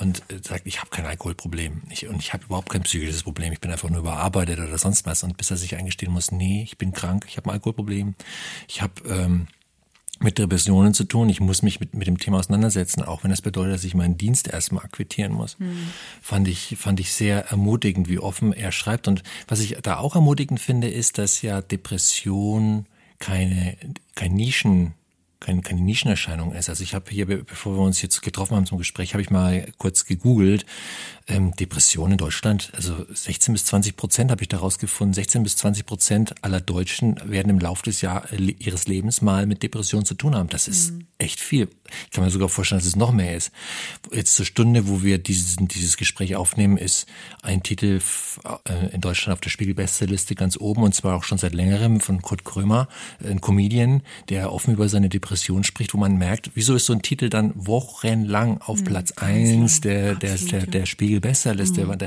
und 0.00 0.22
sagt, 0.42 0.66
ich 0.66 0.80
habe 0.80 0.90
kein 0.90 1.06
Alkoholproblem 1.06 1.82
ich, 1.90 2.06
und 2.06 2.20
ich 2.20 2.32
habe 2.32 2.44
überhaupt 2.44 2.70
kein 2.70 2.82
psychisches 2.82 3.22
Problem, 3.22 3.52
ich 3.52 3.60
bin 3.60 3.70
einfach 3.70 3.90
nur 3.90 4.00
überarbeitet 4.00 4.58
oder 4.58 4.78
sonst 4.78 5.06
was 5.06 5.22
und 5.24 5.36
bis 5.36 5.50
er 5.50 5.56
sich 5.56 5.76
eingestehen 5.76 6.12
muss, 6.12 6.30
nee, 6.30 6.62
ich 6.62 6.78
bin 6.78 6.92
krank, 6.92 7.26
ich 7.28 7.36
habe 7.36 7.50
ein 7.50 7.54
Alkoholproblem, 7.54 8.14
ich 8.68 8.80
habe 8.80 8.94
ähm, 9.08 9.48
mit 10.22 10.38
Depressionen 10.38 10.94
zu 10.94 11.04
tun. 11.04 11.28
Ich 11.28 11.40
muss 11.40 11.62
mich 11.62 11.80
mit, 11.80 11.94
mit 11.94 12.06
dem 12.06 12.18
Thema 12.18 12.38
auseinandersetzen, 12.38 13.02
auch 13.02 13.24
wenn 13.24 13.30
das 13.30 13.42
bedeutet, 13.42 13.74
dass 13.74 13.84
ich 13.84 13.94
meinen 13.94 14.16
Dienst 14.16 14.48
erstmal 14.48 14.84
akquittieren 14.84 15.32
muss. 15.32 15.58
Mhm. 15.58 15.88
Fand 16.20 16.48
ich, 16.48 16.76
fand 16.78 17.00
ich 17.00 17.12
sehr 17.12 17.46
ermutigend, 17.46 18.08
wie 18.08 18.18
offen 18.18 18.52
er 18.52 18.72
schreibt. 18.72 19.08
Und 19.08 19.22
was 19.48 19.60
ich 19.60 19.78
da 19.82 19.98
auch 19.98 20.14
ermutigend 20.14 20.60
finde, 20.60 20.88
ist, 20.88 21.18
dass 21.18 21.42
ja 21.42 21.60
Depression 21.60 22.86
keine, 23.18 23.76
kein 24.14 24.34
Nischen, 24.34 24.94
keine, 25.42 25.60
keine 25.60 25.80
Nischenerscheinung 25.80 26.52
ist. 26.52 26.68
Also 26.68 26.82
ich 26.82 26.94
habe 26.94 27.10
hier, 27.10 27.26
bevor 27.26 27.76
wir 27.76 27.82
uns 27.82 28.00
jetzt 28.00 28.22
getroffen 28.22 28.56
haben 28.56 28.66
zum 28.66 28.78
Gespräch, 28.78 29.12
habe 29.12 29.22
ich 29.22 29.30
mal 29.30 29.66
kurz 29.76 30.04
gegoogelt, 30.04 30.64
ähm, 31.28 31.54
Depression 31.56 32.12
in 32.12 32.18
Deutschland, 32.18 32.72
also 32.74 33.06
16 33.12 33.52
bis 33.52 33.64
20 33.66 33.96
Prozent 33.96 34.30
habe 34.30 34.42
ich 34.42 34.48
daraus 34.48 34.78
gefunden, 34.78 35.14
16 35.14 35.42
bis 35.42 35.56
20 35.56 35.86
Prozent 35.86 36.34
aller 36.42 36.60
Deutschen 36.60 37.20
werden 37.24 37.50
im 37.50 37.58
Laufe 37.58 37.82
des 37.84 38.00
Jahr, 38.00 38.32
äh, 38.32 38.36
ihres 38.58 38.86
Lebens 38.86 39.22
mal 39.22 39.46
mit 39.46 39.62
Depression 39.62 40.04
zu 40.04 40.14
tun 40.14 40.34
haben. 40.34 40.48
Das 40.48 40.68
ist 40.68 40.92
mhm. 40.92 41.06
echt 41.18 41.40
viel. 41.40 41.68
Ich 42.06 42.12
kann 42.12 42.24
mir 42.24 42.30
sogar 42.30 42.48
vorstellen, 42.48 42.80
dass 42.80 42.86
es 42.86 42.96
noch 42.96 43.12
mehr 43.12 43.36
ist. 43.36 43.52
Jetzt 44.12 44.34
zur 44.34 44.46
Stunde, 44.46 44.88
wo 44.88 45.02
wir 45.02 45.18
dieses, 45.18 45.56
dieses 45.56 45.96
Gespräch 45.96 46.36
aufnehmen, 46.36 46.76
ist 46.76 47.06
ein 47.42 47.62
Titel 47.62 48.00
äh, 48.64 48.94
in 48.94 49.00
Deutschland 49.00 49.34
auf 49.34 49.40
der 49.40 49.50
Spiegel-Bestseliste 49.50 50.34
ganz 50.34 50.56
oben 50.56 50.82
und 50.82 50.94
zwar 50.94 51.16
auch 51.16 51.24
schon 51.24 51.38
seit 51.38 51.52
längerem 51.52 52.00
von 52.00 52.22
Kurt 52.22 52.44
Krömer, 52.44 52.88
ein 53.22 53.40
Comedian, 53.40 54.02
der 54.28 54.52
offen 54.52 54.74
über 54.74 54.88
seine 54.88 55.08
Depression 55.08 55.31
spricht, 55.36 55.94
wo 55.94 55.98
man 55.98 56.16
merkt, 56.16 56.50
wieso 56.54 56.74
ist 56.74 56.86
so 56.86 56.92
ein 56.92 57.02
Titel 57.02 57.28
dann 57.28 57.52
wochenlang 57.54 58.60
auf 58.60 58.80
mhm. 58.80 58.84
Platz 58.84 59.12
eins 59.12 59.80
der, 59.80 60.14
der, 60.14 60.36
der, 60.36 60.66
der 60.66 60.86
Spiegel 60.86 61.20
Bestsellerliste. 61.20 61.84
Mhm. 61.84 61.98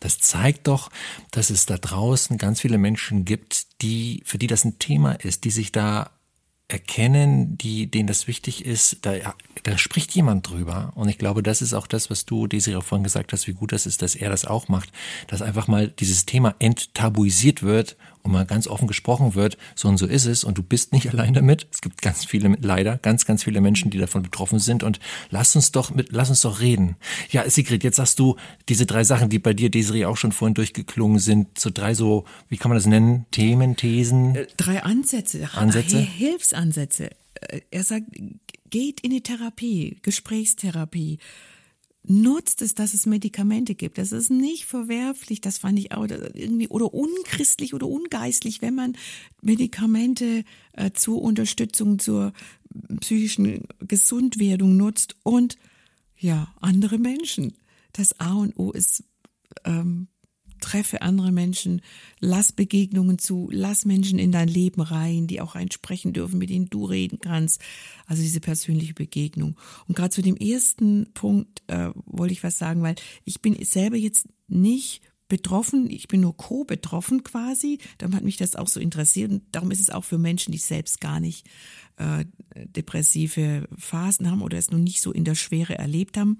Das 0.00 0.18
zeigt 0.18 0.68
doch, 0.68 0.90
dass 1.30 1.50
es 1.50 1.66
da 1.66 1.78
draußen 1.78 2.38
ganz 2.38 2.60
viele 2.60 2.78
Menschen 2.78 3.24
gibt, 3.24 3.82
die, 3.82 4.22
für 4.24 4.38
die 4.38 4.46
das 4.46 4.64
ein 4.64 4.78
Thema 4.78 5.12
ist, 5.12 5.44
die 5.44 5.50
sich 5.50 5.72
da 5.72 6.10
erkennen, 6.68 7.58
die, 7.58 7.90
denen 7.90 8.06
das 8.06 8.26
wichtig 8.26 8.64
ist, 8.64 8.98
da, 9.02 9.34
da 9.64 9.76
spricht 9.78 10.12
jemand 10.14 10.48
drüber. 10.48 10.92
Und 10.94 11.08
ich 11.08 11.18
glaube, 11.18 11.42
das 11.42 11.60
ist 11.60 11.74
auch 11.74 11.86
das, 11.86 12.08
was 12.08 12.24
du, 12.24 12.46
Desiree, 12.46 12.80
vorhin 12.80 13.04
gesagt 13.04 13.32
hast, 13.32 13.46
wie 13.46 13.52
gut 13.52 13.72
das 13.72 13.86
ist, 13.86 14.00
dass 14.00 14.14
er 14.14 14.30
das 14.30 14.46
auch 14.46 14.68
macht, 14.68 14.90
dass 15.26 15.42
einfach 15.42 15.68
mal 15.68 15.88
dieses 15.88 16.24
Thema 16.24 16.54
enttabuisiert 16.58 17.62
wird 17.62 17.96
und 18.24 18.32
mal 18.32 18.46
ganz 18.46 18.66
offen 18.66 18.88
gesprochen 18.88 19.34
wird, 19.34 19.58
so 19.74 19.86
und 19.86 19.98
so 19.98 20.06
ist 20.06 20.24
es 20.24 20.44
und 20.44 20.58
du 20.58 20.62
bist 20.62 20.92
nicht 20.92 21.08
allein 21.12 21.34
damit. 21.34 21.68
Es 21.70 21.80
gibt 21.80 22.02
ganz 22.02 22.24
viele, 22.24 22.56
leider, 22.60 22.98
ganz, 22.98 23.26
ganz 23.26 23.44
viele 23.44 23.60
Menschen, 23.60 23.90
die 23.90 23.98
davon 23.98 24.22
betroffen 24.22 24.58
sind 24.58 24.82
und 24.82 24.98
lass 25.30 25.54
uns 25.54 25.70
doch 25.70 25.94
mit, 25.94 26.10
lass 26.10 26.30
uns 26.30 26.40
doch 26.40 26.60
reden. 26.60 26.96
Ja, 27.30 27.48
Sigrid, 27.48 27.84
jetzt 27.84 27.96
sagst 27.96 28.18
du 28.18 28.36
diese 28.68 28.86
drei 28.86 29.04
Sachen, 29.04 29.28
die 29.28 29.38
bei 29.38 29.52
dir, 29.52 29.70
Desiree, 29.70 30.06
auch 30.06 30.16
schon 30.16 30.32
vorhin 30.32 30.54
durchgeklungen 30.54 31.18
sind, 31.18 31.58
so 31.58 31.70
drei 31.72 31.94
so, 31.94 32.24
wie 32.48 32.56
kann 32.56 32.70
man 32.70 32.76
das 32.76 32.86
nennen? 32.86 33.26
Themen, 33.30 33.76
Thesen? 33.76 34.34
Äh, 34.34 34.46
drei 34.56 34.82
Ansätze. 34.82 35.50
Ansätze? 35.54 35.98
Hilfsansätze. 35.98 37.10
Äh, 37.34 37.60
er 37.70 37.84
sagt, 37.84 38.06
geht 38.70 39.00
in 39.00 39.10
die 39.10 39.22
Therapie, 39.22 39.98
Gesprächstherapie 40.02 41.18
nutzt 42.06 42.60
es, 42.62 42.74
dass 42.74 42.94
es 42.94 43.06
Medikamente 43.06 43.74
gibt. 43.74 43.98
Das 43.98 44.12
ist 44.12 44.30
nicht 44.30 44.66
verwerflich, 44.66 45.40
das 45.40 45.58
fand 45.58 45.78
ich 45.78 45.92
auch 45.92 46.06
irgendwie 46.06 46.68
oder 46.68 46.92
unchristlich 46.92 47.74
oder 47.74 47.86
ungeistlich, 47.86 48.60
wenn 48.62 48.74
man 48.74 48.96
Medikamente 49.40 50.44
äh, 50.72 50.90
zur 50.92 51.22
Unterstützung 51.22 51.98
zur 51.98 52.32
psychischen 53.00 53.64
Gesundwerdung 53.80 54.76
nutzt 54.76 55.16
und 55.22 55.56
ja, 56.16 56.54
andere 56.60 56.98
Menschen. 56.98 57.54
Das 57.92 58.18
A 58.20 58.34
und 58.34 58.58
O 58.58 58.72
ist 58.72 59.04
ähm, 59.64 60.08
treffe 60.64 61.02
andere 61.02 61.30
Menschen, 61.30 61.82
lass 62.20 62.50
Begegnungen 62.50 63.18
zu, 63.18 63.50
lass 63.52 63.84
Menschen 63.84 64.18
in 64.18 64.32
dein 64.32 64.48
Leben 64.48 64.80
rein, 64.80 65.26
die 65.26 65.42
auch 65.42 65.54
einsprechen 65.54 66.14
dürfen, 66.14 66.38
mit 66.38 66.48
denen 66.48 66.70
du 66.70 66.86
reden 66.86 67.18
kannst. 67.20 67.60
Also 68.06 68.22
diese 68.22 68.40
persönliche 68.40 68.94
Begegnung. 68.94 69.56
Und 69.86 69.94
gerade 69.94 70.10
zu 70.10 70.22
dem 70.22 70.36
ersten 70.36 71.12
Punkt 71.12 71.62
äh, 71.66 71.90
wollte 72.06 72.32
ich 72.32 72.42
was 72.42 72.56
sagen, 72.56 72.82
weil 72.82 72.94
ich 73.24 73.42
bin 73.42 73.62
selber 73.62 73.96
jetzt 73.96 74.26
nicht 74.48 75.02
betroffen, 75.28 75.90
ich 75.90 76.08
bin 76.08 76.22
nur 76.22 76.36
co-betroffen 76.36 77.24
quasi. 77.24 77.78
Darum 77.98 78.14
hat 78.14 78.24
mich 78.24 78.38
das 78.38 78.56
auch 78.56 78.68
so 78.68 78.80
interessiert 78.80 79.30
und 79.32 79.42
darum 79.52 79.70
ist 79.70 79.80
es 79.80 79.90
auch 79.90 80.04
für 80.04 80.18
Menschen, 80.18 80.52
die 80.52 80.58
selbst 80.58 81.00
gar 81.00 81.20
nicht 81.20 81.46
äh, 81.96 82.24
depressive 82.54 83.68
Phasen 83.76 84.30
haben 84.30 84.40
oder 84.40 84.56
es 84.56 84.70
noch 84.70 84.78
nicht 84.78 85.02
so 85.02 85.12
in 85.12 85.24
der 85.24 85.34
Schwere 85.34 85.76
erlebt 85.76 86.16
haben, 86.16 86.38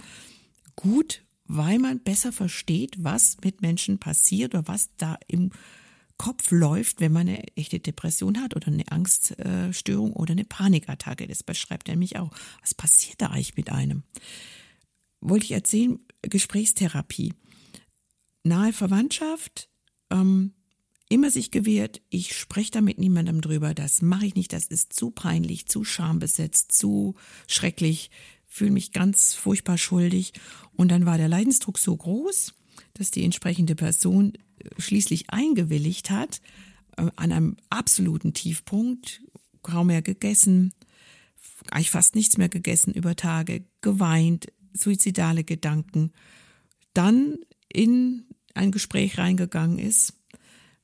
gut, 0.77 1.24
weil 1.47 1.79
man 1.79 2.01
besser 2.01 2.33
versteht, 2.33 2.97
was 2.99 3.37
mit 3.45 3.61
Menschen 3.63 3.99
passiert 3.99 4.55
oder 4.55 4.67
was 4.67 4.91
da 4.97 5.19
im 5.29 5.51
Kopf 6.17 6.51
läuft, 6.51 7.01
wenn 7.01 7.13
man 7.13 7.29
eine 7.29 7.45
echte 7.57 7.81
Depression 7.81 8.41
hat 8.41 8.55
oder 8.55 8.69
eine 8.69 8.87
Angststörung 8.91 10.13
oder 10.13 10.33
eine 10.33 10.45
Panikattacke. 10.45 11.27
Das 11.27 11.43
beschreibt 11.43 11.89
er 11.89 11.97
mich 11.97 12.19
auch. 12.19 12.31
Was 12.61 12.75
passiert 12.75 13.21
da 13.21 13.27
eigentlich 13.27 13.57
mit 13.57 13.71
einem? 13.71 14.05
Wollte 15.21 15.47
ich 15.47 15.53
erzählen, 15.53 15.99
Gesprächstherapie. 16.23 17.35
Nahe 18.45 18.73
Verwandtschaft, 18.73 19.69
ähm, 20.11 20.53
immer 21.09 21.31
sich 21.31 21.51
gewehrt, 21.51 22.03
ich 22.11 22.37
spreche 22.37 22.73
da 22.73 22.81
mit 22.81 22.99
niemandem 22.99 23.41
drüber, 23.41 23.75
das 23.75 24.03
mache 24.03 24.27
ich 24.27 24.35
nicht, 24.35 24.53
das 24.53 24.67
ist 24.67 24.93
zu 24.93 25.11
peinlich, 25.11 25.67
zu 25.67 25.85
schambesetzt, 25.85 26.73
zu 26.73 27.15
schrecklich 27.47 28.11
fühle 28.55 28.71
mich 28.71 28.93
ganz 28.93 29.35
furchtbar 29.35 29.79
schuldig. 29.79 30.33
Und 30.77 30.93
dann 30.93 31.07
war 31.07 31.19
der 31.19 31.29
Leidensdruck 31.29 31.77
so 31.77 31.97
groß, 31.97 32.55
dass 32.95 33.11
die 33.11 33.25
entsprechende 33.25 33.75
Person 33.75 34.35
äh, 34.35 34.81
schließlich 34.81 35.31
eingewilligt 35.31 36.11
hat, 36.11 36.41
äh, 36.97 37.11
an 37.17 37.33
einem 37.33 37.57
absoluten 37.69 38.33
Tiefpunkt, 38.33 39.23
kaum 39.63 39.89
mehr 39.89 40.03
gegessen, 40.03 40.73
eigentlich 41.73 41.91
fast 41.91 42.15
nichts 42.15 42.37
mehr 42.39 42.49
gegessen 42.49 42.95
über 42.95 43.17
Tage, 43.17 43.65
geweint, 43.81 44.53
suizidale 44.73 45.43
Gedanken, 45.43 46.13
dann 46.93 47.39
in 47.69 48.25
ein 48.55 48.71
Gespräch 48.71 49.19
reingegangen 49.19 49.81
ist 49.81 50.15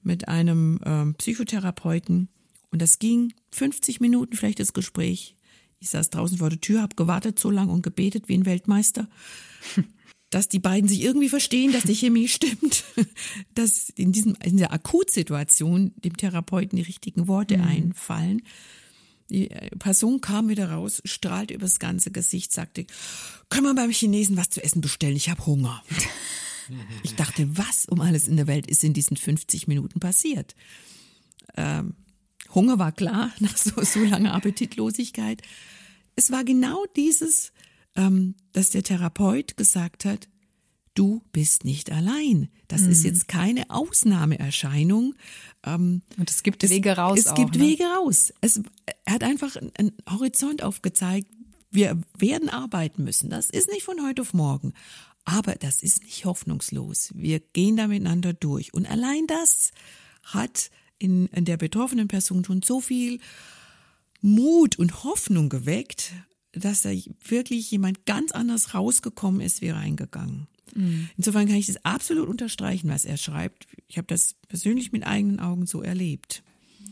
mit 0.02 0.26
einem 0.26 0.80
ähm, 0.84 1.14
Psychotherapeuten 1.14 2.30
und 2.72 2.82
das 2.82 2.98
ging 2.98 3.32
50 3.52 4.00
Minuten 4.00 4.34
vielleicht 4.34 4.58
das 4.58 4.72
Gespräch. 4.72 5.36
Ich 5.80 5.90
saß 5.90 6.10
draußen 6.10 6.38
vor 6.38 6.50
der 6.50 6.60
Tür, 6.60 6.82
habe 6.82 6.94
gewartet 6.94 7.38
so 7.38 7.50
lange 7.50 7.72
und 7.72 7.82
gebetet 7.82 8.28
wie 8.28 8.34
ein 8.34 8.46
Weltmeister, 8.46 9.08
dass 10.30 10.48
die 10.48 10.58
beiden 10.58 10.88
sich 10.88 11.02
irgendwie 11.02 11.30
verstehen, 11.30 11.72
dass 11.72 11.84
die 11.84 11.94
Chemie 11.94 12.28
stimmt, 12.28 12.84
dass 13.54 13.88
in 13.90 14.12
diesem 14.12 14.36
in 14.44 14.58
der 14.58 14.72
Akutsituation 14.72 15.92
dem 15.96 16.16
Therapeuten 16.16 16.76
die 16.76 16.82
richtigen 16.82 17.26
Worte 17.26 17.58
mhm. 17.58 17.64
einfallen. 17.64 18.42
Die 19.30 19.48
Person 19.78 20.20
kam 20.20 20.48
wieder 20.48 20.70
raus, 20.70 21.00
strahlte 21.04 21.54
übers 21.54 21.78
ganze 21.78 22.10
Gesicht, 22.10 22.52
sagte, 22.52 22.84
können 23.48 23.64
wir 23.64 23.74
beim 23.74 23.90
Chinesen 23.90 24.36
was 24.36 24.50
zu 24.50 24.62
essen 24.62 24.80
bestellen? 24.80 25.16
Ich 25.16 25.30
habe 25.30 25.44
Hunger. 25.46 25.82
Ich 27.02 27.16
dachte, 27.16 27.48
was 27.56 27.86
um 27.86 28.00
alles 28.00 28.28
in 28.28 28.36
der 28.36 28.46
Welt 28.46 28.68
ist 28.68 28.84
in 28.84 28.92
diesen 28.92 29.16
50 29.16 29.66
Minuten 29.66 29.98
passiert? 29.98 30.54
Ähm, 31.56 31.94
Hunger 32.54 32.78
war 32.78 32.92
klar 32.92 33.32
nach 33.40 33.56
so, 33.56 33.82
so 33.82 34.00
langer 34.00 34.34
Appetitlosigkeit. 34.34 35.42
Es 36.16 36.30
war 36.30 36.44
genau 36.44 36.84
dieses, 36.96 37.52
ähm, 37.96 38.34
dass 38.52 38.70
der 38.70 38.82
Therapeut 38.82 39.56
gesagt 39.56 40.04
hat, 40.04 40.28
du 40.94 41.22
bist 41.32 41.64
nicht 41.64 41.90
allein. 41.90 42.48
Das 42.68 42.82
mhm. 42.82 42.90
ist 42.90 43.04
jetzt 43.04 43.28
keine 43.28 43.70
Ausnahmeerscheinung. 43.70 45.14
Ähm, 45.64 46.02
Und 46.18 46.30
es 46.30 46.42
gibt 46.42 46.62
es, 46.64 46.70
Wege 46.70 46.96
raus. 46.96 47.18
Es 47.18 47.28
auch, 47.28 47.34
gibt 47.34 47.54
ne? 47.54 47.62
Wege 47.62 47.84
raus. 47.84 48.32
Es, 48.40 48.60
er 49.04 49.14
hat 49.14 49.22
einfach 49.22 49.56
einen 49.56 49.92
Horizont 50.08 50.62
aufgezeigt. 50.62 51.28
Wir 51.70 52.00
werden 52.18 52.48
arbeiten 52.48 53.04
müssen. 53.04 53.30
Das 53.30 53.48
ist 53.50 53.68
nicht 53.70 53.84
von 53.84 54.04
heute 54.04 54.22
auf 54.22 54.34
morgen. 54.34 54.74
Aber 55.24 55.54
das 55.54 55.82
ist 55.82 56.02
nicht 56.02 56.24
hoffnungslos. 56.24 57.12
Wir 57.14 57.40
gehen 57.40 57.76
da 57.76 57.86
miteinander 57.86 58.32
durch. 58.32 58.74
Und 58.74 58.90
allein 58.90 59.26
das 59.26 59.70
hat 60.24 60.70
in, 61.00 61.26
in 61.28 61.44
der 61.44 61.56
betroffenen 61.56 62.06
Person 62.06 62.44
schon 62.44 62.62
so 62.62 62.80
viel 62.80 63.18
Mut 64.20 64.78
und 64.78 65.02
Hoffnung 65.02 65.48
geweckt, 65.48 66.12
dass 66.52 66.82
da 66.82 66.90
wirklich 67.26 67.70
jemand 67.70 68.06
ganz 68.06 68.32
anders 68.32 68.74
rausgekommen 68.74 69.40
ist 69.40 69.62
wie 69.62 69.70
reingegangen. 69.70 70.46
Mhm. 70.74 71.08
Insofern 71.16 71.48
kann 71.48 71.56
ich 71.56 71.66
das 71.66 71.84
absolut 71.84 72.28
unterstreichen, 72.28 72.88
was 72.90 73.04
er 73.04 73.16
schreibt. 73.16 73.66
Ich 73.88 73.96
habe 73.96 74.06
das 74.06 74.34
persönlich 74.46 74.92
mit 74.92 75.04
eigenen 75.04 75.40
Augen 75.40 75.66
so 75.66 75.82
erlebt. 75.82 76.42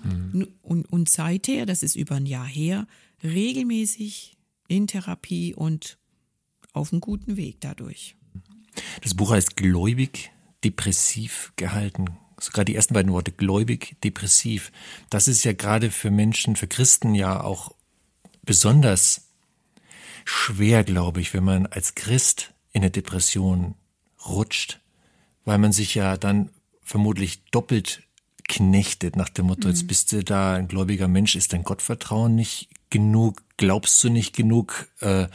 Mhm. 0.03 0.49
Und, 0.63 0.85
und 0.87 1.09
seither, 1.09 1.67
das 1.67 1.83
ist 1.83 1.95
über 1.95 2.17
ein 2.17 2.27
Jahr 2.27 2.47
her, 2.47 2.87
regelmäßig 3.23 4.37
in 4.69 4.87
Therapie 4.87 5.55
und 5.55 5.99
auf 6.73 6.93
einem 6.93 7.01
guten 7.01 7.37
Weg 7.37 7.61
dadurch. 7.61 8.17
Das 9.03 9.15
Buch 9.15 9.33
heißt 9.33 9.57
Gläubig, 9.57 10.31
depressiv 10.65 11.53
gehalten 11.57 12.07
sogar 12.41 12.65
die 12.65 12.75
ersten 12.75 12.95
beiden 12.95 13.13
Worte, 13.13 13.33
gläubig, 13.33 13.97
depressiv. 14.05 14.73
Das 15.11 15.29
ist 15.29 15.45
ja 15.45 15.53
gerade 15.53 15.91
für 15.91 16.11
Menschen, 16.11 16.57
für 16.57 16.69
Christen 16.69 17.15
ja 17.15 17.43
auch 17.43 17.75
besonders 18.43 19.29
schwer, 20.25 20.85
glaube 20.85 21.21
ich, 21.21 21.35
wenn 21.35 21.45
man 21.45 21.67
als 21.67 21.95
Christ 21.95 22.53
in 22.73 22.83
eine 22.83 22.91
Depression 22.91 23.75
rutscht, 24.27 24.81
weil 25.45 25.59
man 25.59 25.73
sich 25.73 25.95
ja 25.95 26.17
dann 26.17 26.51
vermutlich 26.83 27.45
doppelt 27.51 28.03
knechtet 28.49 29.17
nach 29.17 29.29
dem 29.29 29.47
Motto, 29.47 29.69
mhm. 29.69 29.75
jetzt 29.75 29.87
bist 29.87 30.13
du 30.13 30.25
da 30.25 30.55
ein 30.55 30.69
gläubiger 30.69 31.09
Mensch, 31.09 31.37
ist 31.37 31.53
dein 31.53 31.65
Gottvertrauen 31.65 32.35
nicht 32.35 32.69
genug, 32.91 33.43
glaubst 33.57 34.03
du 34.03 34.09
nicht 34.09 34.35
genug, 34.35 34.89
äh, 35.01 35.29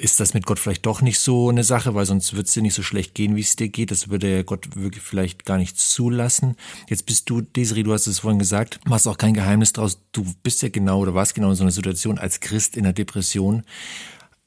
ist 0.00 0.18
das 0.18 0.34
mit 0.34 0.46
Gott 0.46 0.58
vielleicht 0.58 0.86
doch 0.86 1.02
nicht 1.02 1.18
so 1.18 1.48
eine 1.48 1.64
Sache, 1.64 1.94
weil 1.94 2.06
sonst 2.06 2.34
wird 2.34 2.46
es 2.46 2.54
dir 2.54 2.62
nicht 2.62 2.74
so 2.74 2.82
schlecht 2.82 3.14
gehen, 3.14 3.36
wie 3.36 3.40
es 3.40 3.56
dir 3.56 3.68
geht. 3.68 3.90
Das 3.90 4.08
würde 4.08 4.44
Gott 4.44 4.68
wirklich 4.74 5.02
vielleicht 5.02 5.44
gar 5.44 5.58
nicht 5.58 5.78
zulassen. 5.78 6.56
Jetzt 6.88 7.06
bist 7.06 7.28
du, 7.28 7.42
Desiree, 7.42 7.82
du 7.82 7.92
hast 7.92 8.06
es 8.06 8.20
vorhin 8.20 8.38
gesagt, 8.38 8.80
machst 8.86 9.06
auch 9.06 9.18
kein 9.18 9.34
Geheimnis 9.34 9.72
draus. 9.72 10.00
Du 10.12 10.24
bist 10.42 10.62
ja 10.62 10.68
genau 10.70 11.00
oder 11.00 11.14
warst 11.14 11.34
genau 11.34 11.50
in 11.50 11.56
so 11.56 11.64
einer 11.64 11.70
Situation 11.70 12.18
als 12.18 12.40
Christ 12.40 12.76
in 12.76 12.84
der 12.84 12.92
Depression. 12.92 13.62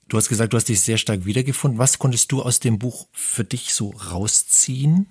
Du 0.10 0.18
hast 0.18 0.30
gesagt, 0.30 0.54
du 0.54 0.58
hast 0.58 0.70
dich 0.70 0.82
sehr 0.82 0.98
stark 0.98 1.26
wiedergefunden. 1.26 1.80
Was 1.80 2.00
konntest 2.00 2.32
du 2.32 2.42
aus 2.42 2.60
dem 2.60 2.80
Buch 2.80 3.08
für 3.12 3.44
dich 3.44 3.74
so 3.74 3.92
rausziehen? 3.92 5.08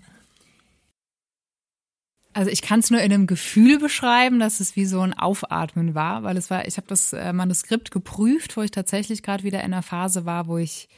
Also 2.35 2.51
ich 2.51 2.63
kann 2.63 2.81
es 2.81 2.91
nur 2.91 3.01
in 3.01 3.13
einem 3.13 3.27
Gefühl 3.27 3.79
beschreiben, 3.79 4.39
dass 4.39 4.61
es 4.61 4.75
wie 4.75 4.87
so 4.87 5.01
ein 5.01 5.13
Aufatmen 5.13 5.95
war, 5.95 6.23
weil 6.23 6.37
es 6.37 6.51
war, 6.51 6.67
ich 6.67 6.79
habe 6.79 6.87
das 6.87 7.13
äh, 7.13 7.33
Manuskript 7.33 7.91
geprüft, 7.91 8.57
wo 8.57 8.63
ich 8.63 8.71
tatsächlich 8.71 9.23
gerade 9.23 9.45
wieder 9.45 9.61
in 9.61 9.67
einer 9.73 9.83
Phase 9.83 10.25
war, 10.25 10.47
wo 10.47 10.57
ich 10.57 10.89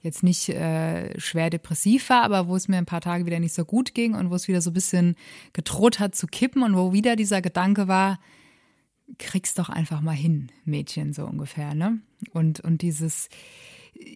jetzt 0.00 0.22
nicht 0.22 0.50
äh, 0.50 1.18
schwer 1.18 1.50
depressiv 1.50 2.10
war, 2.10 2.22
aber 2.22 2.46
wo 2.46 2.54
es 2.54 2.68
mir 2.68 2.76
ein 2.76 2.86
paar 2.86 3.00
Tage 3.00 3.26
wieder 3.26 3.40
nicht 3.40 3.54
so 3.54 3.64
gut 3.64 3.94
ging 3.94 4.14
und 4.14 4.30
wo 4.30 4.34
es 4.34 4.46
wieder 4.48 4.60
so 4.60 4.70
ein 4.70 4.74
bisschen 4.74 5.16
gedroht 5.52 5.98
hat 5.98 6.14
zu 6.14 6.26
kippen 6.26 6.62
und 6.62 6.76
wo 6.76 6.92
wieder 6.92 7.16
dieser 7.16 7.40
Gedanke 7.40 7.88
war, 7.88 8.20
krieg's 9.18 9.54
doch 9.54 9.70
einfach 9.70 10.00
mal 10.00 10.12
hin, 10.12 10.52
Mädchen, 10.64 11.12
so 11.12 11.24
ungefähr, 11.24 11.74
ne? 11.74 12.00
Und, 12.32 12.60
und 12.60 12.82
dieses, 12.82 13.28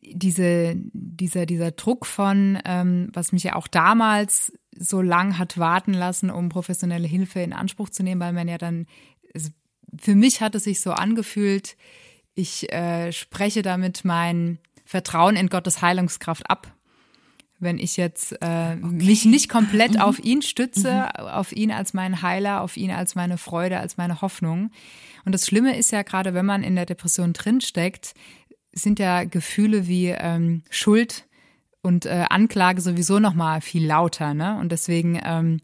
diese, 0.02 0.74
dieser, 0.76 1.46
dieser 1.46 1.70
Druck 1.72 2.06
von, 2.06 2.58
ähm, 2.64 3.08
was 3.12 3.32
mich 3.32 3.44
ja 3.44 3.54
auch 3.54 3.68
damals 3.68 4.52
so 4.78 5.02
lang 5.02 5.38
hat 5.38 5.58
warten 5.58 5.92
lassen, 5.92 6.30
um 6.30 6.48
professionelle 6.48 7.06
Hilfe 7.06 7.40
in 7.40 7.52
Anspruch 7.52 7.90
zu 7.90 8.02
nehmen, 8.02 8.20
weil 8.20 8.32
man 8.32 8.48
ja 8.48 8.58
dann, 8.58 8.86
für 9.98 10.14
mich 10.14 10.40
hat 10.40 10.54
es 10.54 10.64
sich 10.64 10.80
so 10.80 10.92
angefühlt, 10.92 11.76
ich 12.34 12.72
äh, 12.72 13.12
spreche 13.12 13.62
damit 13.62 14.04
mein 14.04 14.58
Vertrauen 14.84 15.36
in 15.36 15.48
Gottes 15.48 15.82
Heilungskraft 15.82 16.48
ab. 16.48 16.72
Wenn 17.58 17.78
ich 17.78 17.96
jetzt 17.96 18.32
äh, 18.40 18.76
okay. 18.76 18.78
mich 18.80 19.24
nicht 19.24 19.48
komplett 19.48 19.94
mhm. 19.94 20.00
auf 20.00 20.20
ihn 20.20 20.42
stütze, 20.42 21.08
mhm. 21.18 21.26
auf 21.26 21.50
ihn 21.50 21.72
als 21.72 21.92
meinen 21.92 22.22
Heiler, 22.22 22.60
auf 22.60 22.76
ihn 22.76 22.92
als 22.92 23.16
meine 23.16 23.36
Freude, 23.36 23.80
als 23.80 23.96
meine 23.96 24.20
Hoffnung. 24.22 24.70
Und 25.24 25.32
das 25.32 25.46
Schlimme 25.46 25.76
ist 25.76 25.90
ja 25.90 26.02
gerade, 26.02 26.34
wenn 26.34 26.46
man 26.46 26.62
in 26.62 26.76
der 26.76 26.86
Depression 26.86 27.32
drinsteckt, 27.32 28.14
sind 28.72 29.00
ja 29.00 29.24
Gefühle 29.24 29.88
wie 29.88 30.08
ähm, 30.08 30.62
Schuld, 30.70 31.26
und 31.82 32.06
äh, 32.06 32.24
Anklage 32.28 32.80
sowieso 32.80 33.18
noch 33.18 33.34
mal 33.34 33.60
viel 33.60 33.86
lauter. 33.86 34.34
Ne? 34.34 34.58
Und 34.58 34.72
deswegen, 34.72 35.20
ähm, 35.24 35.60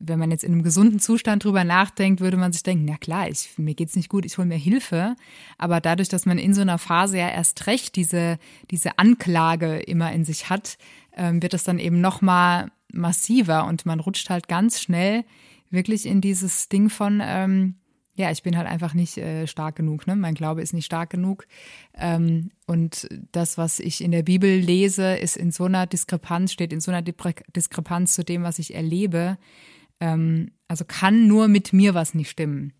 wenn 0.00 0.18
man 0.18 0.30
jetzt 0.30 0.44
in 0.44 0.52
einem 0.52 0.62
gesunden 0.62 1.00
Zustand 1.00 1.44
drüber 1.44 1.64
nachdenkt, 1.64 2.20
würde 2.20 2.36
man 2.36 2.52
sich 2.52 2.62
denken, 2.62 2.84
na 2.84 2.96
klar, 2.96 3.28
ich, 3.28 3.50
mir 3.56 3.74
geht's 3.74 3.96
nicht 3.96 4.08
gut, 4.08 4.24
ich 4.24 4.38
hole 4.38 4.46
mir 4.46 4.56
Hilfe. 4.56 5.16
Aber 5.56 5.80
dadurch, 5.80 6.08
dass 6.08 6.26
man 6.26 6.38
in 6.38 6.54
so 6.54 6.60
einer 6.60 6.78
Phase 6.78 7.18
ja 7.18 7.28
erst 7.28 7.66
recht 7.66 7.96
diese, 7.96 8.38
diese 8.70 8.98
Anklage 8.98 9.78
immer 9.78 10.12
in 10.12 10.24
sich 10.24 10.50
hat, 10.50 10.78
ähm, 11.16 11.42
wird 11.42 11.52
das 11.52 11.64
dann 11.64 11.78
eben 11.78 12.00
noch 12.00 12.20
mal 12.20 12.70
massiver 12.92 13.66
und 13.66 13.86
man 13.86 14.00
rutscht 14.00 14.30
halt 14.30 14.48
ganz 14.48 14.80
schnell 14.80 15.24
wirklich 15.70 16.06
in 16.06 16.20
dieses 16.20 16.68
Ding 16.68 16.88
von, 16.90 17.20
ähm, 17.22 17.74
ja, 18.18 18.32
ich 18.32 18.42
bin 18.42 18.56
halt 18.56 18.66
einfach 18.66 18.94
nicht 18.94 19.16
äh, 19.16 19.46
stark 19.46 19.76
genug. 19.76 20.08
Ne? 20.08 20.16
Mein 20.16 20.34
Glaube 20.34 20.60
ist 20.60 20.74
nicht 20.74 20.86
stark 20.86 21.08
genug. 21.10 21.46
Ähm, 21.94 22.50
und 22.66 23.08
das, 23.30 23.56
was 23.56 23.78
ich 23.78 24.02
in 24.02 24.10
der 24.10 24.24
Bibel 24.24 24.58
lese, 24.58 25.14
ist 25.14 25.36
in 25.36 25.52
so 25.52 25.64
einer 25.64 25.86
Diskrepanz, 25.86 26.52
steht 26.52 26.72
in 26.72 26.80
so 26.80 26.90
einer 26.90 27.02
Diskrepanz 27.02 28.14
zu 28.14 28.24
dem, 28.24 28.42
was 28.42 28.58
ich 28.58 28.74
erlebe. 28.74 29.38
Ähm, 30.00 30.50
also 30.66 30.84
kann 30.84 31.28
nur 31.28 31.46
mit 31.46 31.72
mir 31.72 31.94
was 31.94 32.12
nicht 32.12 32.30
stimmen. 32.30 32.72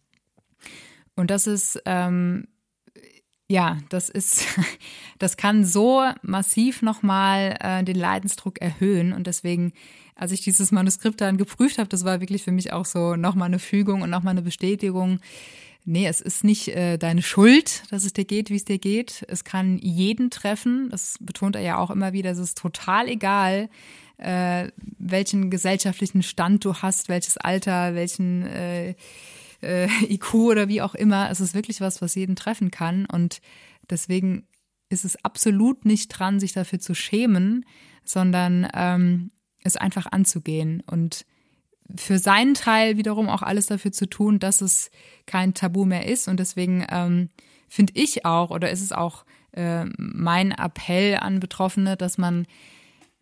Und 1.15 1.31
das 1.31 1.47
ist, 1.47 1.81
ähm, 1.85 2.49
ja, 3.49 3.79
das 3.89 4.09
ist, 4.09 4.47
das 5.19 5.37
kann 5.37 5.65
so 5.65 6.05
massiv 6.23 6.83
nochmal 6.83 7.57
äh, 7.61 7.83
den 7.83 7.97
Leidensdruck 7.97 8.61
erhöhen. 8.61 9.13
Und 9.13 9.27
deswegen 9.27 9.73
als 10.19 10.33
ich 10.33 10.41
dieses 10.41 10.73
Manuskript 10.73 11.21
dann 11.21 11.39
geprüft 11.39 11.79
habe, 11.79 11.89
das 11.89 12.05
war 12.05 12.21
wirklich 12.21 12.43
für 12.43 12.51
mich 12.51 12.73
auch 12.73 12.85
so 12.85 13.15
nochmal 13.15 13.47
eine 13.47 13.61
Fügung 13.61 14.03
und 14.03 14.11
nochmal 14.11 14.33
eine 14.33 14.43
Bestätigung. 14.43 15.21
Nee, 15.85 16.09
es 16.09 16.21
ist 16.21 16.43
nicht 16.45 16.69
äh, 16.69 16.99
deine 16.99 17.23
Schuld, 17.23 17.85
dass 17.91 18.05
es 18.05 18.13
dir 18.13 18.25
geht, 18.25 18.51
wie 18.51 18.57
es 18.57 18.65
dir 18.65 18.79
geht. 18.79 19.25
Es 19.29 19.45
kann 19.45 19.79
jeden 19.79 20.31
treffen. 20.31 20.91
Das 20.91 21.17
betont 21.21 21.55
er 21.55 21.63
ja 21.63 21.79
auch 21.79 21.91
immer 21.91 22.13
wieder. 22.13 22.33
Es 22.33 22.39
ist 22.39 22.59
total 22.59 23.09
egal, 23.09 23.71
äh, 24.19 24.69
welchen 24.99 25.51
gesellschaftlichen 25.51 26.25
Stand 26.25 26.65
du 26.65 26.75
hast, 26.75 27.09
welches 27.09 27.39
Alter, 27.39 27.95
welchen 27.95 28.45
äh, 28.45 28.97
äh, 29.63 29.89
IQ 30.09 30.35
oder 30.35 30.69
wie 30.69 30.83
auch 30.83 30.95
immer. 30.95 31.31
Es 31.31 31.41
ist 31.41 31.55
wirklich 31.55 31.81
was, 31.81 32.03
was 32.03 32.15
jeden 32.15 32.37
treffen 32.37 32.71
kann. 32.71 33.07
Und 33.07 33.41
deswegen 33.91 34.47
ist 34.89 35.05
es 35.05 35.23
absolut 35.25 35.85
nicht 35.85 36.09
dran, 36.09 36.41
sich 36.41 36.53
dafür 36.53 36.79
zu 36.79 36.95
schämen, 36.95 37.65
sondern 38.05 38.69
ähm, 38.75 39.31
es 39.63 39.77
einfach 39.77 40.07
anzugehen 40.11 40.83
und 40.87 41.27
für 41.97 42.19
seinen 42.19 42.55
Teil 42.55 42.97
wiederum 42.97 43.29
auch 43.29 43.43
alles 43.43 43.67
dafür 43.67 43.93
zu 43.93 44.09
tun, 44.09 44.39
dass 44.39 44.61
es 44.61 44.91
kein 45.27 45.55
Tabu 45.55 45.85
mehr 45.85 46.07
ist. 46.07 46.29
Und 46.29 46.39
deswegen 46.39 46.87
ähm, 46.91 47.31
finde 47.69 47.95
ich 47.97 48.25
auch, 48.27 48.51
oder 48.51 48.71
ist 48.71 48.83
es 48.83 48.93
auch 48.93 49.25
äh, 49.53 49.87
mein 49.97 50.53
Appell 50.53 51.17
an 51.17 51.41
Betroffene, 51.41 51.97
dass 51.97 52.19
man 52.19 52.47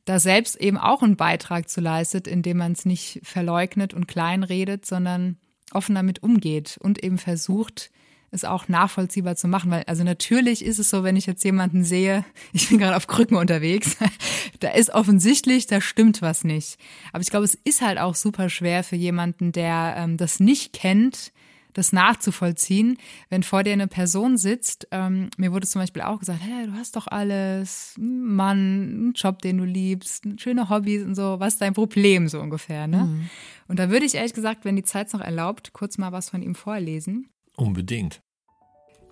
da 0.04 0.18
selbst 0.18 0.56
eben 0.56 0.78
auch 0.78 1.02
einen 1.02 1.16
Beitrag 1.16 1.68
zu 1.68 1.80
leistet, 1.80 2.26
indem 2.26 2.58
man 2.58 2.72
es 2.72 2.84
nicht 2.84 3.20
verleugnet 3.22 3.94
und 3.94 4.08
kleinredet, 4.08 4.84
sondern 4.84 5.38
offen 5.72 5.94
damit 5.94 6.22
umgeht 6.22 6.78
und 6.80 7.02
eben 7.02 7.18
versucht, 7.18 7.90
es 8.30 8.44
auch 8.44 8.68
nachvollziehbar 8.68 9.36
zu 9.36 9.48
machen. 9.48 9.70
Weil, 9.70 9.84
also 9.86 10.04
natürlich 10.04 10.64
ist 10.64 10.78
es 10.78 10.90
so, 10.90 11.04
wenn 11.04 11.16
ich 11.16 11.26
jetzt 11.26 11.44
jemanden 11.44 11.84
sehe, 11.84 12.24
ich 12.52 12.68
bin 12.68 12.78
gerade 12.78 12.96
auf 12.96 13.06
Krücken 13.06 13.36
unterwegs, 13.36 13.96
da 14.60 14.70
ist 14.70 14.90
offensichtlich, 14.90 15.66
da 15.66 15.80
stimmt 15.80 16.22
was 16.22 16.44
nicht. 16.44 16.78
Aber 17.12 17.22
ich 17.22 17.30
glaube, 17.30 17.44
es 17.44 17.58
ist 17.64 17.80
halt 17.82 17.98
auch 17.98 18.14
super 18.14 18.48
schwer 18.48 18.84
für 18.84 18.96
jemanden, 18.96 19.52
der 19.52 19.94
ähm, 19.98 20.16
das 20.16 20.40
nicht 20.40 20.72
kennt, 20.72 21.32
das 21.76 21.92
nachzuvollziehen, 21.92 22.96
wenn 23.28 23.42
vor 23.42 23.62
dir 23.62 23.72
eine 23.72 23.86
Person 23.86 24.36
sitzt. 24.38 24.88
Ähm, 24.90 25.28
mir 25.36 25.52
wurde 25.52 25.66
zum 25.66 25.82
Beispiel 25.82 26.02
auch 26.02 26.18
gesagt, 26.18 26.40
hey, 26.42 26.66
du 26.66 26.72
hast 26.72 26.96
doch 26.96 27.06
alles, 27.06 27.94
Mann, 27.98 28.58
einen 28.58 29.12
Job, 29.14 29.42
den 29.42 29.58
du 29.58 29.64
liebst, 29.64 30.24
schöne 30.38 30.70
Hobbys 30.70 31.04
und 31.04 31.14
so, 31.14 31.38
was 31.38 31.54
ist 31.54 31.62
dein 31.62 31.74
Problem 31.74 32.28
so 32.28 32.40
ungefähr, 32.40 32.86
ne? 32.86 33.04
Mhm. 33.04 33.30
Und 33.68 33.78
da 33.78 33.90
würde 33.90 34.06
ich 34.06 34.14
ehrlich 34.14 34.34
gesagt, 34.34 34.64
wenn 34.64 34.76
die 34.76 34.84
Zeit 34.84 35.08
es 35.08 35.12
noch 35.12 35.20
erlaubt, 35.20 35.72
kurz 35.72 35.98
mal 35.98 36.12
was 36.12 36.30
von 36.30 36.42
ihm 36.42 36.54
vorlesen. 36.54 37.28
Unbedingt. 37.56 38.22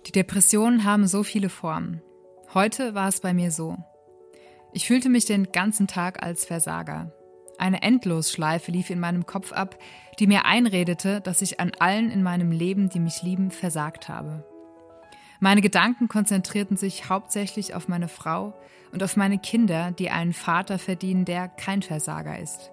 Die 0.07 0.11
Depressionen 0.11 0.83
haben 0.83 1.07
so 1.07 1.23
viele 1.23 1.49
Formen. 1.49 2.01
Heute 2.53 2.93
war 2.93 3.09
es 3.09 3.19
bei 3.19 3.33
mir 3.33 3.51
so. 3.51 3.77
Ich 4.73 4.87
fühlte 4.87 5.09
mich 5.09 5.25
den 5.25 5.51
ganzen 5.51 5.87
Tag 5.87 6.23
als 6.23 6.45
Versager. 6.45 7.11
Eine 7.57 7.81
Endlosschleife 7.81 8.71
lief 8.71 8.89
in 8.89 8.99
meinem 8.99 9.25
Kopf 9.25 9.51
ab, 9.51 9.77
die 10.19 10.27
mir 10.27 10.45
einredete, 10.45 11.21
dass 11.21 11.41
ich 11.41 11.59
an 11.59 11.71
allen 11.79 12.11
in 12.11 12.23
meinem 12.23 12.51
Leben, 12.51 12.89
die 12.89 12.99
mich 12.99 13.21
lieben, 13.23 13.51
versagt 13.51 14.09
habe. 14.09 14.45
Meine 15.39 15.61
Gedanken 15.61 16.07
konzentrierten 16.07 16.77
sich 16.77 17.09
hauptsächlich 17.09 17.75
auf 17.75 17.87
meine 17.87 18.07
Frau 18.07 18.53
und 18.91 19.03
auf 19.03 19.17
meine 19.17 19.37
Kinder, 19.37 19.91
die 19.91 20.09
einen 20.09 20.33
Vater 20.33 20.79
verdienen, 20.79 21.25
der 21.25 21.47
kein 21.47 21.81
Versager 21.81 22.39
ist. 22.39 22.71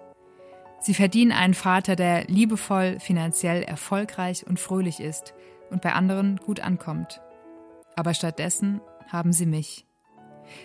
Sie 0.79 0.93
verdienen 0.93 1.31
einen 1.31 1.53
Vater, 1.53 1.95
der 1.95 2.25
liebevoll, 2.25 2.99
finanziell 2.99 3.63
erfolgreich 3.63 4.45
und 4.45 4.59
fröhlich 4.59 4.99
ist 4.99 5.33
und 5.69 5.81
bei 5.81 5.93
anderen 5.93 6.37
gut 6.37 6.59
ankommt. 6.59 7.21
Aber 7.95 8.13
stattdessen 8.13 8.81
haben 9.07 9.31
sie 9.33 9.45
mich. 9.45 9.85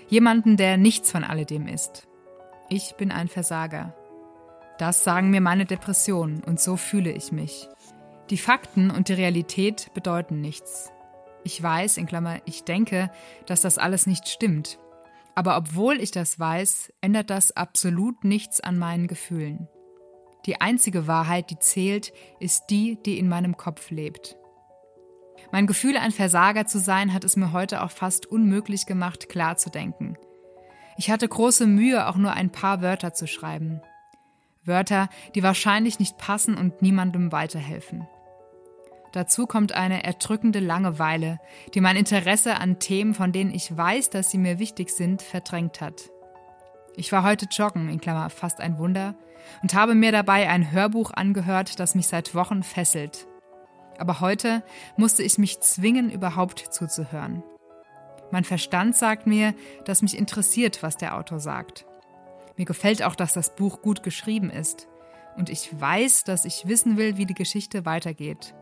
Jemanden, 0.08 0.56
der 0.56 0.76
nichts 0.76 1.10
von 1.10 1.24
alledem 1.24 1.66
ist. 1.66 2.08
Ich 2.68 2.94
bin 2.96 3.12
ein 3.12 3.28
Versager. 3.28 3.94
Das 4.78 5.02
sagen 5.02 5.30
mir 5.30 5.40
meine 5.40 5.66
Depressionen 5.66 6.42
und 6.44 6.60
so 6.60 6.76
fühle 6.76 7.10
ich 7.10 7.32
mich. 7.32 7.68
Die 8.30 8.38
Fakten 8.38 8.90
und 8.90 9.08
die 9.08 9.14
Realität 9.14 9.90
bedeuten 9.94 10.40
nichts. 10.40 10.90
Ich 11.44 11.62
weiß, 11.62 11.96
in 11.96 12.06
Klammer, 12.06 12.40
ich 12.44 12.64
denke, 12.64 13.10
dass 13.46 13.62
das 13.62 13.78
alles 13.78 14.06
nicht 14.06 14.28
stimmt. 14.28 14.78
Aber 15.34 15.56
obwohl 15.56 16.00
ich 16.00 16.10
das 16.10 16.38
weiß, 16.38 16.92
ändert 17.00 17.30
das 17.30 17.56
absolut 17.56 18.24
nichts 18.24 18.60
an 18.60 18.78
meinen 18.78 19.06
Gefühlen. 19.06 19.68
Die 20.46 20.60
einzige 20.60 21.06
Wahrheit, 21.06 21.50
die 21.50 21.58
zählt, 21.58 22.12
ist 22.38 22.64
die, 22.70 22.98
die 23.04 23.18
in 23.18 23.28
meinem 23.28 23.56
Kopf 23.56 23.90
lebt. 23.90 24.36
Mein 25.52 25.66
Gefühl, 25.66 25.96
ein 25.96 26.10
Versager 26.10 26.66
zu 26.66 26.78
sein, 26.78 27.14
hat 27.14 27.24
es 27.24 27.36
mir 27.36 27.52
heute 27.52 27.82
auch 27.82 27.90
fast 27.90 28.26
unmöglich 28.26 28.86
gemacht, 28.86 29.28
klar 29.28 29.56
zu 29.56 29.70
denken. 29.70 30.16
Ich 30.96 31.10
hatte 31.10 31.28
große 31.28 31.66
Mühe, 31.66 32.08
auch 32.08 32.16
nur 32.16 32.32
ein 32.32 32.50
paar 32.50 32.82
Wörter 32.82 33.14
zu 33.14 33.26
schreiben. 33.26 33.80
Wörter, 34.68 35.08
die 35.34 35.42
wahrscheinlich 35.42 35.98
nicht 35.98 36.18
passen 36.18 36.56
und 36.56 36.82
niemandem 36.82 37.32
weiterhelfen. 37.32 38.06
Dazu 39.12 39.46
kommt 39.46 39.72
eine 39.72 40.04
erdrückende 40.04 40.60
Langeweile, 40.60 41.40
die 41.74 41.80
mein 41.80 41.96
Interesse 41.96 42.58
an 42.58 42.78
Themen, 42.78 43.14
von 43.14 43.32
denen 43.32 43.52
ich 43.52 43.74
weiß, 43.74 44.10
dass 44.10 44.30
sie 44.30 44.38
mir 44.38 44.58
wichtig 44.58 44.90
sind, 44.90 45.22
verdrängt 45.22 45.80
hat. 45.80 46.10
Ich 46.96 47.10
war 47.10 47.24
heute 47.24 47.46
joggen, 47.50 47.88
in 47.88 48.00
Klammer 48.00 48.28
fast 48.30 48.60
ein 48.60 48.78
Wunder, 48.78 49.14
und 49.62 49.72
habe 49.74 49.94
mir 49.94 50.12
dabei 50.12 50.48
ein 50.48 50.72
Hörbuch 50.72 51.10
angehört, 51.12 51.80
das 51.80 51.94
mich 51.94 52.06
seit 52.06 52.34
Wochen 52.34 52.62
fesselt. 52.62 53.26
Aber 53.98 54.20
heute 54.20 54.62
musste 54.96 55.22
ich 55.22 55.38
mich 55.38 55.60
zwingen, 55.60 56.10
überhaupt 56.10 56.58
zuzuhören. 56.70 57.42
Mein 58.30 58.44
Verstand 58.44 58.94
sagt 58.94 59.26
mir, 59.26 59.54
dass 59.84 60.02
mich 60.02 60.16
interessiert, 60.16 60.82
was 60.82 60.96
der 60.96 61.16
Autor 61.16 61.40
sagt. 61.40 61.86
Mir 62.58 62.64
gefällt 62.64 63.02
auch, 63.02 63.14
dass 63.14 63.32
das 63.32 63.54
Buch 63.54 63.80
gut 63.80 64.02
geschrieben 64.02 64.50
ist. 64.50 64.88
Und 65.36 65.48
ich 65.48 65.80
weiß, 65.80 66.24
dass 66.24 66.44
ich 66.44 66.66
wissen 66.66 66.96
will, 66.96 67.16
wie 67.16 67.24
die 67.24 67.34
Geschichte 67.34 67.86
weitergeht. 67.86 68.54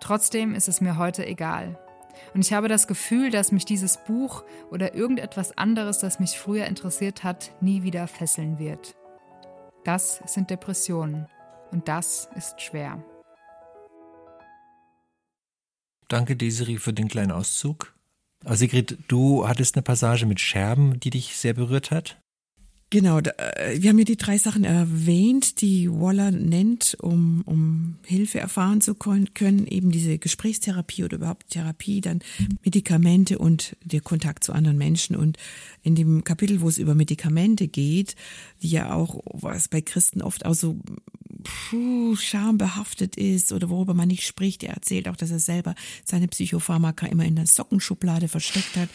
Trotzdem 0.00 0.54
ist 0.54 0.68
es 0.68 0.80
mir 0.80 0.98
heute 0.98 1.24
egal. 1.24 1.78
Und 2.34 2.44
ich 2.44 2.52
habe 2.52 2.66
das 2.66 2.88
Gefühl, 2.88 3.30
dass 3.30 3.52
mich 3.52 3.64
dieses 3.64 3.98
Buch 4.04 4.42
oder 4.70 4.94
irgendetwas 4.94 5.56
anderes, 5.56 5.98
das 5.98 6.18
mich 6.18 6.38
früher 6.38 6.66
interessiert 6.66 7.22
hat, 7.22 7.52
nie 7.60 7.84
wieder 7.84 8.08
fesseln 8.08 8.58
wird. 8.58 8.96
Das 9.84 10.20
sind 10.26 10.50
Depressionen. 10.50 11.28
Und 11.70 11.86
das 11.86 12.28
ist 12.34 12.60
schwer. 12.60 13.04
Danke, 16.08 16.36
Desiree, 16.36 16.78
für 16.78 16.92
den 16.92 17.08
kleinen 17.08 17.32
Auszug. 17.32 17.94
Aber 18.44 18.56
Sigrid, 18.56 18.98
du 19.08 19.46
hattest 19.46 19.76
eine 19.76 19.82
Passage 19.82 20.26
mit 20.26 20.40
Scherben, 20.40 20.98
die 20.98 21.10
dich 21.10 21.36
sehr 21.36 21.54
berührt 21.54 21.90
hat? 21.90 22.18
Genau, 22.90 23.20
da, 23.20 23.32
äh, 23.32 23.82
wir 23.82 23.90
haben 23.90 23.98
ja 23.98 24.04
die 24.04 24.16
drei 24.16 24.38
Sachen 24.38 24.62
erwähnt, 24.62 25.60
die 25.60 25.90
Waller 25.90 26.30
nennt, 26.30 26.96
um, 27.00 27.42
um 27.44 27.96
Hilfe 28.04 28.38
erfahren 28.38 28.80
zu 28.80 28.94
können, 28.94 29.66
eben 29.66 29.90
diese 29.90 30.18
Gesprächstherapie 30.18 31.02
oder 31.02 31.16
überhaupt 31.16 31.50
Therapie, 31.50 32.00
dann 32.00 32.20
Medikamente 32.62 33.38
und 33.38 33.76
der 33.82 34.02
Kontakt 34.02 34.44
zu 34.44 34.52
anderen 34.52 34.78
Menschen. 34.78 35.16
Und 35.16 35.36
in 35.82 35.96
dem 35.96 36.22
Kapitel, 36.22 36.60
wo 36.60 36.68
es 36.68 36.78
über 36.78 36.94
Medikamente 36.94 37.66
geht, 37.66 38.14
die 38.62 38.70
ja 38.70 38.92
auch, 38.92 39.20
was 39.24 39.66
bei 39.66 39.80
Christen 39.80 40.22
oft 40.22 40.46
auch 40.46 40.54
so 40.54 40.78
puh, 41.70 42.16
schambehaftet 42.16 43.16
ist 43.16 43.52
oder 43.52 43.70
worüber 43.70 43.94
man 43.94 44.08
nicht 44.08 44.26
spricht. 44.26 44.62
Er 44.62 44.74
erzählt 44.74 45.08
auch, 45.08 45.16
dass 45.16 45.30
er 45.30 45.38
selber 45.38 45.74
seine 46.04 46.28
Psychopharmaka 46.28 47.06
immer 47.06 47.24
in 47.24 47.36
der 47.36 47.46
Sockenschublade 47.46 48.28
versteckt 48.28 48.76
hat, 48.76 48.88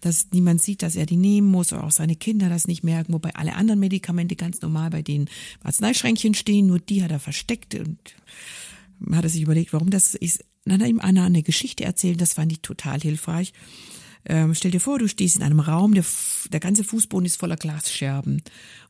dass 0.00 0.28
niemand 0.32 0.62
sieht, 0.62 0.82
dass 0.82 0.96
er 0.96 1.06
die 1.06 1.16
nehmen 1.16 1.50
muss 1.50 1.72
oder 1.72 1.84
auch 1.84 1.90
seine 1.90 2.16
Kinder 2.16 2.48
das 2.48 2.66
nicht 2.66 2.84
merken, 2.84 3.12
wobei 3.12 3.34
alle 3.34 3.54
anderen 3.54 3.80
Medikamente 3.80 4.36
ganz 4.36 4.60
normal 4.60 4.90
bei 4.90 5.02
im 5.06 5.26
Arzneischränkchen 5.62 6.34
stehen, 6.34 6.66
nur 6.66 6.78
die 6.78 7.02
hat 7.02 7.10
er 7.10 7.20
versteckt 7.20 7.74
und 7.74 7.98
hat 9.12 9.24
er 9.24 9.30
sich 9.30 9.42
überlegt, 9.42 9.72
warum 9.72 9.90
das 9.90 10.14
ist. 10.14 10.44
Dann 10.64 10.80
hat 10.80 10.88
ihm 10.88 11.00
einer 11.00 11.24
eine 11.24 11.42
Geschichte 11.42 11.84
erzählt, 11.84 12.20
das 12.20 12.34
fand 12.34 12.50
ich 12.52 12.60
total 12.60 13.00
hilfreich. 13.00 13.52
Ähm, 14.26 14.54
stell 14.54 14.70
dir 14.70 14.80
vor, 14.80 14.98
du 14.98 15.08
stehst 15.08 15.36
in 15.36 15.42
einem 15.42 15.60
Raum, 15.60 15.92
der, 15.92 16.04
der 16.50 16.60
ganze 16.60 16.84
Fußboden 16.84 17.26
ist 17.26 17.36
voller 17.36 17.56
Glasscherben 17.56 18.42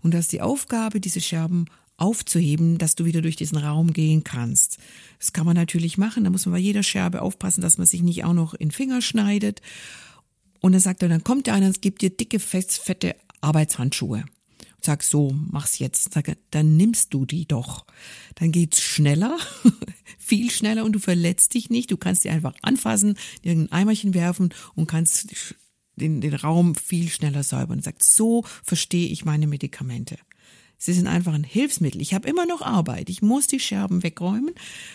und 0.02 0.14
du 0.14 0.18
hast 0.18 0.30
die 0.30 0.40
Aufgabe, 0.40 1.00
diese 1.00 1.20
Scherben 1.20 1.66
aufzuheben, 1.96 2.78
dass 2.78 2.94
du 2.94 3.04
wieder 3.04 3.22
durch 3.22 3.36
diesen 3.36 3.58
Raum 3.58 3.92
gehen 3.92 4.24
kannst. 4.24 4.78
Das 5.18 5.32
kann 5.32 5.46
man 5.46 5.56
natürlich 5.56 5.98
machen, 5.98 6.24
da 6.24 6.30
muss 6.30 6.46
man 6.46 6.54
bei 6.54 6.58
jeder 6.58 6.82
Scherbe 6.82 7.22
aufpassen, 7.22 7.60
dass 7.60 7.78
man 7.78 7.86
sich 7.86 8.02
nicht 8.02 8.24
auch 8.24 8.32
noch 8.32 8.54
in 8.54 8.70
Finger 8.70 9.00
schneidet. 9.00 9.62
Und 10.60 10.72
dann 10.72 10.80
sagt 10.80 11.02
er, 11.02 11.08
dann 11.08 11.24
kommt 11.24 11.46
der 11.46 11.54
einer 11.54 11.66
und 11.66 11.82
gibt 11.82 12.02
dir 12.02 12.10
dicke, 12.10 12.40
fette 12.40 13.16
Arbeitshandschuhe. 13.40 14.24
Und 14.76 14.84
sagt 14.84 15.04
so, 15.04 15.34
mach's 15.50 15.78
jetzt. 15.78 16.12
Sag, 16.12 16.36
dann 16.50 16.76
nimmst 16.76 17.14
du 17.14 17.26
die 17.26 17.46
doch. 17.46 17.86
Dann 18.34 18.50
geht's 18.50 18.80
schneller, 18.80 19.38
viel 20.18 20.50
schneller 20.50 20.84
und 20.84 20.92
du 20.92 20.98
verletzt 20.98 21.54
dich 21.54 21.70
nicht. 21.70 21.90
Du 21.90 21.96
kannst 21.96 22.24
die 22.24 22.30
einfach 22.30 22.54
anfassen, 22.62 23.16
irgendein 23.42 23.72
Eimerchen 23.72 24.14
werfen 24.14 24.52
und 24.74 24.86
kannst 24.86 25.34
den, 25.96 26.20
den 26.20 26.34
Raum 26.34 26.74
viel 26.74 27.08
schneller 27.08 27.42
säubern. 27.42 27.78
Und 27.78 27.84
sagt, 27.84 28.02
so 28.02 28.42
verstehe 28.62 29.08
ich 29.08 29.24
meine 29.24 29.46
Medikamente. 29.46 30.18
Sie 30.84 30.92
sind 30.92 31.06
einfach 31.06 31.32
ein 31.32 31.44
Hilfsmittel. 31.44 32.02
Ich 32.02 32.12
habe 32.12 32.28
immer 32.28 32.44
noch 32.44 32.60
Arbeit. 32.60 33.08
Ich 33.08 33.22
muss 33.22 33.46
die 33.46 33.58
Scherben 33.58 34.02
wegräumen. 34.02 34.54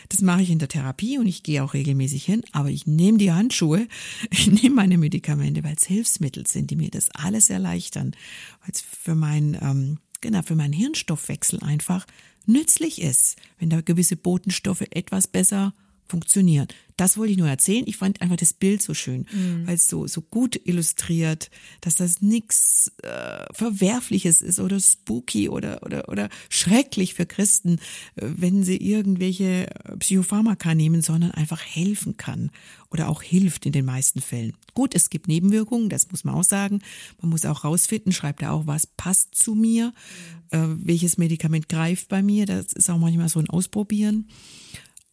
Das 0.09 0.21
mache 0.21 0.43
ich 0.43 0.51
in 0.51 0.59
der 0.59 0.67
Therapie 0.67 1.17
und 1.17 1.25
ich 1.25 1.41
gehe 1.41 1.63
auch 1.63 1.73
regelmäßig 1.73 2.23
hin. 2.23 2.43
Aber 2.51 2.69
ich 2.69 2.85
nehme 2.85 3.17
die 3.17 3.31
Handschuhe, 3.31 3.87
ich 4.29 4.51
nehme 4.51 4.75
meine 4.75 4.99
Medikamente, 4.99 5.63
weil 5.63 5.73
es 5.75 5.87
Hilfsmittel 5.87 6.45
sind, 6.45 6.69
die 6.69 6.75
mir 6.75 6.91
das 6.91 7.09
alles 7.15 7.49
erleichtern. 7.49 8.11
Weil 8.61 8.71
es 8.71 8.81
für 8.81 9.15
mein, 9.15 9.57
ähm, 9.59 9.97
genau, 10.21 10.43
für 10.43 10.53
meinen 10.53 10.73
Hirnstoffwechsel 10.73 11.63
einfach 11.63 12.05
nützlich 12.45 13.01
ist, 13.01 13.37
wenn 13.57 13.71
da 13.71 13.81
gewisse 13.81 14.15
Botenstoffe 14.15 14.85
etwas 14.91 15.25
besser 15.25 15.73
funktionieren. 16.05 16.67
Das 16.99 17.17
wollte 17.17 17.31
ich 17.31 17.37
nur 17.37 17.47
erzählen. 17.47 17.85
Ich 17.87 17.95
fand 17.95 18.21
einfach 18.21 18.35
das 18.35 18.51
Bild 18.51 18.81
so 18.81 18.93
schön, 18.93 19.25
mhm. 19.31 19.65
weil 19.65 19.75
es 19.75 19.87
so, 19.87 20.05
so 20.05 20.21
gut 20.21 20.59
illustriert, 20.65 21.49
dass 21.79 21.95
das 21.95 22.21
nichts 22.21 22.91
äh, 23.03 23.45
Verwerfliches 23.53 24.41
ist 24.41 24.59
oder 24.59 24.81
spooky 24.81 25.47
oder, 25.47 25.81
oder, 25.83 26.09
oder 26.09 26.27
schrecklich 26.49 27.13
für 27.13 27.25
Christen, 27.25 27.79
äh, 28.17 28.25
wenn 28.35 28.63
sie 28.63 28.75
irgendwelche 28.75 29.67
Psychopharmaka 29.99 30.75
nehmen, 30.75 31.01
sondern 31.01 31.31
einfach 31.31 31.61
helfen 31.61 32.17
kann 32.17 32.51
oder 32.89 33.07
auch 33.07 33.21
hilft 33.21 33.65
in 33.65 33.71
den 33.71 33.85
meisten 33.85 34.19
Fällen. 34.19 34.51
Gut, 34.73 34.93
es 34.93 35.09
gibt 35.09 35.29
Nebenwirkungen, 35.29 35.87
das 35.87 36.11
muss 36.11 36.25
man 36.25 36.35
auch 36.35 36.43
sagen. 36.43 36.81
Man 37.21 37.29
muss 37.29 37.45
auch 37.45 37.63
rausfinden, 37.63 38.11
schreibt 38.11 38.41
er 38.41 38.51
auch, 38.51 38.67
was 38.67 38.87
passt 38.87 39.35
zu 39.35 39.55
mir, 39.55 39.93
mhm. 40.51 40.81
äh, 40.83 40.87
welches 40.87 41.17
Medikament 41.17 41.69
greift 41.69 42.09
bei 42.09 42.21
mir. 42.21 42.45
Das 42.45 42.73
ist 42.73 42.89
auch 42.89 42.97
manchmal 42.99 43.29
so 43.29 43.39
ein 43.39 43.49
Ausprobieren. 43.49 44.27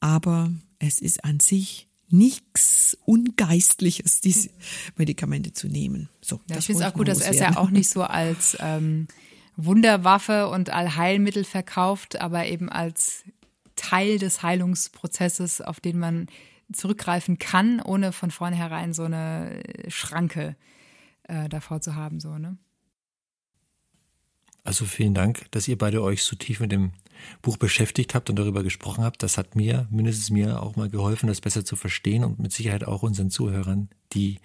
Aber 0.01 0.51
es 0.78 1.00
ist 1.00 1.24
an 1.24 1.40
sich 1.40 1.88
nichts 2.08 2.96
Ungeistliches, 3.04 4.20
diese 4.20 4.50
Medikamente 4.96 5.52
zu 5.52 5.68
nehmen. 5.68 6.08
So, 6.20 6.40
ja, 6.46 6.58
ich 6.58 6.66
finde 6.66 6.82
es 6.82 6.88
auch 6.88 6.94
gut, 6.94 7.08
dass 7.08 7.20
er 7.20 7.30
es 7.32 7.38
ja 7.38 7.56
auch 7.56 7.70
nicht 7.70 7.88
so 7.88 8.02
als 8.02 8.56
ähm, 8.60 9.08
Wunderwaffe 9.56 10.48
und 10.48 10.70
Allheilmittel 10.70 11.44
verkauft, 11.44 12.20
aber 12.20 12.46
eben 12.46 12.68
als 12.68 13.24
Teil 13.74 14.18
des 14.18 14.42
Heilungsprozesses, 14.42 15.60
auf 15.60 15.80
den 15.80 15.98
man 15.98 16.26
zurückgreifen 16.72 17.38
kann, 17.38 17.80
ohne 17.80 18.12
von 18.12 18.30
vornherein 18.30 18.92
so 18.92 19.04
eine 19.04 19.62
Schranke 19.88 20.56
äh, 21.24 21.48
davor 21.48 21.80
zu 21.80 21.94
haben. 21.94 22.20
So, 22.20 22.38
ne? 22.38 22.56
Also 24.66 24.84
vielen 24.84 25.14
Dank, 25.14 25.46
dass 25.52 25.68
ihr 25.68 25.78
beide 25.78 26.02
euch 26.02 26.24
so 26.24 26.34
tief 26.34 26.58
mit 26.58 26.72
dem 26.72 26.90
Buch 27.40 27.56
beschäftigt 27.56 28.14
habt 28.14 28.28
und 28.28 28.36
darüber 28.36 28.64
gesprochen 28.64 29.04
habt. 29.04 29.22
Das 29.22 29.38
hat 29.38 29.54
mir, 29.54 29.86
mindestens 29.90 30.30
mir, 30.30 30.60
auch 30.60 30.74
mal 30.74 30.88
geholfen, 30.88 31.28
das 31.28 31.40
besser 31.40 31.64
zu 31.64 31.76
verstehen 31.76 32.24
und 32.24 32.40
mit 32.40 32.52
Sicherheit 32.52 32.84
auch 32.84 33.04
unseren 33.04 33.30
Zuhörern, 33.30 33.88
die 34.12 34.38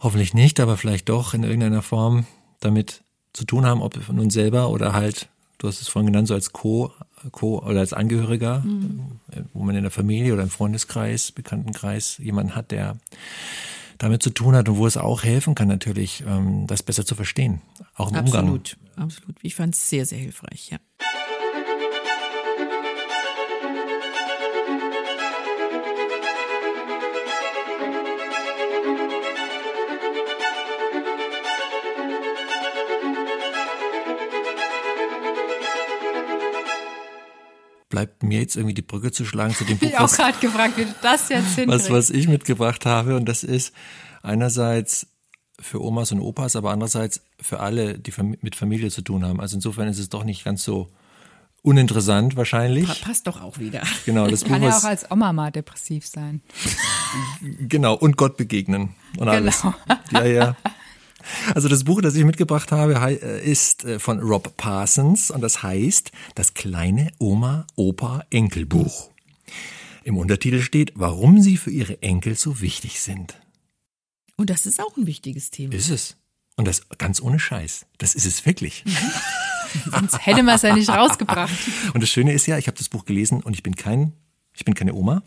hoffentlich 0.00 0.32
nicht, 0.32 0.60
aber 0.60 0.78
vielleicht 0.78 1.10
doch 1.10 1.34
in 1.34 1.42
irgendeiner 1.42 1.82
Form 1.82 2.26
damit 2.60 3.02
zu 3.34 3.44
tun 3.44 3.66
haben, 3.66 3.82
ob 3.82 3.96
nun 4.10 4.30
selber 4.30 4.70
oder 4.70 4.94
halt, 4.94 5.28
du 5.58 5.68
hast 5.68 5.82
es 5.82 5.88
vorhin 5.88 6.10
genannt, 6.10 6.28
so 6.28 6.34
als 6.34 6.52
Co, 6.52 6.92
Co 7.30 7.58
oder 7.58 7.80
als 7.80 7.92
Angehöriger, 7.92 8.60
mhm. 8.60 9.20
wo 9.52 9.62
man 9.62 9.76
in 9.76 9.82
der 9.82 9.90
Familie 9.90 10.32
oder 10.32 10.42
im 10.42 10.50
Freundeskreis, 10.50 11.32
Bekanntenkreis 11.32 12.16
jemanden 12.16 12.56
hat, 12.56 12.70
der 12.70 12.96
damit 13.98 14.22
zu 14.22 14.30
tun 14.30 14.54
hat 14.54 14.68
und 14.68 14.76
wo 14.76 14.86
es 14.86 14.96
auch 14.96 15.24
helfen 15.24 15.54
kann, 15.54 15.68
natürlich, 15.68 16.24
ähm, 16.26 16.66
das 16.66 16.82
besser 16.82 17.04
zu 17.04 17.14
verstehen. 17.14 17.60
Auch 17.94 18.10
im 18.10 18.16
absolut, 18.16 18.42
Umgang. 18.42 18.54
Absolut, 18.56 18.78
absolut. 18.96 19.36
Ich 19.42 19.54
fand 19.54 19.74
es 19.74 19.88
sehr, 19.90 20.06
sehr 20.06 20.18
hilfreich, 20.18 20.70
ja. 20.70 20.78
Bleibt 37.98 38.22
mir 38.22 38.38
jetzt 38.38 38.54
irgendwie 38.54 38.74
die 38.74 38.82
Brücke 38.82 39.10
zu 39.10 39.24
schlagen 39.24 39.54
zu 39.54 39.64
dem 39.64 39.76
Buch. 39.76 39.88
Ich 39.88 39.98
auch 39.98 40.12
gerade 40.12 40.38
gefragt, 40.38 40.76
wie 40.76 40.84
du 40.84 40.94
das 41.02 41.28
jetzt 41.30 41.56
hinkriegst. 41.56 41.86
Was, 41.86 41.90
was 41.90 42.10
ich 42.10 42.28
mitgebracht 42.28 42.86
habe. 42.86 43.16
Und 43.16 43.28
das 43.28 43.42
ist 43.42 43.74
einerseits 44.22 45.08
für 45.58 45.82
Omas 45.82 46.12
und 46.12 46.20
Opas, 46.20 46.54
aber 46.54 46.70
andererseits 46.70 47.22
für 47.40 47.58
alle, 47.58 47.98
die 47.98 48.12
mit 48.40 48.54
Familie 48.54 48.90
zu 48.90 49.02
tun 49.02 49.24
haben. 49.24 49.40
Also 49.40 49.56
insofern 49.56 49.88
ist 49.88 49.98
es 49.98 50.08
doch 50.10 50.22
nicht 50.22 50.44
ganz 50.44 50.62
so 50.62 50.92
uninteressant 51.62 52.36
wahrscheinlich. 52.36 53.02
Passt 53.02 53.26
doch 53.26 53.42
auch 53.42 53.58
wieder. 53.58 53.82
Genau, 54.06 54.28
das 54.28 54.44
Kann 54.44 54.60
Buch 54.60 54.68
ja 54.68 54.78
auch 54.78 54.84
als 54.84 55.10
Oma 55.10 55.32
mal 55.32 55.50
depressiv 55.50 56.06
sein. 56.06 56.40
Genau, 57.42 57.94
und 57.94 58.16
Gott 58.16 58.36
begegnen 58.36 58.94
und 59.16 59.28
alles. 59.28 59.62
Genau. 59.62 59.74
Ja, 60.12 60.24
ja. 60.24 60.56
Also 61.54 61.68
das 61.68 61.84
Buch, 61.84 62.00
das 62.00 62.14
ich 62.14 62.24
mitgebracht 62.24 62.72
habe, 62.72 62.94
äh, 62.94 63.44
ist 63.44 63.84
äh, 63.84 63.98
von 63.98 64.20
Rob 64.20 64.56
Parsons 64.56 65.30
und 65.30 65.40
das 65.40 65.62
heißt 65.62 66.12
Das 66.34 66.54
kleine 66.54 67.10
Oma-Opa-Enkelbuch. 67.18 69.10
Im 70.04 70.16
Untertitel 70.16 70.62
steht, 70.62 70.92
warum 70.94 71.40
sie 71.40 71.56
für 71.56 71.70
ihre 71.70 72.02
Enkel 72.02 72.34
so 72.34 72.60
wichtig 72.60 73.00
sind. 73.00 73.38
Und 74.36 74.50
das 74.50 74.66
ist 74.66 74.80
auch 74.80 74.96
ein 74.96 75.06
wichtiges 75.06 75.50
Thema. 75.50 75.74
Ist 75.74 75.90
es. 75.90 76.16
Und 76.56 76.66
das 76.66 76.88
ganz 76.96 77.20
ohne 77.20 77.38
Scheiß. 77.38 77.86
Das 77.98 78.14
ist 78.14 78.24
es 78.24 78.46
wirklich. 78.46 78.84
Mhm. 78.84 78.92
Sonst 79.90 80.26
hätte 80.26 80.42
man 80.42 80.54
es 80.56 80.62
ja 80.62 80.74
nicht 80.74 80.88
rausgebracht. 80.88 81.52
Und 81.92 82.02
das 82.02 82.10
Schöne 82.10 82.32
ist 82.32 82.46
ja, 82.46 82.56
ich 82.58 82.66
habe 82.66 82.78
das 82.78 82.88
Buch 82.88 83.04
gelesen 83.04 83.42
und 83.42 83.52
ich 83.54 83.62
bin 83.62 83.76
kein, 83.76 84.12
ich 84.54 84.64
bin 84.64 84.74
keine 84.74 84.94
Oma. 84.94 85.22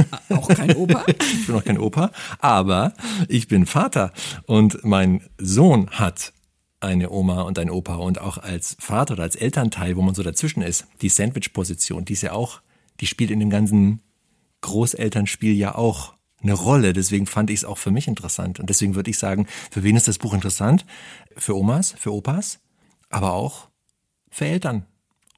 auch 0.30 0.48
kein 0.48 0.76
Opa? 0.76 1.04
ich 1.06 1.46
bin 1.46 1.56
auch 1.56 1.64
kein 1.64 1.78
Opa, 1.78 2.10
aber 2.38 2.94
ich 3.28 3.48
bin 3.48 3.66
Vater 3.66 4.12
und 4.46 4.84
mein 4.84 5.22
Sohn 5.38 5.90
hat 5.90 6.32
eine 6.80 7.10
Oma 7.10 7.42
und 7.42 7.58
ein 7.58 7.70
Opa 7.70 7.94
und 7.96 8.20
auch 8.20 8.38
als 8.38 8.76
Vater 8.80 9.14
oder 9.14 9.22
als 9.22 9.36
Elternteil, 9.36 9.96
wo 9.96 10.02
man 10.02 10.14
so 10.14 10.22
dazwischen 10.22 10.62
ist, 10.62 10.86
die 11.00 11.08
Sandwich-Position, 11.08 12.04
die 12.04 12.14
ist 12.14 12.22
ja 12.22 12.32
auch, 12.32 12.60
die 13.00 13.06
spielt 13.06 13.30
in 13.30 13.40
dem 13.40 13.50
ganzen 13.50 14.00
Großelternspiel 14.62 15.54
ja 15.54 15.74
auch 15.74 16.14
eine 16.42 16.54
Rolle. 16.54 16.92
Deswegen 16.92 17.26
fand 17.26 17.50
ich 17.50 17.60
es 17.60 17.64
auch 17.64 17.78
für 17.78 17.90
mich 17.90 18.08
interessant. 18.08 18.58
Und 18.60 18.68
deswegen 18.68 18.94
würde 18.94 19.10
ich 19.10 19.18
sagen, 19.18 19.46
für 19.70 19.82
wen 19.82 19.96
ist 19.96 20.08
das 20.08 20.18
Buch 20.18 20.34
interessant? 20.34 20.84
Für 21.36 21.56
Omas, 21.56 21.94
für 21.96 22.12
Opas, 22.12 22.60
aber 23.10 23.32
auch 23.32 23.68
für 24.30 24.46
Eltern. 24.46 24.86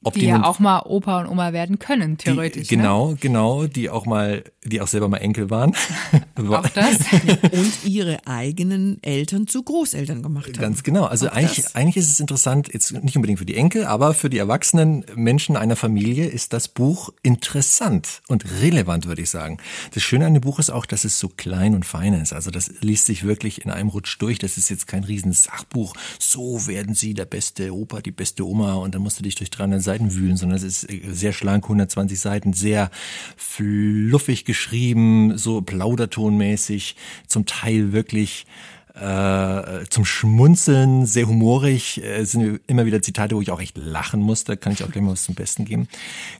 Ob 0.04 0.14
die, 0.14 0.20
die 0.20 0.26
ja 0.26 0.44
auch 0.44 0.58
mal 0.58 0.80
Opa 0.80 1.20
und 1.20 1.28
Oma 1.28 1.52
werden 1.52 1.78
können, 1.78 2.18
theoretisch. 2.18 2.68
Die, 2.68 2.76
genau, 2.76 3.10
ne? 3.10 3.16
genau, 3.20 3.66
die 3.66 3.90
auch 3.90 4.06
mal, 4.06 4.44
die 4.64 4.80
auch 4.80 4.86
selber 4.86 5.08
mal 5.08 5.18
Enkel 5.18 5.50
waren. 5.50 5.74
auch 6.48 6.68
das. 6.68 6.98
und 7.52 7.84
ihre 7.84 8.26
eigenen 8.26 9.02
Eltern 9.02 9.46
zu 9.46 9.62
Großeltern 9.62 10.22
gemacht 10.22 10.48
haben. 10.48 10.60
Ganz 10.60 10.82
genau. 10.82 11.04
Also 11.04 11.28
eigentlich, 11.28 11.74
eigentlich 11.74 11.96
ist 11.96 12.10
es 12.10 12.20
interessant, 12.20 12.70
jetzt 12.72 12.92
nicht 13.02 13.16
unbedingt 13.16 13.38
für 13.38 13.46
die 13.46 13.56
Enkel, 13.56 13.86
aber 13.86 14.14
für 14.14 14.30
die 14.30 14.38
erwachsenen 14.38 15.04
Menschen 15.14 15.56
einer 15.56 15.76
Familie 15.76 16.26
ist 16.26 16.52
das 16.52 16.68
Buch 16.68 17.10
interessant 17.22 18.22
und 18.28 18.44
relevant, 18.60 19.06
würde 19.06 19.22
ich 19.22 19.30
sagen. 19.30 19.58
Das 19.92 20.02
Schöne 20.02 20.26
an 20.26 20.34
dem 20.34 20.42
Buch 20.42 20.58
ist 20.58 20.70
auch, 20.70 20.86
dass 20.86 21.04
es 21.04 21.18
so 21.18 21.28
klein 21.28 21.74
und 21.74 21.84
fein 21.84 22.14
ist. 22.14 22.32
Also 22.32 22.50
das 22.50 22.70
liest 22.80 23.06
sich 23.06 23.24
wirklich 23.24 23.64
in 23.64 23.70
einem 23.70 23.88
Rutsch 23.88 24.16
durch. 24.18 24.38
Das 24.38 24.58
ist 24.58 24.68
jetzt 24.68 24.86
kein 24.86 25.04
riesen 25.04 25.32
Sachbuch. 25.32 25.94
So 26.18 26.66
werden 26.66 26.94
sie 26.94 27.14
der 27.14 27.24
beste 27.24 27.74
Opa, 27.74 28.00
die 28.00 28.10
beste 28.10 28.46
Oma 28.46 28.74
und 28.74 28.94
dann 28.94 29.02
musst 29.02 29.18
du 29.18 29.22
dich 29.22 29.34
durch 29.34 29.50
300 29.50 29.82
Seiten 29.82 29.93
Seiten 29.94 30.14
wühlen, 30.14 30.36
sondern 30.36 30.56
es 30.56 30.64
ist 30.64 30.90
äh, 30.90 31.00
sehr 31.12 31.32
schlank, 31.32 31.64
120 31.64 32.18
Seiten, 32.18 32.52
sehr 32.52 32.90
fluffig 33.36 34.44
geschrieben, 34.44 35.38
so 35.38 35.62
plaudertonmäßig, 35.62 36.96
zum 37.28 37.46
Teil 37.46 37.92
wirklich 37.92 38.46
äh, 38.94 39.86
zum 39.90 40.04
Schmunzeln, 40.04 41.04
sehr 41.06 41.26
humorig, 41.26 42.02
äh, 42.02 42.24
sind 42.24 42.60
immer 42.66 42.86
wieder 42.86 43.02
Zitate, 43.02 43.34
wo 43.34 43.40
ich 43.40 43.50
auch 43.50 43.60
echt 43.60 43.76
lachen 43.76 44.20
musste, 44.20 44.56
kann 44.56 44.72
ich 44.72 44.84
auch 44.84 44.90
gleich 44.90 45.02
mal 45.02 45.12
was 45.12 45.24
zum 45.24 45.34
Besten 45.34 45.64
geben. 45.64 45.88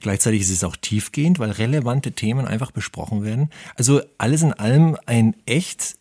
Gleichzeitig 0.01 0.41
ist 0.41 0.51
es 0.51 0.63
auch 0.63 0.75
tiefgehend, 0.75 1.39
weil 1.39 1.51
relevante 1.51 2.13
Themen 2.13 2.45
einfach 2.45 2.71
besprochen 2.71 3.23
werden. 3.23 3.49
Also 3.75 4.01
alles 4.17 4.41
in 4.41 4.53
allem 4.53 4.97
ein 5.05 5.35
echt 5.45 5.95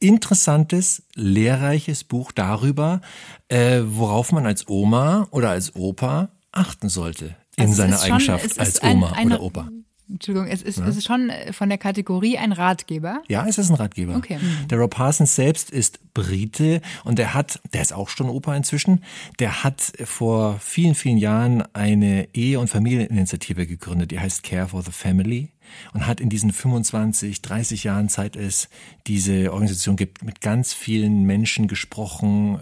interessantes, 0.00 1.02
lehrreiches 1.14 2.04
Buch 2.04 2.32
darüber, 2.32 3.00
äh, 3.48 3.80
worauf 3.84 4.32
man 4.32 4.46
als 4.46 4.68
Oma 4.68 5.26
oder 5.30 5.50
als 5.50 5.74
Opa 5.74 6.30
achten 6.52 6.88
sollte 6.88 7.36
in 7.56 7.64
also 7.64 7.74
seiner 7.74 8.00
Eigenschaft 8.00 8.50
schon, 8.50 8.60
als 8.60 8.82
Oma 8.82 9.12
ein, 9.12 9.26
oder 9.26 9.42
Opa. 9.42 9.68
Entschuldigung, 10.10 10.48
es 10.48 10.62
ist, 10.62 10.78
ja. 10.78 10.86
es 10.86 10.96
ist 10.96 11.06
schon 11.06 11.30
von 11.52 11.68
der 11.68 11.76
Kategorie 11.76 12.38
ein 12.38 12.52
Ratgeber. 12.52 13.22
Ja, 13.28 13.46
es 13.46 13.58
ist 13.58 13.68
ein 13.68 13.74
Ratgeber. 13.74 14.16
Okay. 14.16 14.38
Der 14.70 14.78
Rob 14.78 14.94
Parsons 14.94 15.34
selbst 15.34 15.70
ist 15.70 16.14
Brite 16.14 16.80
und 17.04 17.18
der 17.18 17.34
hat, 17.34 17.60
der 17.74 17.82
ist 17.82 17.92
auch 17.92 18.08
schon 18.08 18.30
Opa 18.30 18.56
inzwischen, 18.56 19.04
der 19.38 19.64
hat 19.64 19.92
vor 20.04 20.58
vielen, 20.60 20.94
vielen 20.94 21.18
Jahren 21.18 21.62
eine 21.74 22.28
Ehe- 22.32 22.58
und 22.58 22.68
Familieninitiative 22.68 23.66
gegründet, 23.66 24.10
die 24.10 24.18
heißt 24.18 24.42
Care 24.42 24.68
for 24.68 24.82
the 24.82 24.92
Family 24.92 25.50
und 25.92 26.06
hat 26.06 26.20
in 26.20 26.28
diesen 26.28 26.52
25, 26.52 27.42
30 27.42 27.84
Jahren 27.84 28.08
Zeit 28.08 28.36
es 28.36 28.68
diese 29.06 29.52
Organisation 29.52 29.96
gibt, 29.96 30.22
mit 30.22 30.40
ganz 30.40 30.74
vielen 30.74 31.24
Menschen 31.24 31.68
gesprochen, 31.68 32.58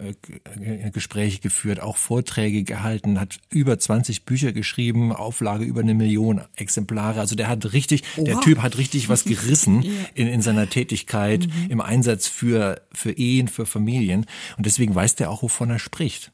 äh, 0.61 0.91
Gespräche 0.91 1.41
geführt, 1.41 1.81
auch 1.81 1.97
Vorträge 1.97 2.63
gehalten, 2.63 3.21
hat 3.21 3.39
über 3.51 3.79
20 3.79 4.25
Bücher 4.25 4.53
geschrieben, 4.53 5.13
Auflage 5.13 5.65
über 5.65 5.81
eine 5.81 5.95
Million 5.95 6.41
Exemplare. 6.57 7.21
Also 7.21 7.35
der 7.35 7.49
hat 7.49 7.73
richtig, 7.73 8.03
Oha. 8.17 8.25
der 8.25 8.41
Typ 8.41 8.63
hat 8.63 8.79
richtig 8.79 9.09
was 9.09 9.25
gerissen 9.27 9.85
in, 10.15 10.27
in 10.27 10.43
seiner 10.43 10.69
Tätigkeit, 10.69 11.47
mhm. 11.47 11.71
im 11.71 11.81
Einsatz 11.81 12.27
für, 12.29 12.81
für 12.93 13.13
Ehen, 13.13 13.49
für 13.49 13.67
Familien. 13.67 14.27
Und 14.57 14.67
deswegen 14.67 14.95
weiß 14.95 15.17
der 15.17 15.31
auch, 15.31 15.43
wovon 15.43 15.71
er 15.71 15.79
spricht. 15.79 16.33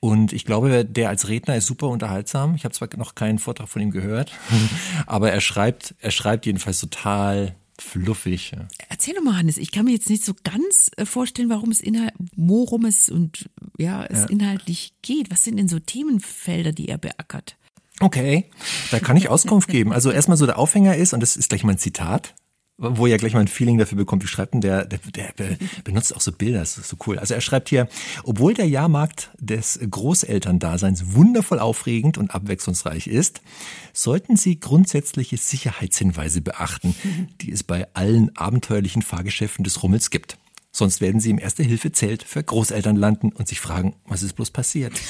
Und 0.00 0.32
ich 0.32 0.44
glaube, 0.44 0.84
der 0.84 1.08
als 1.08 1.28
Redner 1.28 1.56
ist 1.56 1.66
super 1.66 1.88
unterhaltsam. 1.88 2.54
Ich 2.54 2.64
habe 2.64 2.74
zwar 2.74 2.88
noch 2.96 3.14
keinen 3.14 3.38
Vortrag 3.38 3.68
von 3.68 3.82
ihm 3.82 3.90
gehört, 3.90 4.32
aber 5.06 5.30
er 5.32 5.40
schreibt, 5.40 5.94
er 6.00 6.10
schreibt 6.10 6.46
jedenfalls 6.46 6.80
total 6.80 7.54
fluffig. 7.78 8.52
Erzähl 8.88 9.14
doch 9.14 9.22
mal, 9.22 9.36
Hannes, 9.36 9.56
ich 9.56 9.72
kann 9.72 9.84
mir 9.84 9.92
jetzt 9.92 10.08
nicht 10.08 10.24
so 10.24 10.34
ganz 10.44 10.90
äh, 10.96 11.04
vorstellen, 11.04 11.48
warum 11.48 11.70
es 11.70 11.80
inhalt, 11.80 12.12
worum 12.36 12.84
es 12.84 13.08
und 13.08 13.48
ja, 13.78 14.04
es 14.04 14.20
ja. 14.20 14.26
inhaltlich 14.26 14.92
geht. 15.02 15.30
Was 15.30 15.44
sind 15.44 15.56
denn 15.56 15.68
so 15.68 15.78
Themenfelder, 15.78 16.72
die 16.72 16.88
er 16.88 16.98
beackert? 16.98 17.56
Okay, 18.00 18.46
da 18.90 18.98
kann 18.98 19.16
ich 19.16 19.28
Auskunft 19.28 19.68
geben. 19.68 19.92
Also 19.92 20.10
erstmal 20.10 20.36
so 20.36 20.46
der 20.46 20.58
Aufhänger 20.58 20.96
ist, 20.96 21.12
und 21.12 21.20
das 21.20 21.36
ist 21.36 21.48
gleich 21.48 21.62
mal 21.62 21.72
ein 21.72 21.78
Zitat, 21.78 22.34
wo 22.82 23.06
er 23.06 23.16
gleich 23.16 23.34
mal 23.34 23.40
ein 23.40 23.48
Feeling 23.48 23.78
dafür 23.78 23.96
bekommt, 23.96 24.22
wie 24.22 24.26
schreibt 24.26 24.54
denn 24.54 24.60
der, 24.60 24.84
der, 24.84 24.98
der 25.38 25.56
benutzt 25.84 26.14
auch 26.14 26.20
so 26.20 26.32
Bilder, 26.32 26.58
das 26.58 26.78
ist 26.78 26.88
so 26.88 26.96
cool. 27.06 27.18
Also 27.18 27.34
er 27.34 27.40
schreibt 27.40 27.68
hier, 27.68 27.88
obwohl 28.24 28.54
der 28.54 28.68
Jahrmarkt 28.68 29.30
des 29.38 29.78
Großelterndaseins 29.88 31.14
wundervoll 31.14 31.60
aufregend 31.60 32.18
und 32.18 32.34
abwechslungsreich 32.34 33.06
ist, 33.06 33.40
sollten 33.92 34.36
Sie 34.36 34.58
grundsätzliche 34.58 35.36
Sicherheitshinweise 35.36 36.40
beachten, 36.40 36.94
die 37.40 37.52
es 37.52 37.62
bei 37.62 37.86
allen 37.94 38.36
abenteuerlichen 38.36 39.02
Fahrgeschäften 39.02 39.64
des 39.64 39.82
Rummels 39.82 40.10
gibt. 40.10 40.38
Sonst 40.72 41.02
werden 41.02 41.20
Sie 41.20 41.30
im 41.30 41.38
Erste-Hilfe-Zelt 41.38 42.22
für 42.22 42.42
Großeltern 42.42 42.96
landen 42.96 43.30
und 43.30 43.46
sich 43.46 43.60
fragen, 43.60 43.94
was 44.06 44.22
ist 44.22 44.34
bloß 44.34 44.50
passiert. 44.50 44.94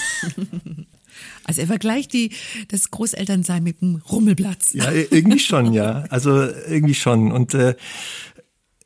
Also 1.44 1.60
er 1.60 1.66
vergleicht 1.66 2.14
die, 2.14 2.32
das 2.68 2.90
Großelternsein 2.90 3.62
mit 3.62 3.82
dem 3.82 3.96
Rummelplatz. 3.96 4.72
Ja, 4.72 4.90
irgendwie 4.90 5.38
schon, 5.38 5.74
ja. 5.74 6.04
Also 6.08 6.30
irgendwie 6.40 6.94
schon. 6.94 7.30
Und 7.30 7.52
äh, 7.52 7.74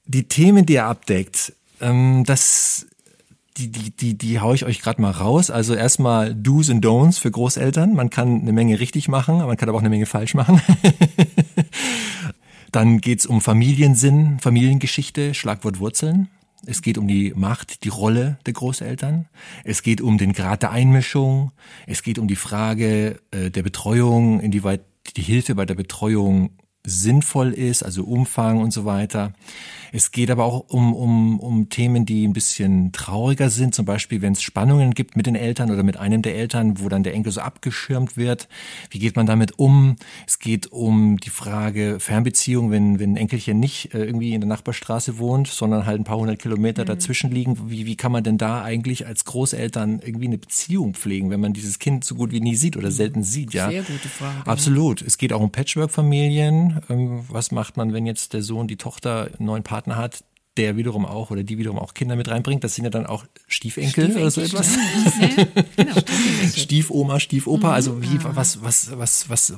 die 0.06 0.24
Themen, 0.24 0.66
die 0.66 0.74
er 0.74 0.86
abdeckt, 0.86 1.52
ähm, 1.80 2.24
das 2.26 2.86
die, 3.56 3.70
die, 3.70 3.90
die, 3.90 4.18
die 4.18 4.40
haue 4.40 4.54
ich 4.54 4.64
euch 4.64 4.80
gerade 4.80 5.00
mal 5.00 5.10
raus. 5.10 5.50
Also 5.50 5.74
erstmal 5.74 6.34
Do's 6.34 6.68
und 6.68 6.84
Don'ts 6.84 7.20
für 7.20 7.30
Großeltern. 7.30 7.94
Man 7.94 8.10
kann 8.10 8.40
eine 8.40 8.52
Menge 8.52 8.80
richtig 8.80 9.08
machen, 9.08 9.38
man 9.38 9.56
kann 9.56 9.68
aber 9.68 9.78
auch 9.78 9.82
eine 9.82 9.90
Menge 9.90 10.06
falsch 10.06 10.34
machen. 10.34 10.60
Dann 12.72 13.00
geht's 13.00 13.24
um 13.24 13.40
Familiensinn, 13.40 14.38
Familiengeschichte, 14.40 15.32
Schlagwort 15.32 15.78
Wurzeln. 15.78 16.28
Es 16.66 16.82
geht 16.82 16.98
um 16.98 17.06
die 17.06 17.32
Macht, 17.34 17.84
die 17.84 17.88
Rolle 17.88 18.38
der 18.44 18.52
Großeltern. 18.52 19.28
Es 19.64 19.82
geht 19.82 20.00
um 20.00 20.18
den 20.18 20.32
Grad 20.32 20.62
der 20.62 20.72
Einmischung. 20.72 21.52
Es 21.86 22.02
geht 22.02 22.18
um 22.18 22.26
die 22.26 22.36
Frage 22.36 23.20
äh, 23.30 23.50
der 23.50 23.62
Betreuung, 23.62 24.40
inwieweit 24.40 24.82
die 25.16 25.22
Hilfe 25.22 25.54
bei 25.54 25.64
der 25.64 25.76
Betreuung 25.76 26.50
sinnvoll 26.86 27.52
ist, 27.52 27.82
also 27.82 28.04
Umfang 28.04 28.60
und 28.60 28.72
so 28.72 28.84
weiter. 28.84 29.32
Es 29.92 30.12
geht 30.12 30.30
aber 30.30 30.44
auch 30.44 30.68
um, 30.68 30.94
um, 30.94 31.40
um 31.40 31.68
Themen, 31.68 32.06
die 32.06 32.26
ein 32.26 32.32
bisschen 32.32 32.92
trauriger 32.92 33.50
sind, 33.50 33.74
zum 33.74 33.84
Beispiel, 33.84 34.22
wenn 34.22 34.32
es 34.32 34.42
Spannungen 34.42 34.92
gibt 34.94 35.16
mit 35.16 35.26
den 35.26 35.34
Eltern 35.34 35.70
oder 35.70 35.82
mit 35.82 35.96
einem 35.96 36.22
der 36.22 36.36
Eltern, 36.36 36.80
wo 36.80 36.88
dann 36.88 37.02
der 37.02 37.14
Enkel 37.14 37.32
so 37.32 37.40
abgeschirmt 37.40 38.16
wird. 38.16 38.48
Wie 38.90 38.98
geht 38.98 39.16
man 39.16 39.26
damit 39.26 39.58
um? 39.58 39.96
Es 40.26 40.38
geht 40.38 40.70
um 40.72 41.18
die 41.18 41.30
Frage 41.30 41.98
Fernbeziehung, 41.98 42.70
wenn, 42.70 42.98
wenn 42.98 43.12
ein 43.12 43.16
Enkelchen 43.16 43.58
nicht 43.58 43.94
äh, 43.94 44.04
irgendwie 44.04 44.34
in 44.34 44.40
der 44.40 44.48
Nachbarstraße 44.48 45.18
wohnt, 45.18 45.48
sondern 45.48 45.86
halt 45.86 46.00
ein 46.00 46.04
paar 46.04 46.18
hundert 46.18 46.40
Kilometer 46.40 46.82
mhm. 46.82 46.88
dazwischen 46.88 47.30
liegen. 47.30 47.70
Wie, 47.70 47.86
wie 47.86 47.96
kann 47.96 48.12
man 48.12 48.22
denn 48.22 48.38
da 48.38 48.62
eigentlich 48.62 49.06
als 49.06 49.24
Großeltern 49.24 50.00
irgendwie 50.04 50.26
eine 50.26 50.38
Beziehung 50.38 50.94
pflegen, 50.94 51.30
wenn 51.30 51.40
man 51.40 51.52
dieses 51.52 51.78
Kind 51.78 52.04
so 52.04 52.14
gut 52.14 52.32
wie 52.32 52.40
nie 52.40 52.56
sieht 52.56 52.76
oder 52.76 52.90
selten 52.90 53.22
sieht? 53.22 53.54
Ja, 53.54 53.70
sehr 53.70 53.82
gute 53.82 54.08
Frage. 54.08 54.46
Absolut. 54.46 55.02
Es 55.02 55.16
geht 55.18 55.32
auch 55.32 55.40
um 55.40 55.50
Patchwork-Familien. 55.50 56.75
Was 56.88 57.52
macht 57.52 57.76
man, 57.76 57.92
wenn 57.92 58.06
jetzt 58.06 58.32
der 58.32 58.42
Sohn, 58.42 58.68
die 58.68 58.76
Tochter 58.76 59.30
einen 59.38 59.46
neuen 59.46 59.62
Partner 59.62 59.96
hat, 59.96 60.24
der 60.56 60.76
wiederum 60.76 61.04
auch 61.04 61.30
oder 61.30 61.44
die 61.44 61.58
wiederum 61.58 61.78
auch 61.78 61.94
Kinder 61.94 62.16
mit 62.16 62.28
reinbringt. 62.28 62.64
Das 62.64 62.74
sind 62.74 62.84
ja 62.84 62.90
dann 62.90 63.06
auch 63.06 63.24
Stiefenkel, 63.46 64.10
Stiefenkel 64.10 64.22
oder 64.22 64.30
so 64.30 64.40
etwas. 64.40 64.68
genau, 65.76 65.94
Stiefoma, 66.54 67.20
Stiefopa. 67.20 67.72
Also 67.72 67.94
mhm. 67.94 68.02
wie, 68.02 68.18
was, 68.22 68.62
was, 68.62 68.96
was, 68.96 69.28
was, 69.28 69.54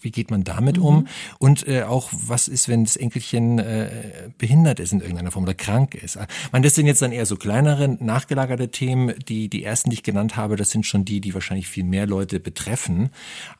wie 0.00 0.10
geht 0.10 0.30
man 0.30 0.44
damit 0.44 0.78
mhm. 0.78 0.84
um? 0.84 1.08
Und 1.38 1.66
äh, 1.68 1.82
auch, 1.82 2.10
was 2.12 2.48
ist, 2.48 2.68
wenn 2.68 2.84
das 2.84 2.96
Enkelchen 2.96 3.58
äh, 3.58 4.30
behindert 4.38 4.80
ist 4.80 4.92
in 4.92 5.00
irgendeiner 5.00 5.30
Form 5.30 5.44
oder 5.44 5.54
krank 5.54 5.94
ist? 5.94 6.16
Ich 6.16 6.52
meine, 6.52 6.64
das 6.64 6.74
sind 6.74 6.86
jetzt 6.86 7.02
dann 7.02 7.12
eher 7.12 7.26
so 7.26 7.36
kleinere, 7.36 7.88
nachgelagerte 7.88 8.70
Themen. 8.70 9.14
Die, 9.28 9.48
die 9.48 9.64
ersten, 9.64 9.90
die 9.90 9.94
ich 9.94 10.02
genannt 10.02 10.36
habe, 10.36 10.56
das 10.56 10.70
sind 10.70 10.86
schon 10.86 11.04
die, 11.04 11.20
die 11.20 11.34
wahrscheinlich 11.34 11.68
viel 11.68 11.84
mehr 11.84 12.06
Leute 12.06 12.40
betreffen. 12.40 13.10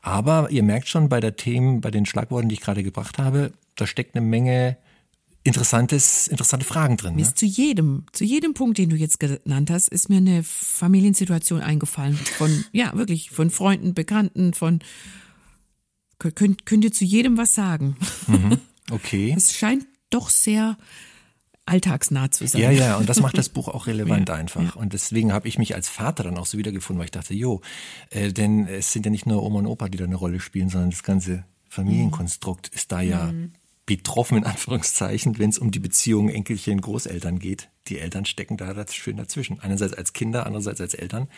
Aber 0.02 0.50
ihr 0.50 0.62
merkt 0.62 0.88
schon 0.88 1.08
bei 1.08 1.20
der 1.20 1.36
Themen, 1.36 1.80
bei 1.80 1.90
den 1.90 2.06
Schlagworten, 2.06 2.48
die 2.48 2.54
ich 2.54 2.60
gerade 2.60 2.82
gebracht 2.82 3.18
habe, 3.18 3.52
da 3.76 3.86
steckt 3.86 4.16
eine 4.16 4.24
Menge 4.24 4.76
interessantes, 5.46 6.26
interessante 6.26 6.66
Fragen 6.66 6.96
drin. 6.96 7.14
Mir 7.14 7.22
ne? 7.22 7.28
ist 7.28 7.38
zu 7.38 7.46
jedem, 7.46 8.04
zu 8.12 8.24
jedem 8.24 8.54
Punkt, 8.54 8.78
den 8.78 8.90
du 8.90 8.96
jetzt 8.96 9.20
genannt 9.20 9.70
hast, 9.70 9.88
ist 9.88 10.08
mir 10.08 10.16
eine 10.16 10.42
Familiensituation 10.42 11.60
eingefallen. 11.60 12.16
Von, 12.16 12.64
ja, 12.72 12.92
wirklich, 12.94 13.30
von 13.30 13.50
Freunden, 13.50 13.94
Bekannten, 13.94 14.54
von, 14.54 14.80
könnt, 16.18 16.66
könnt 16.66 16.84
ihr 16.84 16.92
zu 16.92 17.04
jedem 17.04 17.36
was 17.36 17.54
sagen. 17.54 17.96
Mhm. 18.26 18.58
Okay. 18.88 19.34
Es 19.36 19.52
scheint 19.52 19.84
doch 20.10 20.30
sehr 20.30 20.76
alltagsnah 21.64 22.30
zu 22.30 22.46
sein. 22.46 22.62
Ja, 22.62 22.70
ja, 22.70 22.96
und 22.98 23.08
das 23.08 23.18
macht 23.18 23.36
das 23.36 23.48
Buch 23.48 23.66
auch 23.66 23.86
relevant 23.88 24.28
ja, 24.28 24.36
einfach. 24.36 24.62
Ja. 24.62 24.80
Und 24.80 24.92
deswegen 24.92 25.32
habe 25.32 25.48
ich 25.48 25.58
mich 25.58 25.74
als 25.74 25.88
Vater 25.88 26.22
dann 26.22 26.38
auch 26.38 26.46
so 26.46 26.56
wiedergefunden, 26.56 27.00
weil 27.00 27.06
ich 27.06 27.10
dachte, 27.10 27.34
jo, 27.34 27.62
äh, 28.10 28.32
denn 28.32 28.68
es 28.68 28.92
sind 28.92 29.04
ja 29.04 29.10
nicht 29.10 29.26
nur 29.26 29.42
Oma 29.42 29.58
und 29.58 29.66
Opa, 29.66 29.88
die 29.88 29.98
da 29.98 30.04
eine 30.04 30.14
Rolle 30.14 30.38
spielen, 30.38 30.68
sondern 30.68 30.90
das 30.90 31.02
ganze 31.02 31.44
Familienkonstrukt 31.68 32.68
ist 32.68 32.92
da 32.92 33.00
ja 33.00 33.32
mhm 33.32 33.54
betroffen, 33.86 34.38
in 34.38 34.44
Anführungszeichen, 34.44 35.38
wenn 35.38 35.50
es 35.50 35.58
um 35.58 35.70
die 35.70 35.78
Beziehung 35.78 36.28
Enkelchen, 36.28 36.80
Großeltern 36.80 37.38
geht. 37.38 37.68
Die 37.86 37.98
Eltern 38.00 38.26
stecken 38.26 38.56
da 38.56 38.74
schön 38.90 39.16
dazwischen. 39.16 39.60
Einerseits 39.60 39.94
als 39.94 40.12
Kinder, 40.12 40.44
andererseits 40.44 40.80
als 40.80 40.94
Eltern. 40.94 41.28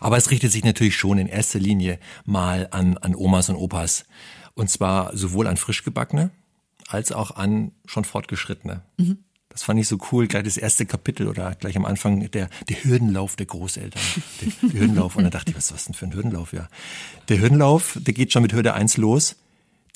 Aber 0.00 0.16
es 0.16 0.30
richtet 0.30 0.50
sich 0.50 0.64
natürlich 0.64 0.96
schon 0.96 1.18
in 1.18 1.28
erster 1.28 1.60
Linie 1.60 2.00
mal 2.24 2.68
an, 2.72 2.98
an 2.98 3.14
Omas 3.14 3.48
und 3.48 3.56
Opas. 3.56 4.04
Und 4.54 4.70
zwar 4.70 5.16
sowohl 5.16 5.46
an 5.46 5.56
Frischgebackene, 5.56 6.30
als 6.88 7.12
auch 7.12 7.30
an 7.32 7.70
schon 7.86 8.04
Fortgeschrittene. 8.04 8.82
Mhm. 8.96 9.18
Das 9.48 9.62
fand 9.62 9.78
ich 9.78 9.86
so 9.86 9.98
cool, 10.10 10.26
gleich 10.26 10.42
das 10.42 10.56
erste 10.56 10.84
Kapitel 10.84 11.28
oder 11.28 11.54
gleich 11.54 11.76
am 11.76 11.84
Anfang 11.84 12.28
der, 12.32 12.48
der 12.68 12.84
Hürdenlauf 12.84 13.36
der 13.36 13.46
Großeltern. 13.46 14.02
Der, 14.40 14.68
der 14.68 14.80
Hürdenlauf. 14.80 15.14
Und 15.14 15.22
dann 15.22 15.30
dachte 15.30 15.52
ich, 15.52 15.56
was 15.56 15.66
ist 15.66 15.72
das 15.72 15.84
denn 15.84 15.94
für 15.94 16.06
ein 16.06 16.12
Hürdenlauf? 16.12 16.52
Ja. 16.52 16.68
Der 17.28 17.40
Hürdenlauf, 17.40 17.96
der 18.00 18.14
geht 18.14 18.32
schon 18.32 18.42
mit 18.42 18.52
Hürde 18.52 18.74
eins 18.74 18.96
los. 18.96 19.36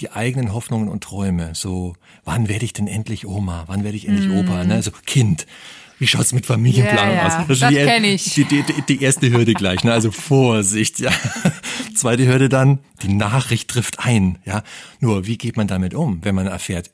Die 0.01 0.11
eigenen 0.11 0.53
Hoffnungen 0.53 0.89
und 0.89 1.03
Träume. 1.03 1.51
So, 1.55 1.95
wann 2.25 2.49
werde 2.49 2.65
ich 2.65 2.73
denn 2.73 2.87
endlich 2.87 3.27
Oma? 3.27 3.65
Wann 3.67 3.85
werde 3.85 3.97
ich 3.97 4.07
endlich 4.07 4.29
mm. 4.29 4.39
Opa? 4.39 4.65
Ne? 4.65 4.83
So, 4.83 4.93
Kind. 5.07 5.47
Wie 5.99 6.07
schaut's 6.07 6.33
mit 6.33 6.47
Familienplanung 6.47 7.17
ja. 7.17 7.27
aus? 7.27 7.47
Das, 7.49 7.59
das 7.59 7.71
kenne 7.71 8.07
ich. 8.07 8.35
Die, 8.35 8.45
die, 8.45 8.65
die, 8.89 9.03
erste 9.03 9.31
Hürde 9.31 9.55
gleich, 9.55 9.83
ne? 9.83 9.93
Also 9.93 10.13
Vorsicht, 10.13 11.01
ja. 11.01 11.11
Zweite 11.95 12.27
Hürde 12.27 12.49
dann, 12.49 12.79
die 13.03 13.13
Nachricht 13.13 13.69
trifft 13.69 13.99
ein, 13.99 14.39
ja. 14.45 14.63
Nur, 15.01 15.27
wie 15.27 15.37
geht 15.37 15.57
man 15.57 15.67
damit 15.67 15.95
um, 15.95 16.25
wenn 16.25 16.37
man 16.37 16.47
erfährt, 16.47 16.93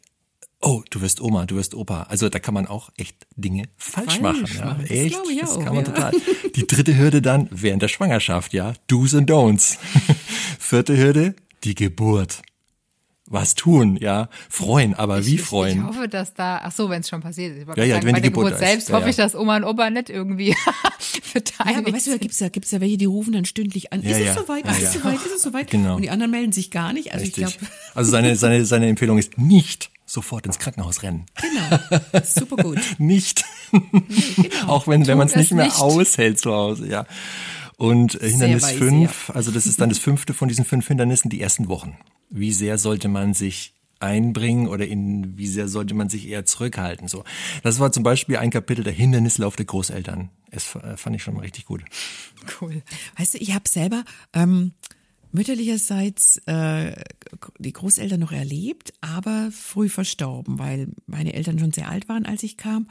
oh, 0.65 0.83
du 0.89 1.03
wirst 1.03 1.21
Oma, 1.21 1.45
du 1.45 1.57
wirst 1.57 1.75
Opa. 1.75 2.05
Also 2.05 2.31
da 2.31 2.39
kann 2.39 2.55
man 2.55 2.67
auch 2.67 2.91
echt 2.97 3.17
Dinge 3.37 3.69
falsch, 3.77 4.19
falsch 4.19 4.21
machen. 4.21 4.47
Ja. 4.57 4.77
Das 4.81 4.91
echt, 4.91 5.17
das 5.43 5.51
auch, 5.51 5.65
kann 5.65 5.75
man 5.75 5.85
ja. 5.85 5.93
total. 5.93 6.13
Die 6.57 6.67
dritte 6.67 6.97
Hürde 6.97 7.21
dann 7.21 7.49
während 7.51 7.83
der 7.83 7.89
Schwangerschaft, 7.89 8.55
ja, 8.55 8.73
Do's 8.87 9.15
and 9.15 9.31
Don'ts. 9.31 9.77
Vierte 10.59 10.97
Hürde, 10.97 11.35
die 11.65 11.75
Geburt. 11.75 12.43
Was 13.27 13.55
tun, 13.55 13.97
ja, 13.97 14.29
freuen, 14.51 14.93
aber 14.93 15.20
ich, 15.20 15.27
wie 15.27 15.39
freuen? 15.39 15.79
Ich 15.79 15.85
hoffe, 15.85 16.09
dass 16.09 16.35
da, 16.35 16.61
ach 16.62 16.72
so, 16.72 16.91
wenn 16.91 17.01
es 17.01 17.09
schon 17.09 17.22
passiert 17.22 17.57
ist. 17.57 17.66
Ja, 17.75 17.85
ja, 17.85 17.95
sagen, 17.95 18.07
wenn 18.07 18.12
bei 18.12 18.20
die 18.20 18.22
der 18.25 18.31
Geburt, 18.31 18.47
Geburt 18.49 18.59
selbst 18.59 18.91
ja, 18.91 18.97
hoffe 18.97 19.09
ich, 19.09 19.16
dass 19.16 19.35
Oma 19.35 19.57
und 19.57 19.64
Opa 19.64 19.89
nicht 19.89 20.11
irgendwie 20.11 20.55
verteilen. 21.22 21.70
Ja, 21.75 21.79
aber 21.79 21.93
weißt 21.95 22.07
du, 22.07 22.11
da 22.11 22.16
gibt's 22.18 22.39
ja, 22.39 22.51
gibt's 22.51 22.70
ja 22.70 22.83
welche, 22.83 22.99
die 22.99 23.07
rufen 23.07 23.33
dann 23.33 23.47
stündlich 23.47 23.95
an. 23.95 24.03
Ja, 24.03 24.11
ist 24.11 24.18
ja. 24.18 24.33
es 24.33 24.35
soweit? 24.37 24.66
Ja, 24.66 24.72
ist 24.72 24.83
ja. 24.83 24.89
es 24.89 24.93
soweit? 24.93 25.14
Ist 25.14 25.35
es 25.37 25.43
soweit? 25.43 25.70
Genau. 25.70 25.97
Und 25.97 26.03
die 26.03 26.11
anderen 26.11 26.33
melden 26.33 26.53
sich 26.53 26.70
gar 26.70 26.93
nicht. 26.93 27.12
Also 27.12 27.25
Richtig. 27.25 27.45
ich 27.45 27.59
glaube. 27.59 27.72
Also 27.95 28.11
seine, 28.11 28.37
seine, 28.37 28.66
seine 28.66 28.89
Empfehlung 28.89 29.18
ist 29.18 29.39
nicht 29.39 29.91
sofort 30.05 30.45
ins 30.47 30.59
Krankenhaus 30.59 31.03
rennen. 31.03 31.25
Genau. 31.41 32.01
Super 32.25 32.57
gut. 32.57 32.81
nicht. 32.99 33.45
genau. 33.72 34.68
Auch 34.68 34.87
wenn, 34.87 35.07
wenn 35.07 35.16
man 35.16 35.29
es 35.29 35.37
nicht 35.37 35.53
mehr 35.53 35.66
nicht. 35.66 35.81
aushält 35.81 36.41
zu 36.41 36.53
Hause, 36.53 36.89
ja. 36.89 37.07
Und 37.85 38.20
äh, 38.20 38.30
Hindernis 38.30 38.62
weise, 38.62 38.78
fünf, 38.78 39.30
also 39.30 39.51
das 39.51 39.66
ist 39.66 39.80
dann 39.80 39.89
das 39.89 39.99
fünfte 39.99 40.35
von 40.35 40.49
diesen 40.49 40.64
fünf 40.64 40.87
Hindernissen, 40.89 41.30
die 41.30 41.41
ersten 41.41 41.68
Wochen. 41.68 41.97
Wie 42.30 42.53
sehr 42.53 42.78
sollte 42.78 43.09
man 43.09 43.35
sich 43.35 43.74
einbringen 44.01 44.68
oder 44.68 44.87
in 44.87 45.37
wie 45.39 45.47
sehr 45.47 45.68
sollte 45.68 45.95
man 45.95 46.09
sich 46.09 46.28
eher 46.28 46.45
zurückhalten? 46.45 47.09
So, 47.09 47.24
das 47.62 47.80
war 47.80 47.93
zum 47.93 48.03
Beispiel 48.03 48.37
ein 48.37 48.51
Kapitel 48.51 48.85
der 48.85 48.93
Hindernislauf 48.93 49.57
der 49.57 49.66
Großeltern. 49.66 50.30
Es 50.51 50.74
äh, 50.76 50.97
fand 50.97 51.16
ich 51.16 51.22
schon 51.22 51.35
mal 51.35 51.41
richtig 51.41 51.66
gut. 51.66 51.82
Cool. 52.61 52.82
Weißt 53.16 53.35
du, 53.35 53.39
ich 53.39 53.55
habe 53.55 53.68
selber 53.68 54.05
ähm, 54.32 54.72
mütterlicherseits 55.35 56.39
äh, 56.47 56.95
die 57.59 57.72
Großeltern 57.72 58.20
noch 58.20 58.30
erlebt, 58.30 58.95
aber 59.01 59.51
früh 59.51 59.89
verstorben, 59.89 60.61
weil 60.61 60.89
meine 61.07 61.32
Eltern 61.35 61.59
schon 61.59 61.72
sehr 61.72 61.89
alt 61.89 62.09
waren, 62.09 62.24
als 62.24 62.45
ich 62.45 62.57
kam. 62.57 62.89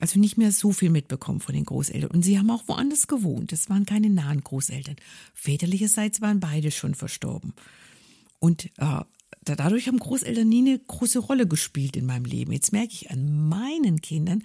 Also 0.00 0.18
nicht 0.18 0.36
mehr 0.36 0.50
so 0.50 0.72
viel 0.72 0.90
mitbekommen 0.90 1.38
von 1.40 1.54
den 1.54 1.64
Großeltern. 1.64 2.10
Und 2.10 2.24
sie 2.24 2.36
haben 2.38 2.50
auch 2.50 2.64
woanders 2.66 3.06
gewohnt. 3.06 3.52
Das 3.52 3.70
waren 3.70 3.86
keine 3.86 4.10
nahen 4.10 4.42
Großeltern. 4.42 4.96
Väterlicherseits 5.34 6.20
waren 6.20 6.40
beide 6.40 6.72
schon 6.72 6.96
verstorben. 6.96 7.54
Und 8.40 8.64
äh, 8.64 8.70
da- 8.78 9.06
dadurch 9.44 9.86
haben 9.86 10.00
Großeltern 10.00 10.48
nie 10.48 10.68
eine 10.68 10.78
große 10.80 11.20
Rolle 11.20 11.46
gespielt 11.46 11.96
in 11.96 12.06
meinem 12.06 12.24
Leben. 12.24 12.50
Jetzt 12.50 12.72
merke 12.72 12.92
ich 12.92 13.10
an 13.12 13.48
meinen 13.48 14.00
Kindern, 14.00 14.42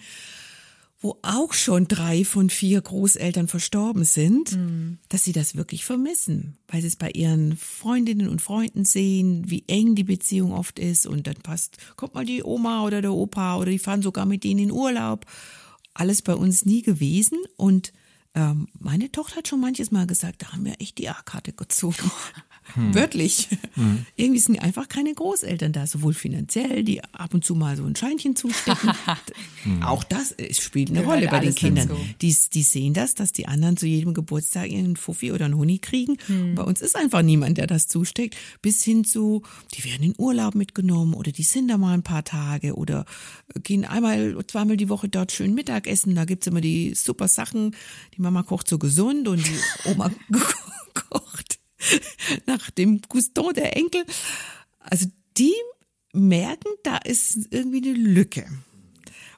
wo 1.02 1.18
auch 1.22 1.54
schon 1.54 1.88
drei 1.88 2.26
von 2.26 2.50
vier 2.50 2.82
Großeltern 2.82 3.48
verstorben 3.48 4.04
sind, 4.04 4.58
dass 5.08 5.24
sie 5.24 5.32
das 5.32 5.56
wirklich 5.56 5.86
vermissen, 5.86 6.58
weil 6.68 6.82
sie 6.82 6.88
es 6.88 6.98
bei 6.98 7.10
ihren 7.12 7.56
Freundinnen 7.56 8.28
und 8.28 8.42
Freunden 8.42 8.84
sehen, 8.84 9.50
wie 9.50 9.64
eng 9.68 9.96
die 9.96 10.04
Beziehung 10.04 10.52
oft 10.52 10.78
ist 10.78 11.08
und 11.08 11.26
dann 11.26 11.36
passt, 11.36 11.78
kommt 11.96 12.16
mal 12.16 12.26
die 12.26 12.44
Oma 12.44 12.84
oder 12.84 13.02
der 13.02 13.14
Opa 13.14 13.58
oder 13.58 13.72
die 13.72 13.80
fahren 13.80 14.02
sogar 14.02 14.26
mit 14.26 14.44
denen 14.44 14.60
in 14.60 14.72
Urlaub. 14.72 15.26
Alles 15.94 16.22
bei 16.22 16.36
uns 16.36 16.66
nie 16.66 16.82
gewesen 16.82 17.38
und 17.56 17.94
ähm, 18.36 18.68
meine 18.78 19.12
Tochter 19.12 19.38
hat 19.38 19.48
schon 19.48 19.62
manches 19.62 19.92
Mal 19.92 20.06
gesagt, 20.06 20.42
da 20.42 20.52
haben 20.52 20.66
wir 20.66 20.80
echt 20.80 20.98
die 20.98 21.10
A-Karte 21.10 21.54
gezogen. 21.54 21.96
Wörtlich. 22.76 23.48
Irgendwie 24.16 24.40
sind 24.40 24.60
einfach 24.60 24.88
keine 24.88 25.14
Großeltern 25.14 25.72
da, 25.72 25.88
sowohl 25.88 26.14
finanziell, 26.14 26.84
die 26.84 27.04
ab 27.04 27.34
und 27.34 27.44
zu 27.46 27.56
mal 27.56 27.76
so 27.78 27.84
ein 27.84 27.96
Scheinchen 27.96 28.36
zustecken. 28.36 28.92
Auch 29.84 30.04
das 30.04 30.34
äh, 30.34 30.54
spielt 30.54 30.90
eine 30.90 31.02
Gehört 31.02 31.18
Rolle 31.18 31.28
bei 31.30 31.40
den 31.40 31.56
Kindern. 31.56 31.88
dazu. 31.90 32.02
Die, 32.22 32.36
die 32.54 32.64
sehen 32.64 32.94
das, 32.94 33.16
dass 33.16 33.32
die 33.32 33.48
anderen 33.48 33.78
zu 33.78 33.86
jedem 33.86 34.14
Geburtstag 34.14 34.70
ihren 34.70 34.96
Fuffi 34.96 35.32
oder 35.32 35.46
einen 35.46 35.56
Huni 35.56 35.80
kriegen. 35.80 36.18
Und 36.28 36.56
bei 36.56 36.64
uns 36.64 36.82
ist 36.82 36.96
einfach 36.96 37.22
niemand, 37.22 37.58
der 37.58 37.68
das 37.68 37.88
zusteckt. 37.88 38.36
Bis 38.62 38.84
hin 38.84 39.04
zu, 39.04 39.44
die 39.74 39.84
werden 39.84 40.04
in 40.04 40.14
Urlaub 40.18 40.56
mitgenommen 40.56 41.14
oder 41.14 41.32
die 41.32 41.44
sind 41.44 41.68
da 41.68 41.78
mal 41.78 41.94
ein 41.94 42.04
paar 42.04 42.24
Tage 42.24 42.76
oder 42.76 43.06
gehen 43.64 43.86
einmal, 43.86 44.38
zweimal 44.48 44.78
die 44.78 44.90
Woche 44.90 45.10
dort 45.10 45.32
schön 45.32 45.54
Mittagessen. 45.54 46.16
Da 46.16 46.26
gibt's 46.26 46.48
immer 46.48 46.62
die 46.62 46.94
super 46.96 47.28
Sachen. 47.28 47.76
Die 48.16 48.22
Mama 48.22 48.44
kocht 48.44 48.68
so 48.68 48.78
gesund 48.78 49.28
und 49.28 49.46
die 49.46 49.90
Oma 49.90 50.12
kocht 51.10 51.59
nach 52.46 52.70
dem 52.72 53.02
Gusto 53.02 53.52
der 53.52 53.76
Enkel. 53.78 54.06
Also 54.80 55.08
die 55.38 55.54
merken, 56.14 56.70
da 56.84 56.98
ist 56.98 57.48
irgendwie 57.52 57.90
eine 57.90 57.98
Lücke. 57.98 58.48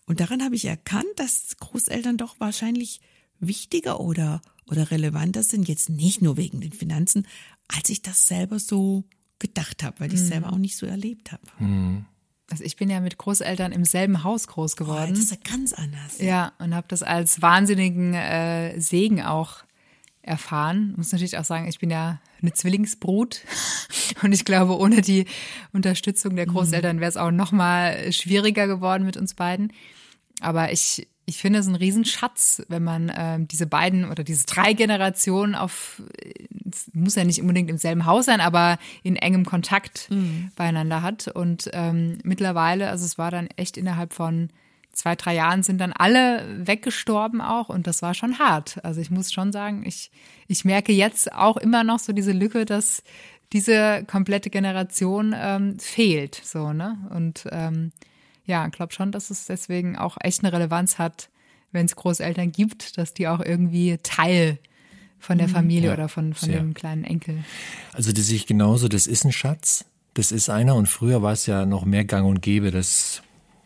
Und 0.05 0.19
daran 0.19 0.43
habe 0.43 0.55
ich 0.55 0.65
erkannt, 0.65 1.07
dass 1.17 1.57
Großeltern 1.57 2.17
doch 2.17 2.39
wahrscheinlich 2.39 2.99
wichtiger 3.39 3.99
oder, 3.99 4.41
oder 4.69 4.91
relevanter 4.91 5.43
sind, 5.43 5.67
jetzt 5.67 5.89
nicht 5.89 6.21
nur 6.21 6.37
wegen 6.37 6.61
den 6.61 6.73
Finanzen, 6.73 7.27
als 7.67 7.89
ich 7.89 8.01
das 8.01 8.27
selber 8.27 8.59
so 8.59 9.03
gedacht 9.39 9.83
habe, 9.83 9.99
weil 9.99 10.13
ich 10.13 10.19
es 10.19 10.27
selber 10.27 10.53
auch 10.53 10.57
nicht 10.57 10.77
so 10.77 10.85
erlebt 10.85 11.31
habe. 11.31 11.41
Also 12.49 12.63
ich 12.63 12.75
bin 12.75 12.89
ja 12.89 12.99
mit 12.99 13.17
Großeltern 13.17 13.71
im 13.71 13.85
selben 13.85 14.23
Haus 14.23 14.47
groß 14.47 14.75
Boah, 14.75 14.83
geworden. 14.83 15.11
das 15.11 15.19
ist 15.19 15.31
ja 15.31 15.37
ganz 15.49 15.73
anders. 15.73 16.19
Ja, 16.19 16.53
und 16.59 16.75
habe 16.75 16.87
das 16.89 17.01
als 17.01 17.41
wahnsinnigen 17.41 18.13
äh, 18.13 18.79
Segen 18.79 19.21
auch 19.21 19.63
erfahren. 20.21 20.93
Muss 20.97 21.11
natürlich 21.11 21.37
auch 21.37 21.45
sagen, 21.45 21.67
ich 21.67 21.79
bin 21.79 21.89
ja 21.89 22.19
eine 22.41 22.53
Zwillingsbrut 22.53 23.41
und 24.23 24.33
ich 24.33 24.45
glaube, 24.45 24.77
ohne 24.77 25.01
die 25.01 25.25
Unterstützung 25.73 26.35
der 26.35 26.45
Großeltern 26.45 26.99
wäre 26.99 27.09
es 27.09 27.17
auch 27.17 27.31
noch 27.31 27.51
mal 27.51 28.11
schwieriger 28.11 28.67
geworden 28.67 29.05
mit 29.05 29.17
uns 29.17 29.33
beiden. 29.33 29.73
Aber 30.41 30.71
ich 30.71 31.07
ich 31.31 31.37
finde 31.37 31.59
es 31.59 31.67
ein 31.67 31.75
Riesenschatz, 31.75 32.61
wenn 32.67 32.83
man 32.83 33.11
ähm, 33.15 33.47
diese 33.47 33.65
beiden 33.65 34.09
oder 34.09 34.23
diese 34.23 34.45
drei 34.45 34.73
Generationen 34.73 35.55
auf, 35.55 36.01
es 36.69 36.89
muss 36.93 37.15
ja 37.15 37.23
nicht 37.23 37.39
unbedingt 37.39 37.69
im 37.69 37.77
selben 37.77 38.05
Haus 38.05 38.25
sein, 38.25 38.41
aber 38.41 38.77
in 39.01 39.15
engem 39.15 39.45
Kontakt 39.45 40.09
beieinander 40.57 41.01
hat. 41.01 41.29
Und 41.29 41.69
ähm, 41.71 42.17
mittlerweile, 42.23 42.89
also 42.89 43.05
es 43.05 43.17
war 43.17 43.31
dann 43.31 43.47
echt 43.55 43.77
innerhalb 43.77 44.13
von 44.13 44.49
zwei, 44.91 45.15
drei 45.15 45.35
Jahren 45.35 45.63
sind 45.63 45.79
dann 45.79 45.93
alle 45.93 46.45
weggestorben 46.67 47.41
auch 47.41 47.69
und 47.69 47.87
das 47.87 48.01
war 48.01 48.13
schon 48.13 48.39
hart. 48.39 48.83
Also 48.83 49.01
ich 49.01 49.09
muss 49.11 49.31
schon 49.31 49.51
sagen, 49.51 49.83
ich, 49.85 50.11
ich 50.47 50.65
merke 50.65 50.91
jetzt 50.91 51.33
auch 51.33 51.57
immer 51.57 51.83
noch 51.83 51.99
so 51.99 52.13
diese 52.13 52.31
Lücke, 52.33 52.65
dass 52.65 53.03
diese 53.53 54.03
komplette 54.05 54.49
Generation 54.49 55.35
ähm, 55.37 55.79
fehlt. 55.79 56.35
So, 56.43 56.73
ne? 56.73 56.97
Und 57.09 57.45
ähm, 57.51 57.91
ja, 58.45 58.65
ich 58.65 58.71
glaube 58.71 58.93
schon, 58.93 59.11
dass 59.11 59.29
es 59.29 59.45
deswegen 59.45 59.97
auch 59.97 60.17
echt 60.19 60.43
eine 60.43 60.53
Relevanz 60.53 60.97
hat, 60.97 61.29
wenn 61.71 61.85
es 61.85 61.95
Großeltern 61.95 62.51
gibt, 62.51 62.97
dass 62.97 63.13
die 63.13 63.27
auch 63.27 63.39
irgendwie 63.39 63.97
Teil 64.03 64.57
von 65.19 65.37
der 65.37 65.47
Familie 65.47 65.89
Ja, 65.89 65.93
oder 65.93 66.09
von, 66.09 66.33
von 66.33 66.49
sehr. 66.49 66.59
dem 66.59 66.73
kleinen 66.73 67.03
Enkel. 67.03 67.43
Also 67.93 68.11
das 68.11 68.25
sehe 68.25 68.37
ich 68.37 68.47
genauso, 68.47 68.87
das 68.87 69.05
ist 69.07 69.23
ein 69.23 69.31
Schatz, 69.31 69.85
das 70.15 70.31
ist 70.31 70.49
einer 70.49 70.75
und 70.75 70.87
früher 70.87 71.21
war 71.21 71.31
es 71.31 71.45
ja 71.45 71.65
noch 71.65 71.85
mehr 71.85 72.03
gang 72.05 72.27
und 72.27 72.41
gäbe, 72.41 72.71
dass, 72.71 73.21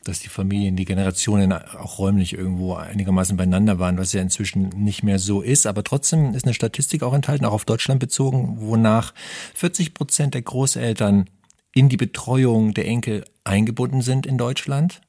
dass 0.06 0.20
die 0.20 0.30
Familien, 0.30 0.76
die 0.76 0.86
Generationen 0.86 1.52
auch 1.52 2.00
räumlich 2.00 2.34
irgendwo 2.34 2.76
einigermaßen 2.76 3.36
beieinander 3.36 3.80
waren, 3.80 3.98
was 3.98 4.14
ja 4.14 4.22
inzwischen 4.22 4.70
nicht 4.70 5.04
mehr 5.04 5.20
so 5.20 5.42
ist, 5.42 5.68
aber 5.68 5.84
trotzdem 5.84 6.34
ist 6.34 6.46
eine 6.46 6.54
Statistik 6.54 7.04
auch 7.04 7.14
enthalten, 7.14 7.44
auch 7.46 7.54
auf 7.54 7.66
Deutschland 7.66 8.00
bezogen, 8.00 8.58
wonach 8.60 9.14
40 9.56 9.94
Prozent 9.94 10.34
der 10.34 10.44
Großeltern 10.44 11.30
in 11.74 11.90
die 11.90 11.98
Betreuung 11.98 12.74
der 12.74 12.88
Enkel 12.88 13.26
eingebunden 13.44 14.02
sind 14.02 14.26
in 14.26 14.38
Deutschland. 14.38 15.02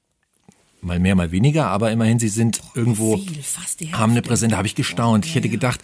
Mal 0.81 0.99
mehr, 0.99 1.15
mal 1.15 1.31
weniger, 1.31 1.69
aber 1.69 1.91
immerhin, 1.91 2.19
sie 2.19 2.29
sind 2.29 2.61
irgendwo 2.75 3.17
viel, 3.17 3.93
haben 3.93 4.13
eine. 4.13 4.23
Präsenz, 4.23 4.53
da 4.53 4.59
habe 4.59 4.67
ich 4.67 4.75
gestaunt. 4.75 5.27
Ich 5.27 5.35
hätte 5.35 5.49
gedacht, 5.49 5.81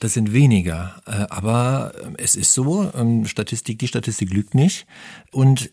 das 0.00 0.14
sind 0.14 0.32
weniger. 0.32 1.02
Äh, 1.06 1.26
Aber 1.30 1.92
ähm, 2.04 2.14
es 2.18 2.36
ist 2.36 2.54
so, 2.54 2.90
ähm, 2.94 3.26
Statistik, 3.26 3.78
die 3.78 3.88
Statistik 3.88 4.32
lügt 4.32 4.54
nicht. 4.54 4.86
Und 5.32 5.70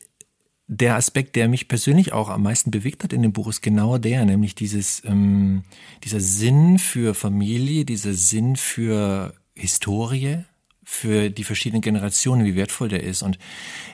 der 0.68 0.96
Aspekt, 0.96 1.36
der 1.36 1.48
mich 1.48 1.68
persönlich 1.68 2.12
auch 2.14 2.30
am 2.30 2.44
meisten 2.44 2.72
bewegt 2.72 3.04
hat 3.04 3.14
in 3.14 3.22
dem 3.22 3.34
Buch, 3.34 3.48
ist 3.48 3.62
genau 3.62 3.98
der, 3.98 4.26
nämlich 4.26 4.56
dieses, 4.56 5.04
ähm, 5.06 5.64
dieser 6.04 6.20
Sinn 6.20 6.80
für 6.80 7.14
Familie, 7.14 7.86
dieser 7.86 8.14
Sinn 8.14 8.56
für 8.56 9.36
Historie, 9.54 10.44
für 10.84 11.30
die 11.30 11.44
verschiedenen 11.44 11.82
Generationen, 11.82 12.46
wie 12.46 12.56
wertvoll 12.56 12.90
der 12.90 13.04
ist. 13.04 13.22
Und 13.22 13.38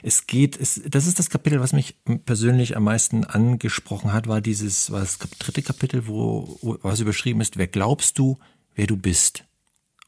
es 0.03 0.27
geht, 0.27 0.59
es, 0.59 0.81
das 0.85 1.07
ist 1.07 1.19
das 1.19 1.29
Kapitel, 1.29 1.59
was 1.59 1.73
mich 1.73 1.95
persönlich 2.25 2.75
am 2.75 2.83
meisten 2.83 3.23
angesprochen 3.23 4.13
hat, 4.13 4.27
war 4.27 4.41
dieses, 4.41 4.91
war 4.91 4.99
das 4.99 5.17
dritte 5.39 5.61
Kapitel, 5.61 6.07
wo, 6.07 6.57
was 6.81 6.99
überschrieben 6.99 7.41
ist, 7.41 7.57
wer 7.57 7.67
glaubst 7.67 8.17
du, 8.17 8.37
wer 8.75 8.87
du 8.87 8.97
bist? 8.97 9.45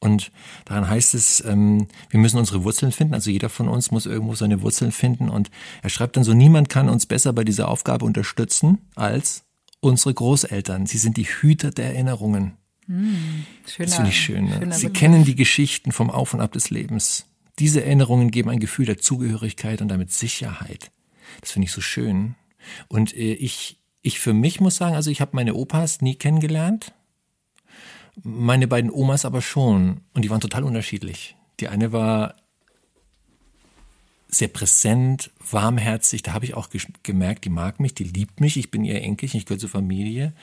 Und 0.03 0.33
daran 0.65 0.89
heißt 0.89 1.13
es, 1.13 1.41
ähm, 1.45 1.87
wir 2.09 2.19
müssen 2.19 2.37
unsere 2.37 2.65
Wurzeln 2.65 2.91
finden. 2.91 3.13
Also 3.13 3.31
jeder 3.31 3.47
von 3.47 3.69
uns 3.69 3.89
muss 3.89 4.05
irgendwo 4.05 4.35
seine 4.35 4.61
Wurzeln 4.61 4.91
finden. 4.91 5.29
Und 5.29 5.49
er 5.81 5.89
schreibt 5.89 6.17
dann 6.17 6.25
so, 6.25 6.33
niemand 6.33 6.67
kann 6.67 6.89
uns 6.89 7.05
besser 7.05 7.31
bei 7.31 7.45
dieser 7.45 7.69
Aufgabe 7.69 8.03
unterstützen 8.03 8.79
als 8.95 9.45
unsere 9.79 10.13
Großeltern. 10.13 10.87
Sie 10.87 10.97
sind 10.97 11.15
die 11.15 11.23
Hüter 11.23 11.71
der 11.71 11.85
Erinnerungen. 11.85 12.57
Hm, 12.87 13.45
schöner, 13.65 13.85
das 13.85 13.95
finde 13.95 14.09
ich 14.09 14.19
schön. 14.19 14.45
Ne? 14.49 14.73
Sie 14.73 14.89
kennen 14.89 15.23
die 15.23 15.35
Geschichten 15.35 15.93
vom 15.93 16.09
Auf 16.09 16.33
und 16.33 16.41
Ab 16.41 16.51
des 16.51 16.69
Lebens. 16.69 17.25
Diese 17.59 17.81
Erinnerungen 17.81 18.29
geben 18.29 18.49
ein 18.49 18.59
Gefühl 18.59 18.85
der 18.85 18.97
Zugehörigkeit 18.97 19.81
und 19.81 19.87
damit 19.87 20.11
Sicherheit. 20.11 20.91
Das 21.39 21.51
finde 21.51 21.67
ich 21.67 21.71
so 21.71 21.79
schön. 21.79 22.35
Und 22.89 23.15
äh, 23.15 23.35
ich, 23.35 23.79
ich 24.01 24.19
für 24.19 24.33
mich 24.33 24.59
muss 24.59 24.75
sagen, 24.75 24.95
also 24.95 25.09
ich 25.09 25.21
habe 25.21 25.31
meine 25.33 25.53
Opas 25.53 26.01
nie 26.01 26.15
kennengelernt. 26.15 26.93
Meine 28.21 28.67
beiden 28.67 28.91
Omas 28.91 29.25
aber 29.25 29.41
schon. 29.41 30.01
Und 30.13 30.23
die 30.23 30.29
waren 30.29 30.41
total 30.41 30.63
unterschiedlich. 30.63 31.35
Die 31.59 31.67
eine 31.67 31.91
war 31.91 32.35
sehr 34.27 34.47
präsent, 34.47 35.31
warmherzig. 35.49 36.23
Da 36.23 36.33
habe 36.33 36.45
ich 36.45 36.55
auch 36.55 36.69
gemerkt, 37.03 37.45
die 37.45 37.49
mag 37.49 37.79
mich, 37.79 37.93
die 37.93 38.03
liebt 38.03 38.39
mich. 38.39 38.57
Ich 38.57 38.71
bin 38.71 38.83
ihr 38.83 39.01
Enkelchen, 39.01 39.39
ich 39.39 39.45
gehöre 39.45 39.59
zur 39.59 39.69
Familie. 39.69 40.33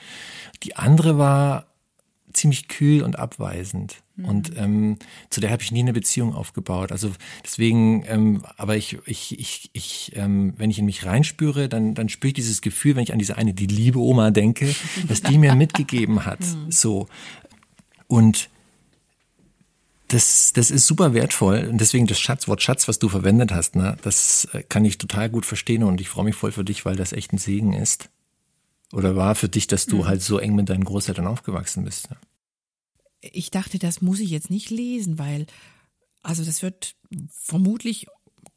Die 0.63 0.75
andere 0.75 1.17
war 1.17 1.67
ziemlich 2.33 2.67
kühl 2.67 3.03
und 3.03 3.19
abweisend. 3.19 4.03
Mhm. 4.15 4.25
Und 4.25 4.57
ähm, 4.57 4.97
zu 5.29 5.41
der 5.41 5.51
habe 5.51 5.61
ich 5.61 5.71
nie 5.71 5.81
eine 5.81 5.93
Beziehung 5.93 6.33
aufgebaut. 6.33 6.91
Also 6.91 7.11
deswegen, 7.43 8.03
ähm, 8.07 8.43
aber 8.57 8.77
ich, 8.77 8.97
ich, 9.05 9.37
ich, 9.37 9.69
ich 9.73 10.11
ähm, 10.15 10.53
wenn 10.57 10.69
ich 10.69 10.79
in 10.79 10.85
mich 10.85 11.05
reinspüre, 11.05 11.67
dann, 11.67 11.93
dann 11.93 12.09
spüre 12.09 12.29
ich 12.29 12.35
dieses 12.35 12.61
Gefühl, 12.61 12.95
wenn 12.95 13.03
ich 13.03 13.13
an 13.13 13.19
diese 13.19 13.37
eine, 13.37 13.53
die 13.53 13.67
liebe 13.67 13.99
Oma 13.99 14.31
denke, 14.31 14.73
dass 15.07 15.21
die 15.21 15.37
mir 15.37 15.55
mitgegeben 15.55 16.25
hat. 16.25 16.39
Mhm. 16.39 16.71
So. 16.71 17.07
Und 18.11 18.49
das, 20.09 20.51
das 20.51 20.69
ist 20.69 20.85
super 20.85 21.13
wertvoll 21.13 21.69
und 21.69 21.77
deswegen 21.77 22.07
das 22.07 22.19
Schatzwort 22.19 22.61
Schatz, 22.61 22.89
was 22.89 22.99
du 22.99 23.07
verwendet 23.07 23.53
hast, 23.53 23.77
ne, 23.77 23.95
das 24.01 24.49
äh, 24.51 24.63
kann 24.63 24.83
ich 24.83 24.97
total 24.97 25.29
gut 25.29 25.45
verstehen 25.45 25.83
und 25.83 26.01
ich 26.01 26.09
freue 26.09 26.25
mich 26.25 26.35
voll 26.35 26.51
für 26.51 26.65
dich, 26.65 26.83
weil 26.83 26.97
das 26.97 27.13
echt 27.13 27.31
ein 27.31 27.37
Segen 27.37 27.71
ist. 27.71 28.09
Oder 28.91 29.15
war 29.15 29.35
für 29.35 29.47
dich, 29.47 29.67
dass 29.67 29.85
du 29.85 29.99
mhm. 29.99 30.07
halt 30.07 30.21
so 30.21 30.39
eng 30.39 30.55
mit 30.55 30.67
deinen 30.67 30.83
Großeltern 30.83 31.25
aufgewachsen 31.25 31.85
bist? 31.85 32.09
Ne? 32.09 32.17
Ich 33.21 33.49
dachte, 33.49 33.79
das 33.79 34.01
muss 34.01 34.19
ich 34.19 34.29
jetzt 34.29 34.49
nicht 34.49 34.69
lesen, 34.69 35.17
weil, 35.17 35.45
also 36.21 36.43
das 36.43 36.61
wird 36.61 36.95
vermutlich, 37.29 38.07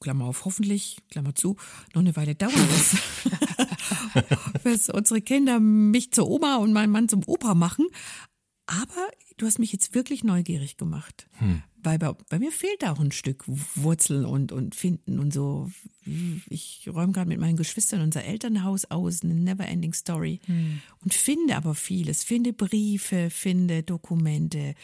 Klammer 0.00 0.24
auf, 0.24 0.44
hoffentlich, 0.44 0.96
Klammer 1.10 1.36
zu, 1.36 1.54
noch 1.94 2.00
eine 2.00 2.16
Weile 2.16 2.34
dauern, 2.34 2.68
bis, 2.74 2.96
bis 4.64 4.90
unsere 4.90 5.20
Kinder 5.20 5.60
mich 5.60 6.10
zur 6.10 6.28
Oma 6.28 6.56
und 6.56 6.72
meinen 6.72 6.90
Mann 6.90 7.08
zum 7.08 7.22
Opa 7.24 7.54
machen. 7.54 7.86
Aber 8.66 9.10
du 9.36 9.46
hast 9.46 9.58
mich 9.58 9.72
jetzt 9.72 9.94
wirklich 9.94 10.24
neugierig 10.24 10.76
gemacht. 10.76 11.28
Hm. 11.32 11.62
Weil 11.82 11.98
bei, 11.98 12.12
bei, 12.30 12.38
mir 12.38 12.50
fehlt 12.50 12.82
da 12.82 12.92
auch 12.92 13.00
ein 13.00 13.12
Stück 13.12 13.44
Wurzeln 13.46 14.24
und, 14.24 14.52
und 14.52 14.74
Finden 14.74 15.18
und 15.18 15.34
so. 15.34 15.70
Ich 16.48 16.88
räume 16.92 17.12
gerade 17.12 17.28
mit 17.28 17.40
meinen 17.40 17.56
Geschwistern 17.56 18.00
unser 18.00 18.24
Elternhaus 18.24 18.86
aus, 18.86 19.22
eine 19.22 19.34
Neverending 19.34 19.92
Story. 19.92 20.40
Hm. 20.46 20.80
Und 21.02 21.12
finde 21.12 21.56
aber 21.56 21.74
vieles. 21.74 22.24
Finde 22.24 22.54
Briefe, 22.54 23.28
finde 23.28 23.82
Dokumente, 23.82 24.74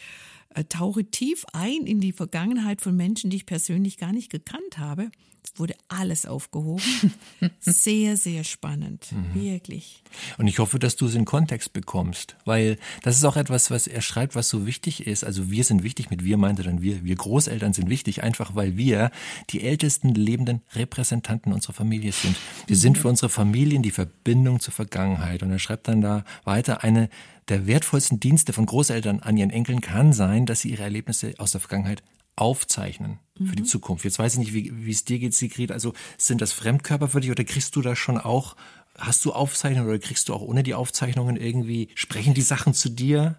äh, 0.49 0.63
tauche 0.65 1.05
tief 1.05 1.45
ein 1.53 1.87
in 1.87 1.99
die 1.99 2.11
Vergangenheit 2.11 2.81
von 2.81 2.95
Menschen, 2.95 3.31
die 3.31 3.37
ich 3.37 3.45
persönlich 3.45 3.97
gar 3.97 4.11
nicht 4.11 4.29
gekannt 4.29 4.77
habe. 4.77 5.09
Wurde 5.55 5.75
alles 5.89 6.25
aufgehoben. 6.25 6.81
sehr, 7.59 8.15
sehr 8.15 8.43
spannend. 8.43 9.07
Mhm. 9.11 9.41
Wirklich. 9.41 10.01
Und 10.37 10.47
ich 10.47 10.59
hoffe, 10.59 10.79
dass 10.79 10.95
du 10.95 11.07
es 11.07 11.15
in 11.15 11.25
Kontext 11.25 11.73
bekommst, 11.73 12.35
weil 12.45 12.77
das 13.03 13.17
ist 13.17 13.25
auch 13.25 13.35
etwas, 13.35 13.69
was 13.69 13.85
er 13.87 14.01
schreibt, 14.01 14.35
was 14.35 14.47
so 14.47 14.65
wichtig 14.65 15.05
ist. 15.05 15.23
Also 15.23 15.51
wir 15.51 15.63
sind 15.63 15.83
wichtig, 15.83 16.09
mit 16.09 16.23
wir 16.23 16.37
meinte 16.37 16.63
dann 16.63 16.81
wir, 16.81 17.03
wir 17.03 17.15
Großeltern 17.15 17.73
sind 17.73 17.89
wichtig, 17.89 18.23
einfach 18.23 18.55
weil 18.55 18.77
wir 18.77 19.11
die 19.49 19.61
ältesten 19.61 20.15
lebenden 20.15 20.61
Repräsentanten 20.73 21.51
unserer 21.51 21.73
Familie 21.73 22.13
sind. 22.13 22.37
Wir 22.67 22.77
sind 22.77 22.97
für 22.97 23.09
unsere 23.09 23.29
Familien 23.29 23.83
die 23.83 23.91
Verbindung 23.91 24.59
zur 24.59 24.73
Vergangenheit. 24.73 25.43
Und 25.43 25.51
er 25.51 25.59
schreibt 25.59 25.87
dann 25.87 26.01
da 26.01 26.23
weiter, 26.45 26.83
eine 26.83 27.09
der 27.49 27.67
wertvollsten 27.67 28.19
Dienste 28.19 28.53
von 28.53 28.65
Großeltern 28.65 29.19
an 29.19 29.35
ihren 29.35 29.49
Enkeln 29.49 29.81
kann 29.81 30.13
sein, 30.13 30.45
dass 30.45 30.61
sie 30.61 30.69
ihre 30.69 30.83
Erlebnisse 30.83 31.33
aus 31.37 31.51
der 31.51 31.59
Vergangenheit 31.59 32.01
aufzeichnen 32.41 33.19
für 33.37 33.55
die 33.55 33.63
mhm. 33.63 33.67
Zukunft. 33.67 34.03
Jetzt 34.03 34.19
weiß 34.19 34.33
ich 34.33 34.39
nicht, 34.39 34.53
wie, 34.53 34.85
wie 34.85 34.91
es 34.91 35.05
dir 35.05 35.19
geht, 35.19 35.33
Sigrid. 35.33 35.71
Also 35.71 35.93
sind 36.17 36.41
das 36.41 36.51
Fremdkörper 36.51 37.07
für 37.07 37.21
dich 37.21 37.31
oder 37.31 37.43
kriegst 37.43 37.75
du 37.75 37.81
da 37.81 37.95
schon 37.95 38.17
auch, 38.17 38.55
hast 38.97 39.23
du 39.25 39.31
Aufzeichnungen 39.31 39.87
oder 39.87 39.99
kriegst 39.99 40.27
du 40.27 40.33
auch 40.33 40.41
ohne 40.41 40.63
die 40.63 40.73
Aufzeichnungen 40.73 41.37
irgendwie, 41.37 41.89
sprechen 41.95 42.33
die 42.33 42.41
Sachen 42.41 42.73
zu 42.73 42.89
dir? 42.89 43.37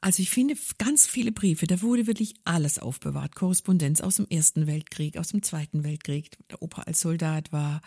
Also 0.00 0.22
ich 0.22 0.30
finde 0.30 0.54
ganz 0.78 1.06
viele 1.06 1.32
Briefe, 1.32 1.66
da 1.66 1.80
wurde 1.80 2.06
wirklich 2.06 2.34
alles 2.44 2.78
aufbewahrt. 2.78 3.34
Korrespondenz 3.34 4.00
aus 4.00 4.16
dem 4.16 4.26
Ersten 4.28 4.66
Weltkrieg, 4.66 5.16
aus 5.16 5.28
dem 5.28 5.42
Zweiten 5.42 5.82
Weltkrieg. 5.82 6.30
Der 6.50 6.62
Opa 6.62 6.82
als 6.82 7.00
Soldat 7.00 7.52
war, 7.52 7.80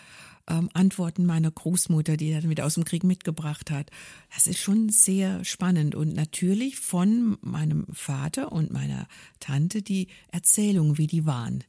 ähm, 0.48 0.70
Antworten 0.74 1.26
meiner 1.26 1.52
Großmutter, 1.52 2.18
die 2.18 2.30
er 2.30 2.42
dann 2.42 2.50
wieder 2.50 2.66
aus 2.66 2.76
dem 2.76 2.86
Krieg 2.86 3.04
mitgebracht 3.04 3.72
hat. 3.72 3.90
Das 4.34 4.48
ist 4.48 4.60
schon 4.60 4.90
sehr 4.90 5.44
spannend. 5.44 5.96
Und 5.96 6.14
natürlich 6.14 6.78
von 6.78 7.38
meinem 7.42 7.86
Vater 7.92 8.52
und 8.52 8.72
meiner 8.72 9.08
Tante 9.40 9.82
die 9.82 10.08
Erzählungen, 10.32 10.98
wie 10.98 11.08
die 11.08 11.26
waren. 11.26 11.64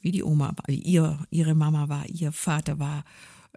Wie 0.00 0.12
die 0.12 0.22
Oma, 0.24 0.54
ihr, 0.68 1.26
ihre 1.30 1.54
Mama 1.54 1.88
war, 1.88 2.08
ihr 2.08 2.32
Vater 2.32 2.78
war. 2.78 3.04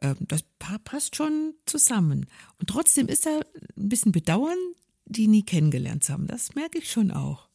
Ähm, 0.01 0.17
das 0.19 0.43
passt 0.83 1.15
schon 1.15 1.53
zusammen. 1.65 2.27
Und 2.59 2.69
trotzdem 2.69 3.07
ist 3.07 3.25
da 3.25 3.39
ein 3.77 3.89
bisschen 3.89 4.11
Bedauern, 4.11 4.57
die 5.05 5.27
nie 5.27 5.43
kennengelernt 5.43 6.07
haben. 6.09 6.27
Das 6.27 6.55
merke 6.55 6.79
ich 6.79 6.91
schon 6.91 7.11
auch. 7.11 7.47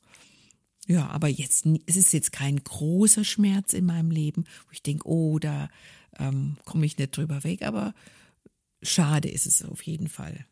Ja, 0.87 1.09
aber 1.09 1.29
jetzt, 1.29 1.67
es 1.85 1.97
ist 1.97 2.15
jetzt 2.15 2.33
kein 2.33 2.57
großer 2.65 3.23
Schmerz 3.23 3.75
in 3.75 3.85
meinem 3.85 4.11
Leben, 4.11 4.45
wo 4.67 4.73
ich 4.73 4.83
denke, 4.83 5.07
oh, 5.07 5.39
da 5.39 5.69
ähm, 6.19 6.57
komme 6.65 6.87
ich 6.87 6.99
nicht 6.99 7.17
drüber 7.17 7.45
weg, 7.45 7.63
aber 7.63 7.95
schade 8.83 9.29
ist 9.29 9.47
es 9.47 9.65
auf 9.65 9.83
jeden 9.83 10.09
Fall. 10.09 10.47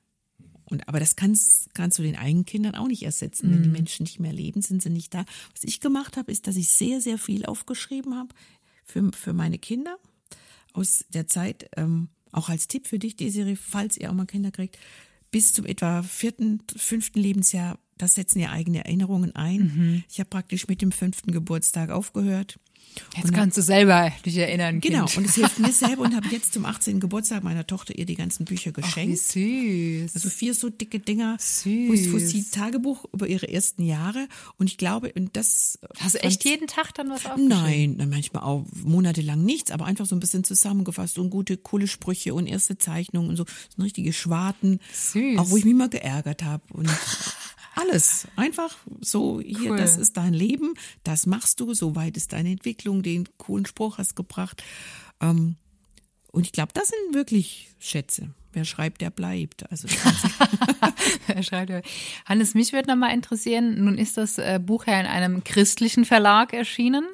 Und, 0.68 0.88
aber 0.88 0.98
das 0.98 1.14
kannst, 1.14 1.72
kannst 1.74 1.98
du 1.98 2.02
den 2.02 2.16
eigenen 2.16 2.44
Kindern 2.44 2.74
auch 2.74 2.88
nicht 2.88 3.04
ersetzen. 3.04 3.48
Mhm. 3.48 3.52
Wenn 3.52 3.62
die 3.62 3.68
mhm. 3.68 3.74
Menschen 3.74 4.02
nicht 4.02 4.18
mehr 4.18 4.32
leben, 4.32 4.62
sind 4.62 4.82
sie 4.82 4.90
nicht 4.90 5.14
da. 5.14 5.24
Was 5.52 5.62
ich 5.62 5.80
gemacht 5.80 6.16
habe, 6.16 6.32
ist, 6.32 6.46
dass 6.46 6.56
ich 6.56 6.70
sehr, 6.70 7.00
sehr 7.00 7.18
viel 7.18 7.46
aufgeschrieben 7.46 8.16
habe 8.16 8.34
für, 8.84 9.10
für 9.12 9.32
meine 9.32 9.58
Kinder 9.58 9.98
aus 10.72 11.04
der 11.08 11.28
Zeit. 11.28 11.70
Ähm, 11.76 12.08
auch 12.32 12.48
als 12.48 12.66
Tipp 12.68 12.86
für 12.86 12.98
dich, 12.98 13.16
Desiree, 13.16 13.56
falls 13.56 13.96
ihr 13.96 14.10
auch 14.10 14.14
mal 14.14 14.26
Kinder 14.26 14.50
kriegt, 14.50 14.76
bis 15.30 15.52
zum 15.52 15.66
etwa 15.66 16.02
vierten, 16.02 16.62
fünften 16.76 17.20
Lebensjahr, 17.20 17.78
das 17.96 18.14
setzen 18.14 18.40
ja 18.40 18.50
eigene 18.50 18.84
Erinnerungen 18.84 19.34
ein. 19.34 19.60
Mhm. 19.60 20.04
Ich 20.10 20.18
habe 20.18 20.30
praktisch 20.30 20.66
mit 20.66 20.82
dem 20.82 20.92
fünften 20.92 21.30
Geburtstag 21.30 21.90
aufgehört. 21.90 22.58
Jetzt 23.16 23.32
kannst 23.32 23.57
du 23.57 23.62
selber 23.62 24.12
dich 24.24 24.37
erinnern. 24.37 24.80
Genau, 24.80 25.07
kind. 25.07 25.18
und 25.18 25.24
es 25.26 25.34
hilft 25.34 25.59
mir 25.59 25.72
selber 25.72 26.03
und 26.03 26.14
habe 26.16 26.28
jetzt 26.28 26.53
zum 26.53 26.64
18. 26.64 27.01
Geburtstag 27.01 27.43
meiner 27.43 27.66
Tochter 27.66 27.97
ihr 27.97 28.07
die 28.07 28.14
ganzen 28.14 28.45
Bücher 28.45 28.72
geschenkt. 28.72 29.20
Ach, 29.30 29.34
wie 29.34 30.01
süß. 30.03 30.14
Also 30.14 30.28
vier 30.28 30.55
so 30.55 30.70
dicke 30.70 30.99
Dinger, 30.99 31.37
süß. 31.39 32.12
wo 32.12 32.18
sie 32.18 32.45
Tagebuch 32.51 33.05
über 33.12 33.26
ihre 33.26 33.49
ersten 33.49 33.82
Jahre 33.84 34.28
und 34.59 34.68
ich 34.70 34.78
glaube, 34.78 35.12
und 35.14 35.37
das. 35.37 35.78
Hast 35.99 36.14
du 36.14 36.22
echt 36.22 36.45
jeden 36.45 36.66
Tag 36.66 36.95
dann 36.95 37.11
was 37.11 37.26
aufgeschrieben? 37.26 37.49
Nein, 37.49 38.09
manchmal 38.11 38.43
auch 38.43 38.66
monatelang 38.82 39.45
nichts, 39.45 39.70
aber 39.70 39.87
einfach 39.87 40.07
so 40.07 40.16
ein 40.16 40.20
bisschen 40.20 40.45
zusammengefasst 40.45 41.18
und 41.18 41.30
gute, 41.30 41.57
coole 41.57 41.89
Sprüche 41.89 42.34
und 42.34 42.47
erste 42.47 42.78
Zeichnungen 42.78 43.30
und 43.30 43.37
so, 43.37 43.45
so 43.76 43.82
richtige 43.82 44.12
Schwarten. 44.12 44.80
Süß. 44.93 45.39
Auch 45.39 45.51
wo 45.51 45.57
ich 45.57 45.64
mich 45.64 45.74
mal 45.74 45.89
geärgert 45.89 46.43
habe 46.43 46.62
und 46.72 46.91
alles. 47.77 48.27
Einfach 48.37 48.77
so, 49.01 49.41
hier, 49.41 49.72
cool. 49.72 49.77
das 49.77 49.97
ist 49.97 50.16
dein 50.16 50.35
Leben, 50.35 50.74
das 51.05 51.27
machst 51.27 51.61
du, 51.61 51.74
so 51.74 51.95
weit 51.95 52.16
ist 52.16 52.33
deine 52.33 52.51
Entwicklung, 52.51 53.03
den 53.03 53.29
coolen 53.39 53.66
Spruch 53.66 53.99
hast 53.99 54.16
gebracht. 54.16 54.62
Ähm, 55.20 55.57
und 56.33 56.47
ich 56.47 56.53
glaube, 56.53 56.72
das 56.74 56.89
sind 56.89 57.14
wirklich 57.14 57.74
Schätze. 57.79 58.31
Wer 58.53 58.64
schreibt, 58.64 59.03
der 59.03 59.11
bleibt. 59.11 59.70
Also 59.70 59.87
Wer 61.27 61.43
schreibt, 61.43 61.68
der 61.68 61.83
Hannes, 62.24 62.55
mich 62.55 62.72
würde 62.72 62.89
noch 62.89 62.97
mal 62.97 63.12
interessieren, 63.12 63.85
nun 63.85 63.99
ist 63.99 64.16
das 64.16 64.39
äh, 64.39 64.59
Buch 64.62 64.87
ja 64.87 64.99
in 64.99 65.07
einem 65.07 65.45
christlichen 65.45 66.07
Verlag 66.07 66.55
erschienen. 66.55 67.07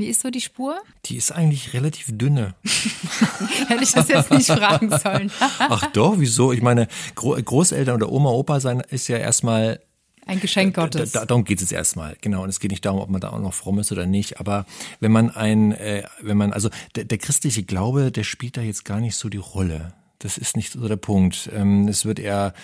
Wie 0.00 0.06
ist 0.06 0.22
so 0.22 0.30
die 0.30 0.40
Spur? 0.40 0.80
Die 1.04 1.16
ist 1.18 1.30
eigentlich 1.30 1.74
relativ 1.74 2.06
dünne. 2.08 2.54
Hätte 3.68 3.84
ich 3.84 3.92
das 3.92 4.08
jetzt 4.08 4.30
nicht 4.30 4.46
fragen 4.46 4.88
sollen. 4.88 5.30
Ach 5.58 5.92
doch, 5.92 6.14
wieso? 6.16 6.54
Ich 6.54 6.62
meine, 6.62 6.88
Großeltern 7.14 7.96
oder 7.96 8.10
Oma, 8.10 8.30
Opa 8.30 8.60
sein 8.60 8.80
ist 8.88 9.08
ja 9.08 9.18
erstmal 9.18 9.78
ein 10.24 10.40
Geschenk 10.40 10.74
Gottes. 10.74 11.12
Da, 11.12 11.26
darum 11.26 11.44
geht 11.44 11.60
es 11.60 11.70
erstmal, 11.70 12.16
genau. 12.22 12.44
Und 12.44 12.48
es 12.48 12.60
geht 12.60 12.70
nicht 12.70 12.82
darum, 12.86 13.00
ob 13.00 13.10
man 13.10 13.20
da 13.20 13.28
auch 13.28 13.40
noch 13.40 13.52
fromm 13.52 13.78
ist 13.78 13.92
oder 13.92 14.06
nicht. 14.06 14.40
Aber 14.40 14.64
wenn 15.00 15.12
man 15.12 15.28
ein, 15.28 15.72
äh, 15.72 16.04
wenn 16.22 16.38
man, 16.38 16.54
also 16.54 16.70
der, 16.96 17.04
der 17.04 17.18
christliche 17.18 17.64
Glaube, 17.64 18.10
der 18.10 18.24
spielt 18.24 18.56
da 18.56 18.62
jetzt 18.62 18.86
gar 18.86 19.00
nicht 19.00 19.16
so 19.16 19.28
die 19.28 19.36
Rolle. 19.36 19.92
Das 20.18 20.38
ist 20.38 20.56
nicht 20.56 20.72
so 20.72 20.88
der 20.88 20.96
Punkt. 20.96 21.50
Ähm, 21.52 21.88
es 21.88 22.06
wird 22.06 22.20
eher 22.20 22.54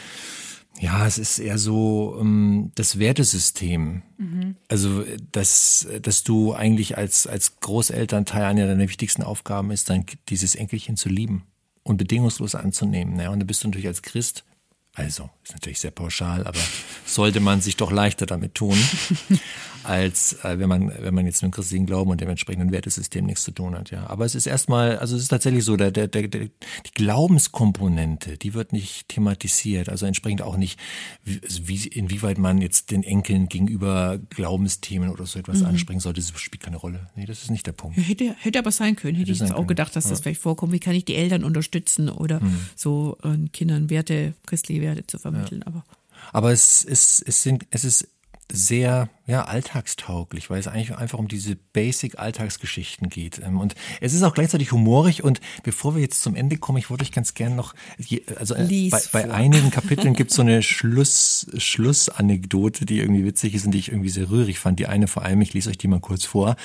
ja, 0.78 1.06
es 1.06 1.18
ist 1.18 1.38
eher 1.38 1.58
so 1.58 2.16
ähm, 2.20 2.72
das 2.74 2.98
Wertesystem. 2.98 4.02
Mhm. 4.18 4.56
Also, 4.68 5.04
dass, 5.32 5.86
dass 6.02 6.22
du 6.22 6.52
eigentlich 6.52 6.98
als, 6.98 7.26
als 7.26 7.60
Großelternteil 7.60 8.44
einer 8.44 8.66
deiner 8.66 8.88
wichtigsten 8.88 9.22
Aufgaben 9.22 9.70
ist, 9.70 9.90
dann 9.90 10.04
dieses 10.28 10.54
Enkelchen 10.54 10.96
zu 10.96 11.08
lieben 11.08 11.44
und 11.82 11.96
bedingungslos 11.96 12.54
anzunehmen. 12.54 13.18
Ja? 13.18 13.30
Und 13.30 13.40
da 13.40 13.44
bist 13.44 13.62
du 13.64 13.68
natürlich 13.68 13.86
als 13.86 14.02
Christ 14.02 14.44
Also, 14.96 15.28
ist 15.44 15.52
natürlich 15.52 15.78
sehr 15.78 15.90
pauschal, 15.90 16.46
aber 16.46 16.58
sollte 17.04 17.40
man 17.40 17.60
sich 17.60 17.76
doch 17.76 17.92
leichter 17.92 18.24
damit 18.24 18.54
tun, 18.54 18.78
als 19.84 20.42
äh, 20.42 20.58
wenn 20.58 20.70
man, 20.70 20.90
wenn 20.98 21.14
man 21.14 21.26
jetzt 21.26 21.42
mit 21.42 21.52
dem 21.52 21.54
christlichen 21.54 21.84
Glauben 21.84 22.10
und 22.10 22.20
dem 22.22 22.30
entsprechenden 22.30 22.72
Wertesystem 22.72 23.26
nichts 23.26 23.44
zu 23.44 23.50
tun 23.50 23.76
hat, 23.76 23.90
ja. 23.90 24.08
Aber 24.08 24.24
es 24.24 24.34
ist 24.34 24.46
erstmal, 24.46 24.96
also 24.96 25.14
es 25.14 25.24
ist 25.24 25.28
tatsächlich 25.28 25.64
so, 25.64 25.76
der, 25.76 25.90
der, 25.90 26.08
der, 26.08 26.26
die 26.28 26.50
Glaubenskomponente, 26.94 28.38
die 28.38 28.54
wird 28.54 28.72
nicht 28.72 29.10
thematisiert, 29.10 29.90
also 29.90 30.06
entsprechend 30.06 30.40
auch 30.40 30.56
nicht, 30.56 30.80
wie, 31.22 31.42
also 31.42 31.68
wie 31.68 31.88
inwieweit 31.88 32.38
man 32.38 32.62
jetzt 32.62 32.90
den 32.90 33.02
Enkeln 33.02 33.50
gegenüber 33.50 34.18
Glaubensthemen 34.30 35.10
oder 35.10 35.26
so 35.26 35.38
etwas 35.38 35.60
mhm. 35.60 35.66
ansprechen 35.66 36.00
sollte, 36.00 36.22
das 36.22 36.40
spielt 36.40 36.62
keine 36.62 36.78
Rolle. 36.78 37.10
Nee, 37.16 37.26
das 37.26 37.42
ist 37.42 37.50
nicht 37.50 37.66
der 37.66 37.72
Punkt. 37.72 37.98
Hätte, 37.98 38.34
hätte 38.38 38.58
aber 38.58 38.72
sein 38.72 38.96
können, 38.96 39.14
hätte, 39.14 39.30
hätte 39.30 39.32
ich 39.32 39.40
jetzt 39.40 39.52
auch 39.52 39.56
können. 39.56 39.68
gedacht, 39.68 39.94
dass 39.94 40.08
das 40.08 40.20
ja. 40.20 40.22
vielleicht 40.22 40.40
vorkommt. 40.40 40.72
Wie 40.72 40.80
kann 40.80 40.94
ich 40.94 41.04
die 41.04 41.16
Eltern 41.16 41.44
unterstützen 41.44 42.08
oder 42.08 42.40
mhm. 42.40 42.60
so 42.74 43.18
äh, 43.22 43.36
Kindern 43.52 43.90
Werte, 43.90 44.32
christliche 44.46 44.80
Werte 44.80 44.85
zu 45.06 45.18
vermitteln. 45.18 45.62
Ja. 45.64 45.72
Aber, 45.72 45.84
aber 46.32 46.52
es, 46.52 46.84
es, 46.84 47.22
es, 47.26 47.42
sind, 47.42 47.66
es 47.70 47.84
ist 47.84 48.08
sehr 48.52 49.08
ja, 49.26 49.44
alltagstauglich, 49.44 50.50
weil 50.50 50.60
es 50.60 50.68
eigentlich 50.68 50.96
einfach 50.96 51.18
um 51.18 51.26
diese 51.26 51.56
Basic-Alltagsgeschichten 51.56 53.08
geht. 53.08 53.40
Ähm, 53.44 53.58
und 53.58 53.74
es 54.00 54.14
ist 54.14 54.22
auch 54.22 54.34
gleichzeitig 54.34 54.70
humorig. 54.70 55.24
Und 55.24 55.40
bevor 55.64 55.94
wir 55.94 56.02
jetzt 56.02 56.22
zum 56.22 56.36
Ende 56.36 56.56
kommen, 56.56 56.78
ich 56.78 56.88
wollte 56.88 57.02
euch 57.02 57.12
ganz 57.12 57.34
gern 57.34 57.56
noch, 57.56 57.74
also 58.36 58.54
äh, 58.54 58.88
bei, 58.90 59.02
bei, 59.12 59.30
einigen 59.30 59.70
Kapiteln 59.70 60.14
gibt 60.16 60.30
es 60.30 60.36
so 60.36 60.42
eine 60.42 60.62
Schluss, 60.62 61.48
Schlussanekdote, 61.56 62.86
die 62.86 63.00
irgendwie 63.00 63.24
witzig 63.24 63.54
ist 63.54 63.66
und 63.66 63.72
die 63.72 63.78
ich 63.78 63.90
irgendwie 63.90 64.10
sehr 64.10 64.30
rührig 64.30 64.58
fand. 64.58 64.78
Die 64.78 64.86
eine 64.86 65.08
vor 65.08 65.24
allem, 65.24 65.40
ich 65.40 65.52
lese 65.52 65.70
euch 65.70 65.78
die 65.78 65.88
mal 65.88 66.00
kurz 66.00 66.24
vor. 66.24 66.56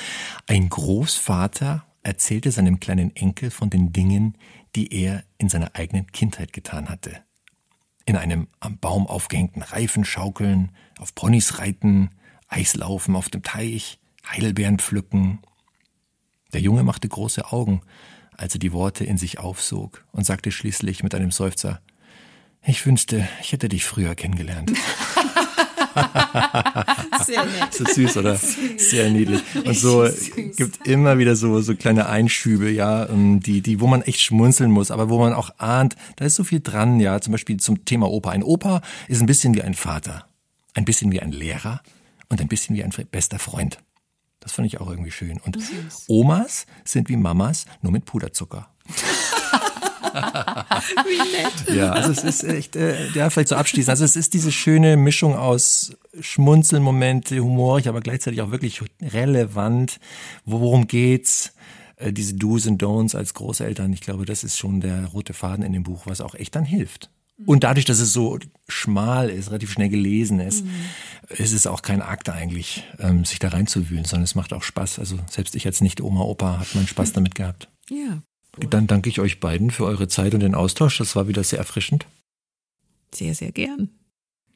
Ein 0.46 0.70
Großvater 0.70 1.86
erzählte 2.04 2.52
seinem 2.52 2.80
kleinen 2.80 3.16
Enkel 3.16 3.50
von 3.50 3.70
den 3.70 3.92
Dingen, 3.92 4.38
die 4.76 4.94
er 4.94 5.24
in 5.40 5.50
seiner 5.50 5.76
eigenen 5.76 6.08
Kindheit 6.12 6.54
getan 6.54 6.90
hatte 6.90 7.24
in 8.12 8.18
einem 8.18 8.48
am 8.60 8.78
Baum 8.78 9.08
aufgehängten 9.08 9.62
Reifen 9.62 10.04
schaukeln, 10.04 10.72
auf 11.00 11.16
Ponys 11.16 11.60
reiten, 11.60 12.10
Eislaufen 12.50 13.16
auf 13.16 13.30
dem 13.30 13.42
Teich, 13.42 14.00
Heidelbeeren 14.30 14.80
pflücken. 14.80 15.40
Der 16.52 16.60
Junge 16.60 16.84
machte 16.84 17.08
große 17.08 17.54
Augen, 17.54 17.82
als 18.36 18.54
er 18.54 18.60
die 18.60 18.74
Worte 18.74 19.06
in 19.06 19.18
sich 19.18 19.40
aufsog 19.40 20.06
und 20.12 20.26
sagte 20.26 20.52
schließlich 20.52 21.04
mit 21.04 21.16
einem 21.16 21.32
Seufzer, 21.32 21.80
ich 22.64 22.86
wünschte, 22.86 23.28
ich 23.40 23.54
hätte 23.54 23.70
dich 23.70 23.86
früher 23.86 24.14
kennengelernt. 24.14 24.74
Sehr 27.26 27.46
nett. 27.46 27.74
So 27.74 27.86
süß, 27.86 28.18
oder? 28.18 28.36
Süß. 28.36 28.90
Sehr 28.90 29.10
niedlich. 29.10 29.42
Und 29.66 29.76
so 29.76 30.06
süß. 30.06 30.56
gibt 30.56 30.88
immer 30.88 31.18
wieder 31.18 31.36
so, 31.36 31.62
so 31.62 31.76
kleine 31.76 32.08
Einschübe, 32.08 32.70
ja, 32.70 33.08
ähm, 33.10 33.42
die, 33.42 33.62
die, 33.62 33.80
wo 33.80 33.88
man 33.88 34.02
echt 34.02 34.22
schmunzeln 34.22 34.72
muss, 34.72 34.92
aber 34.92 35.10
wo 35.10 35.20
man 35.20 35.34
auch 35.34 35.52
ahnt, 35.58 35.96
da 36.16 36.26
ist 36.26 36.36
so 36.36 36.44
viel 36.44 36.62
dran, 36.62 37.00
ja. 37.00 37.20
Zum 37.22 37.32
Beispiel 37.32 37.58
zum 37.58 37.86
Thema 37.86 38.10
Opa. 38.10 38.32
Ein 38.32 38.44
Opa 38.44 38.82
ist 39.08 39.22
ein 39.22 39.28
bisschen 39.28 39.54
wie 39.56 39.62
ein 39.62 39.74
Vater, 39.74 40.26
ein 40.74 40.86
bisschen 40.86 41.12
wie 41.12 41.22
ein 41.22 41.32
Lehrer 41.32 41.82
und 42.30 42.42
ein 42.42 42.48
bisschen 42.48 42.76
wie 42.76 42.84
ein 42.84 42.92
bester 43.12 43.40
Freund. 43.40 43.80
Das 44.40 44.54
fand 44.54 44.66
ich 44.66 44.82
auch 44.82 44.90
irgendwie 44.90 45.12
schön. 45.12 45.40
Und 45.40 45.58
Omas 46.08 46.66
sind 46.84 47.10
wie 47.10 47.16
Mamas, 47.16 47.66
nur 47.82 47.92
mit 47.92 48.06
Puderzucker. 48.06 48.68
Wie 50.14 51.18
nett. 51.18 51.78
Ja, 51.78 51.92
also 51.94 52.12
es 52.12 52.24
ist 52.24 52.44
echt, 52.44 52.76
äh, 52.76 53.10
ja, 53.12 53.30
vielleicht 53.30 53.50
so 53.50 53.56
abschließend. 53.56 53.90
Also 53.90 54.04
es 54.04 54.16
ist 54.16 54.34
diese 54.34 54.52
schöne 54.52 54.98
Mischung 54.98 55.36
aus 55.36 55.94
Schmunzelmomente, 56.20 57.40
humorig, 57.40 57.88
aber 57.88 58.02
gleichzeitig 58.02 58.42
auch 58.42 58.52
wirklich 58.52 58.82
relevant. 59.02 60.00
Worum 60.46 60.88
geht's? 60.88 61.54
Äh, 61.98 62.14
diese 62.14 62.34
Do's 62.34 62.68
und 62.68 62.82
Don'ts 62.82 63.16
als 63.16 63.34
Großeltern, 63.34 63.94
ich 63.94 64.02
glaube, 64.02 64.26
das 64.26 64.44
ist 64.44 64.58
schon 64.58 64.82
der 64.82 65.06
rote 65.08 65.34
Faden 65.34 65.64
in 65.64 65.74
dem 65.74 65.84
Buch, 65.84 66.04
was 66.06 66.22
auch 66.22 66.36
echt 66.36 66.56
dann 66.56 66.66
hilft. 66.66 67.10
Und 67.46 67.64
dadurch, 67.64 67.86
dass 67.86 68.00
es 68.00 68.14
so 68.14 68.38
schmal 68.68 69.30
ist, 69.30 69.50
relativ 69.50 69.72
schnell 69.72 69.90
gelesen 69.90 70.40
ist, 70.40 70.64
mhm. 70.64 70.72
ist 71.30 71.54
es 71.54 71.66
auch 71.66 71.82
kein 71.82 72.02
Akt 72.02 72.30
eigentlich, 72.30 72.84
ähm, 73.00 73.26
sich 73.26 73.40
da 73.40 73.50
reinzuwühlen, 73.50 74.06
sondern 74.06 74.26
es 74.26 74.36
macht 74.36 74.54
auch 74.54 74.64
Spaß. 74.64 75.00
Also 75.00 75.18
selbst 75.30 75.56
ich 75.56 75.66
als 75.66 75.82
Nicht-Oma, 75.82 76.22
Opa 76.22 76.60
hat 76.60 76.76
meinen 76.76 76.88
Spaß 76.88 77.14
damit 77.14 77.36
gehabt. 77.36 77.70
Ja, 77.90 78.22
dann 78.58 78.88
danke 78.88 79.10
ich 79.10 79.20
euch 79.20 79.40
beiden 79.40 79.72
für 79.72 79.86
eure 79.86 80.08
Zeit 80.08 80.34
und 80.34 80.42
den 80.42 80.56
Austausch. 80.56 80.98
Das 80.98 81.16
war 81.16 81.28
wieder 81.28 81.44
sehr 81.44 81.60
erfrischend. 81.60 82.06
Sehr, 83.14 83.36
sehr 83.36 83.52
gern. 83.52 83.90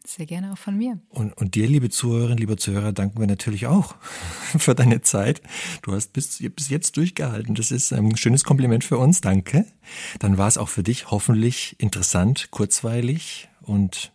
Sehr 0.05 0.27
gerne 0.27 0.53
auch 0.53 0.57
von 0.57 0.77
mir. 0.77 0.99
Und, 1.09 1.35
und 1.35 1.55
dir, 1.55 1.67
liebe 1.67 1.89
Zuhörerinnen, 1.89 2.37
lieber 2.37 2.57
Zuhörer, 2.57 2.91
danken 2.91 3.19
wir 3.19 3.25
natürlich 3.25 3.65
auch 3.65 3.95
für 4.57 4.75
deine 4.75 5.01
Zeit. 5.01 5.41
Du 5.81 5.93
hast 5.93 6.13
bis, 6.13 6.43
bis 6.55 6.69
jetzt 6.69 6.97
durchgehalten. 6.97 7.55
Das 7.55 7.71
ist 7.71 7.91
ein 7.91 8.15
schönes 8.15 8.43
Kompliment 8.43 8.83
für 8.83 8.97
uns. 8.97 9.21
Danke. 9.21 9.65
Dann 10.19 10.37
war 10.37 10.47
es 10.47 10.57
auch 10.57 10.69
für 10.69 10.83
dich 10.83 11.09
hoffentlich 11.09 11.75
interessant, 11.79 12.49
kurzweilig 12.51 13.49
und 13.61 14.11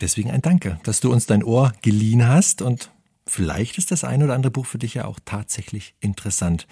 deswegen 0.00 0.30
ein 0.30 0.42
Danke, 0.42 0.80
dass 0.82 1.00
du 1.00 1.12
uns 1.12 1.26
dein 1.26 1.44
Ohr 1.44 1.72
geliehen 1.82 2.26
hast 2.26 2.60
und 2.60 2.90
Vielleicht 3.28 3.76
ist 3.76 3.90
das 3.90 4.04
ein 4.04 4.22
oder 4.22 4.34
andere 4.34 4.50
Buch 4.50 4.64
für 4.64 4.78
dich 4.78 4.94
ja 4.94 5.04
auch 5.04 5.18
tatsächlich 5.24 5.94
interessant. 6.00 6.66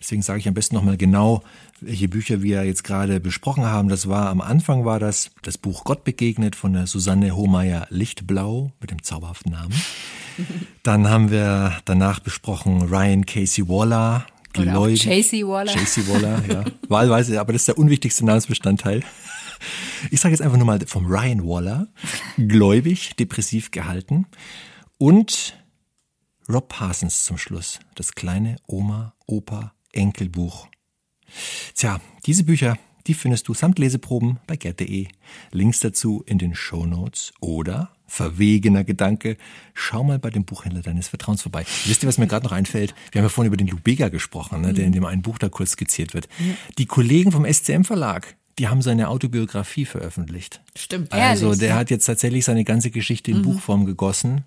Deswegen 0.00 0.22
sage 0.22 0.38
ich 0.38 0.46
am 0.46 0.54
besten 0.54 0.76
nochmal 0.76 0.96
genau, 0.96 1.42
welche 1.80 2.08
Bücher 2.08 2.42
wir 2.42 2.64
jetzt 2.64 2.84
gerade 2.84 3.18
besprochen 3.18 3.64
haben. 3.64 3.88
Das 3.88 4.08
war 4.08 4.28
am 4.28 4.40
Anfang 4.40 4.84
war 4.84 5.00
das 5.00 5.32
das 5.42 5.58
Buch 5.58 5.82
Gott 5.82 6.04
begegnet 6.04 6.54
von 6.54 6.72
der 6.72 6.86
Susanne 6.86 7.34
Hohmeier 7.34 7.88
Lichtblau 7.90 8.70
mit 8.80 8.92
dem 8.92 9.02
zauberhaften 9.02 9.52
Namen. 9.52 9.74
Dann 10.84 11.10
haben 11.10 11.32
wir 11.32 11.76
danach 11.84 12.20
besprochen 12.20 12.82
Ryan 12.82 13.26
Casey 13.26 13.68
Waller. 13.68 14.26
Gläubig. 14.52 15.02
Chasey 15.02 15.46
Waller. 15.46 15.72
Chasey 15.72 16.08
Waller, 16.08 16.42
ja. 16.48 16.64
Wahlweise, 16.88 17.40
aber 17.40 17.52
das 17.52 17.62
ist 17.62 17.68
der 17.68 17.78
unwichtigste 17.78 18.24
Namensbestandteil. 18.24 19.02
Ich 20.10 20.20
sage 20.20 20.32
jetzt 20.32 20.40
einfach 20.40 20.56
nur 20.56 20.66
mal 20.66 20.78
vom 20.86 21.06
Ryan 21.06 21.46
Waller. 21.46 21.88
Gläubig, 22.36 23.16
depressiv 23.16 23.70
gehalten. 23.70 24.26
Und 24.98 25.54
Rob 26.48 26.68
Parsons 26.68 27.24
zum 27.24 27.38
Schluss, 27.38 27.80
das 27.96 28.14
kleine 28.14 28.54
Oma-Opa-Enkelbuch. 28.68 30.68
Tja, 31.74 32.00
diese 32.24 32.44
Bücher, 32.44 32.78
die 33.08 33.14
findest 33.14 33.48
du 33.48 33.54
samt 33.54 33.80
Leseproben 33.80 34.38
bei 34.46 34.56
gerd.de. 34.56 35.08
Links 35.50 35.80
dazu 35.80 36.22
in 36.24 36.38
den 36.38 36.54
Show 36.54 36.86
Notes 36.86 37.32
oder 37.40 37.90
verwegener 38.06 38.84
Gedanke, 38.84 39.38
schau 39.74 40.04
mal 40.04 40.20
bei 40.20 40.30
dem 40.30 40.44
Buchhändler 40.44 40.82
deines 40.82 41.08
Vertrauens 41.08 41.42
vorbei. 41.42 41.66
Wisst 41.86 42.04
ihr, 42.04 42.08
was 42.08 42.18
mir 42.18 42.28
gerade 42.28 42.46
noch 42.46 42.52
einfällt? 42.52 42.94
Wir 43.10 43.20
haben 43.20 43.26
ja 43.26 43.28
vorhin 43.28 43.52
über 43.52 43.56
den 43.56 43.66
Lubega 43.66 44.08
gesprochen, 44.08 44.60
ne, 44.60 44.72
der 44.72 44.86
in 44.86 44.92
dem 44.92 45.04
einen 45.04 45.22
Buch 45.22 45.38
da 45.38 45.48
kurz 45.48 45.72
skizziert 45.72 46.14
wird. 46.14 46.28
Die 46.78 46.86
Kollegen 46.86 47.32
vom 47.32 47.44
SCM 47.44 47.82
Verlag, 47.82 48.36
die 48.60 48.68
haben 48.68 48.82
seine 48.82 49.08
Autobiografie 49.08 49.84
veröffentlicht. 49.84 50.60
Stimmt. 50.76 51.12
Also 51.12 51.56
der 51.56 51.74
hat 51.74 51.90
jetzt 51.90 52.06
tatsächlich 52.06 52.44
seine 52.44 52.62
ganze 52.62 52.92
Geschichte 52.92 53.32
in 53.32 53.38
mhm. 53.38 53.42
Buchform 53.42 53.84
gegossen 53.84 54.44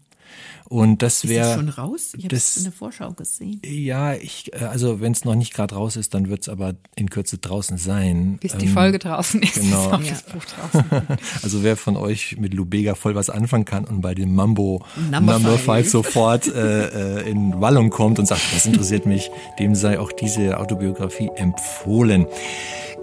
und 0.69 1.01
das 1.01 1.27
wäre. 1.27 1.41
Ist 1.41 1.47
das 1.47 1.55
schon 1.55 1.69
raus? 1.69 2.13
Ich 2.15 2.25
habe 2.25 2.35
es 2.35 2.57
in 2.57 2.63
der 2.63 2.71
Vorschau 2.71 3.11
gesehen. 3.13 3.59
Ja, 3.65 4.13
ich, 4.13 4.53
äh, 4.53 4.65
also 4.65 5.01
wenn 5.01 5.13
es 5.13 5.25
noch 5.25 5.33
nicht 5.33 5.53
gerade 5.53 5.73
raus 5.73 5.95
ist, 5.95 6.13
dann 6.13 6.29
wird 6.29 6.41
es 6.43 6.49
aber 6.49 6.75
in 6.95 7.09
Kürze 7.09 7.39
draußen 7.39 7.79
sein. 7.79 8.37
Bis 8.39 8.55
die 8.55 8.67
ähm, 8.67 8.73
Folge 8.73 8.99
draußen 8.99 9.41
ist. 9.41 9.55
Genau. 9.55 9.97
Ist 9.97 10.05
ja. 10.05 10.11
das 10.11 10.23
Buch 10.23 10.45
draußen. 10.45 10.85
also 11.41 11.63
wer 11.63 11.75
von 11.75 11.97
euch 11.97 12.37
mit 12.37 12.53
Lubega 12.53 12.93
voll 12.93 13.15
was 13.15 13.31
anfangen 13.31 13.65
kann 13.65 13.85
und 13.85 14.01
bei 14.01 14.13
dem 14.13 14.35
Mambo 14.35 14.85
Number, 15.11 15.33
Number 15.33 15.57
Five 15.57 15.89
sofort 15.89 16.47
äh, 16.47 17.21
äh, 17.21 17.29
in 17.29 17.59
Wallung 17.59 17.89
kommt 17.89 18.19
und 18.19 18.27
sagt, 18.27 18.41
das 18.53 18.67
interessiert 18.67 19.07
mich, 19.07 19.31
dem 19.57 19.73
sei 19.73 19.99
auch 19.99 20.11
diese 20.11 20.59
Autobiografie 20.59 21.31
empfohlen. 21.35 22.27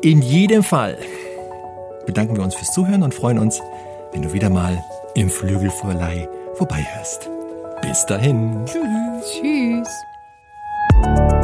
In 0.03 0.23
jedem 0.23 0.63
Fall 0.63 0.99
bedanken 2.07 2.37
wir 2.37 2.45
uns 2.45 2.55
fürs 2.55 2.73
Zuhören 2.73 3.03
und 3.03 3.13
freuen 3.13 3.39
uns, 3.39 3.61
wenn 4.13 4.23
du 4.23 4.33
wieder 4.33 4.51
mal 4.51 4.85
im 5.17 5.31
Flügelverleih 5.31 6.29
vorbeihörst. 6.57 7.29
Bis 7.83 8.05
dahin. 8.07 8.65
Tschüss. 8.67 9.41
Tschüss. 9.41 11.36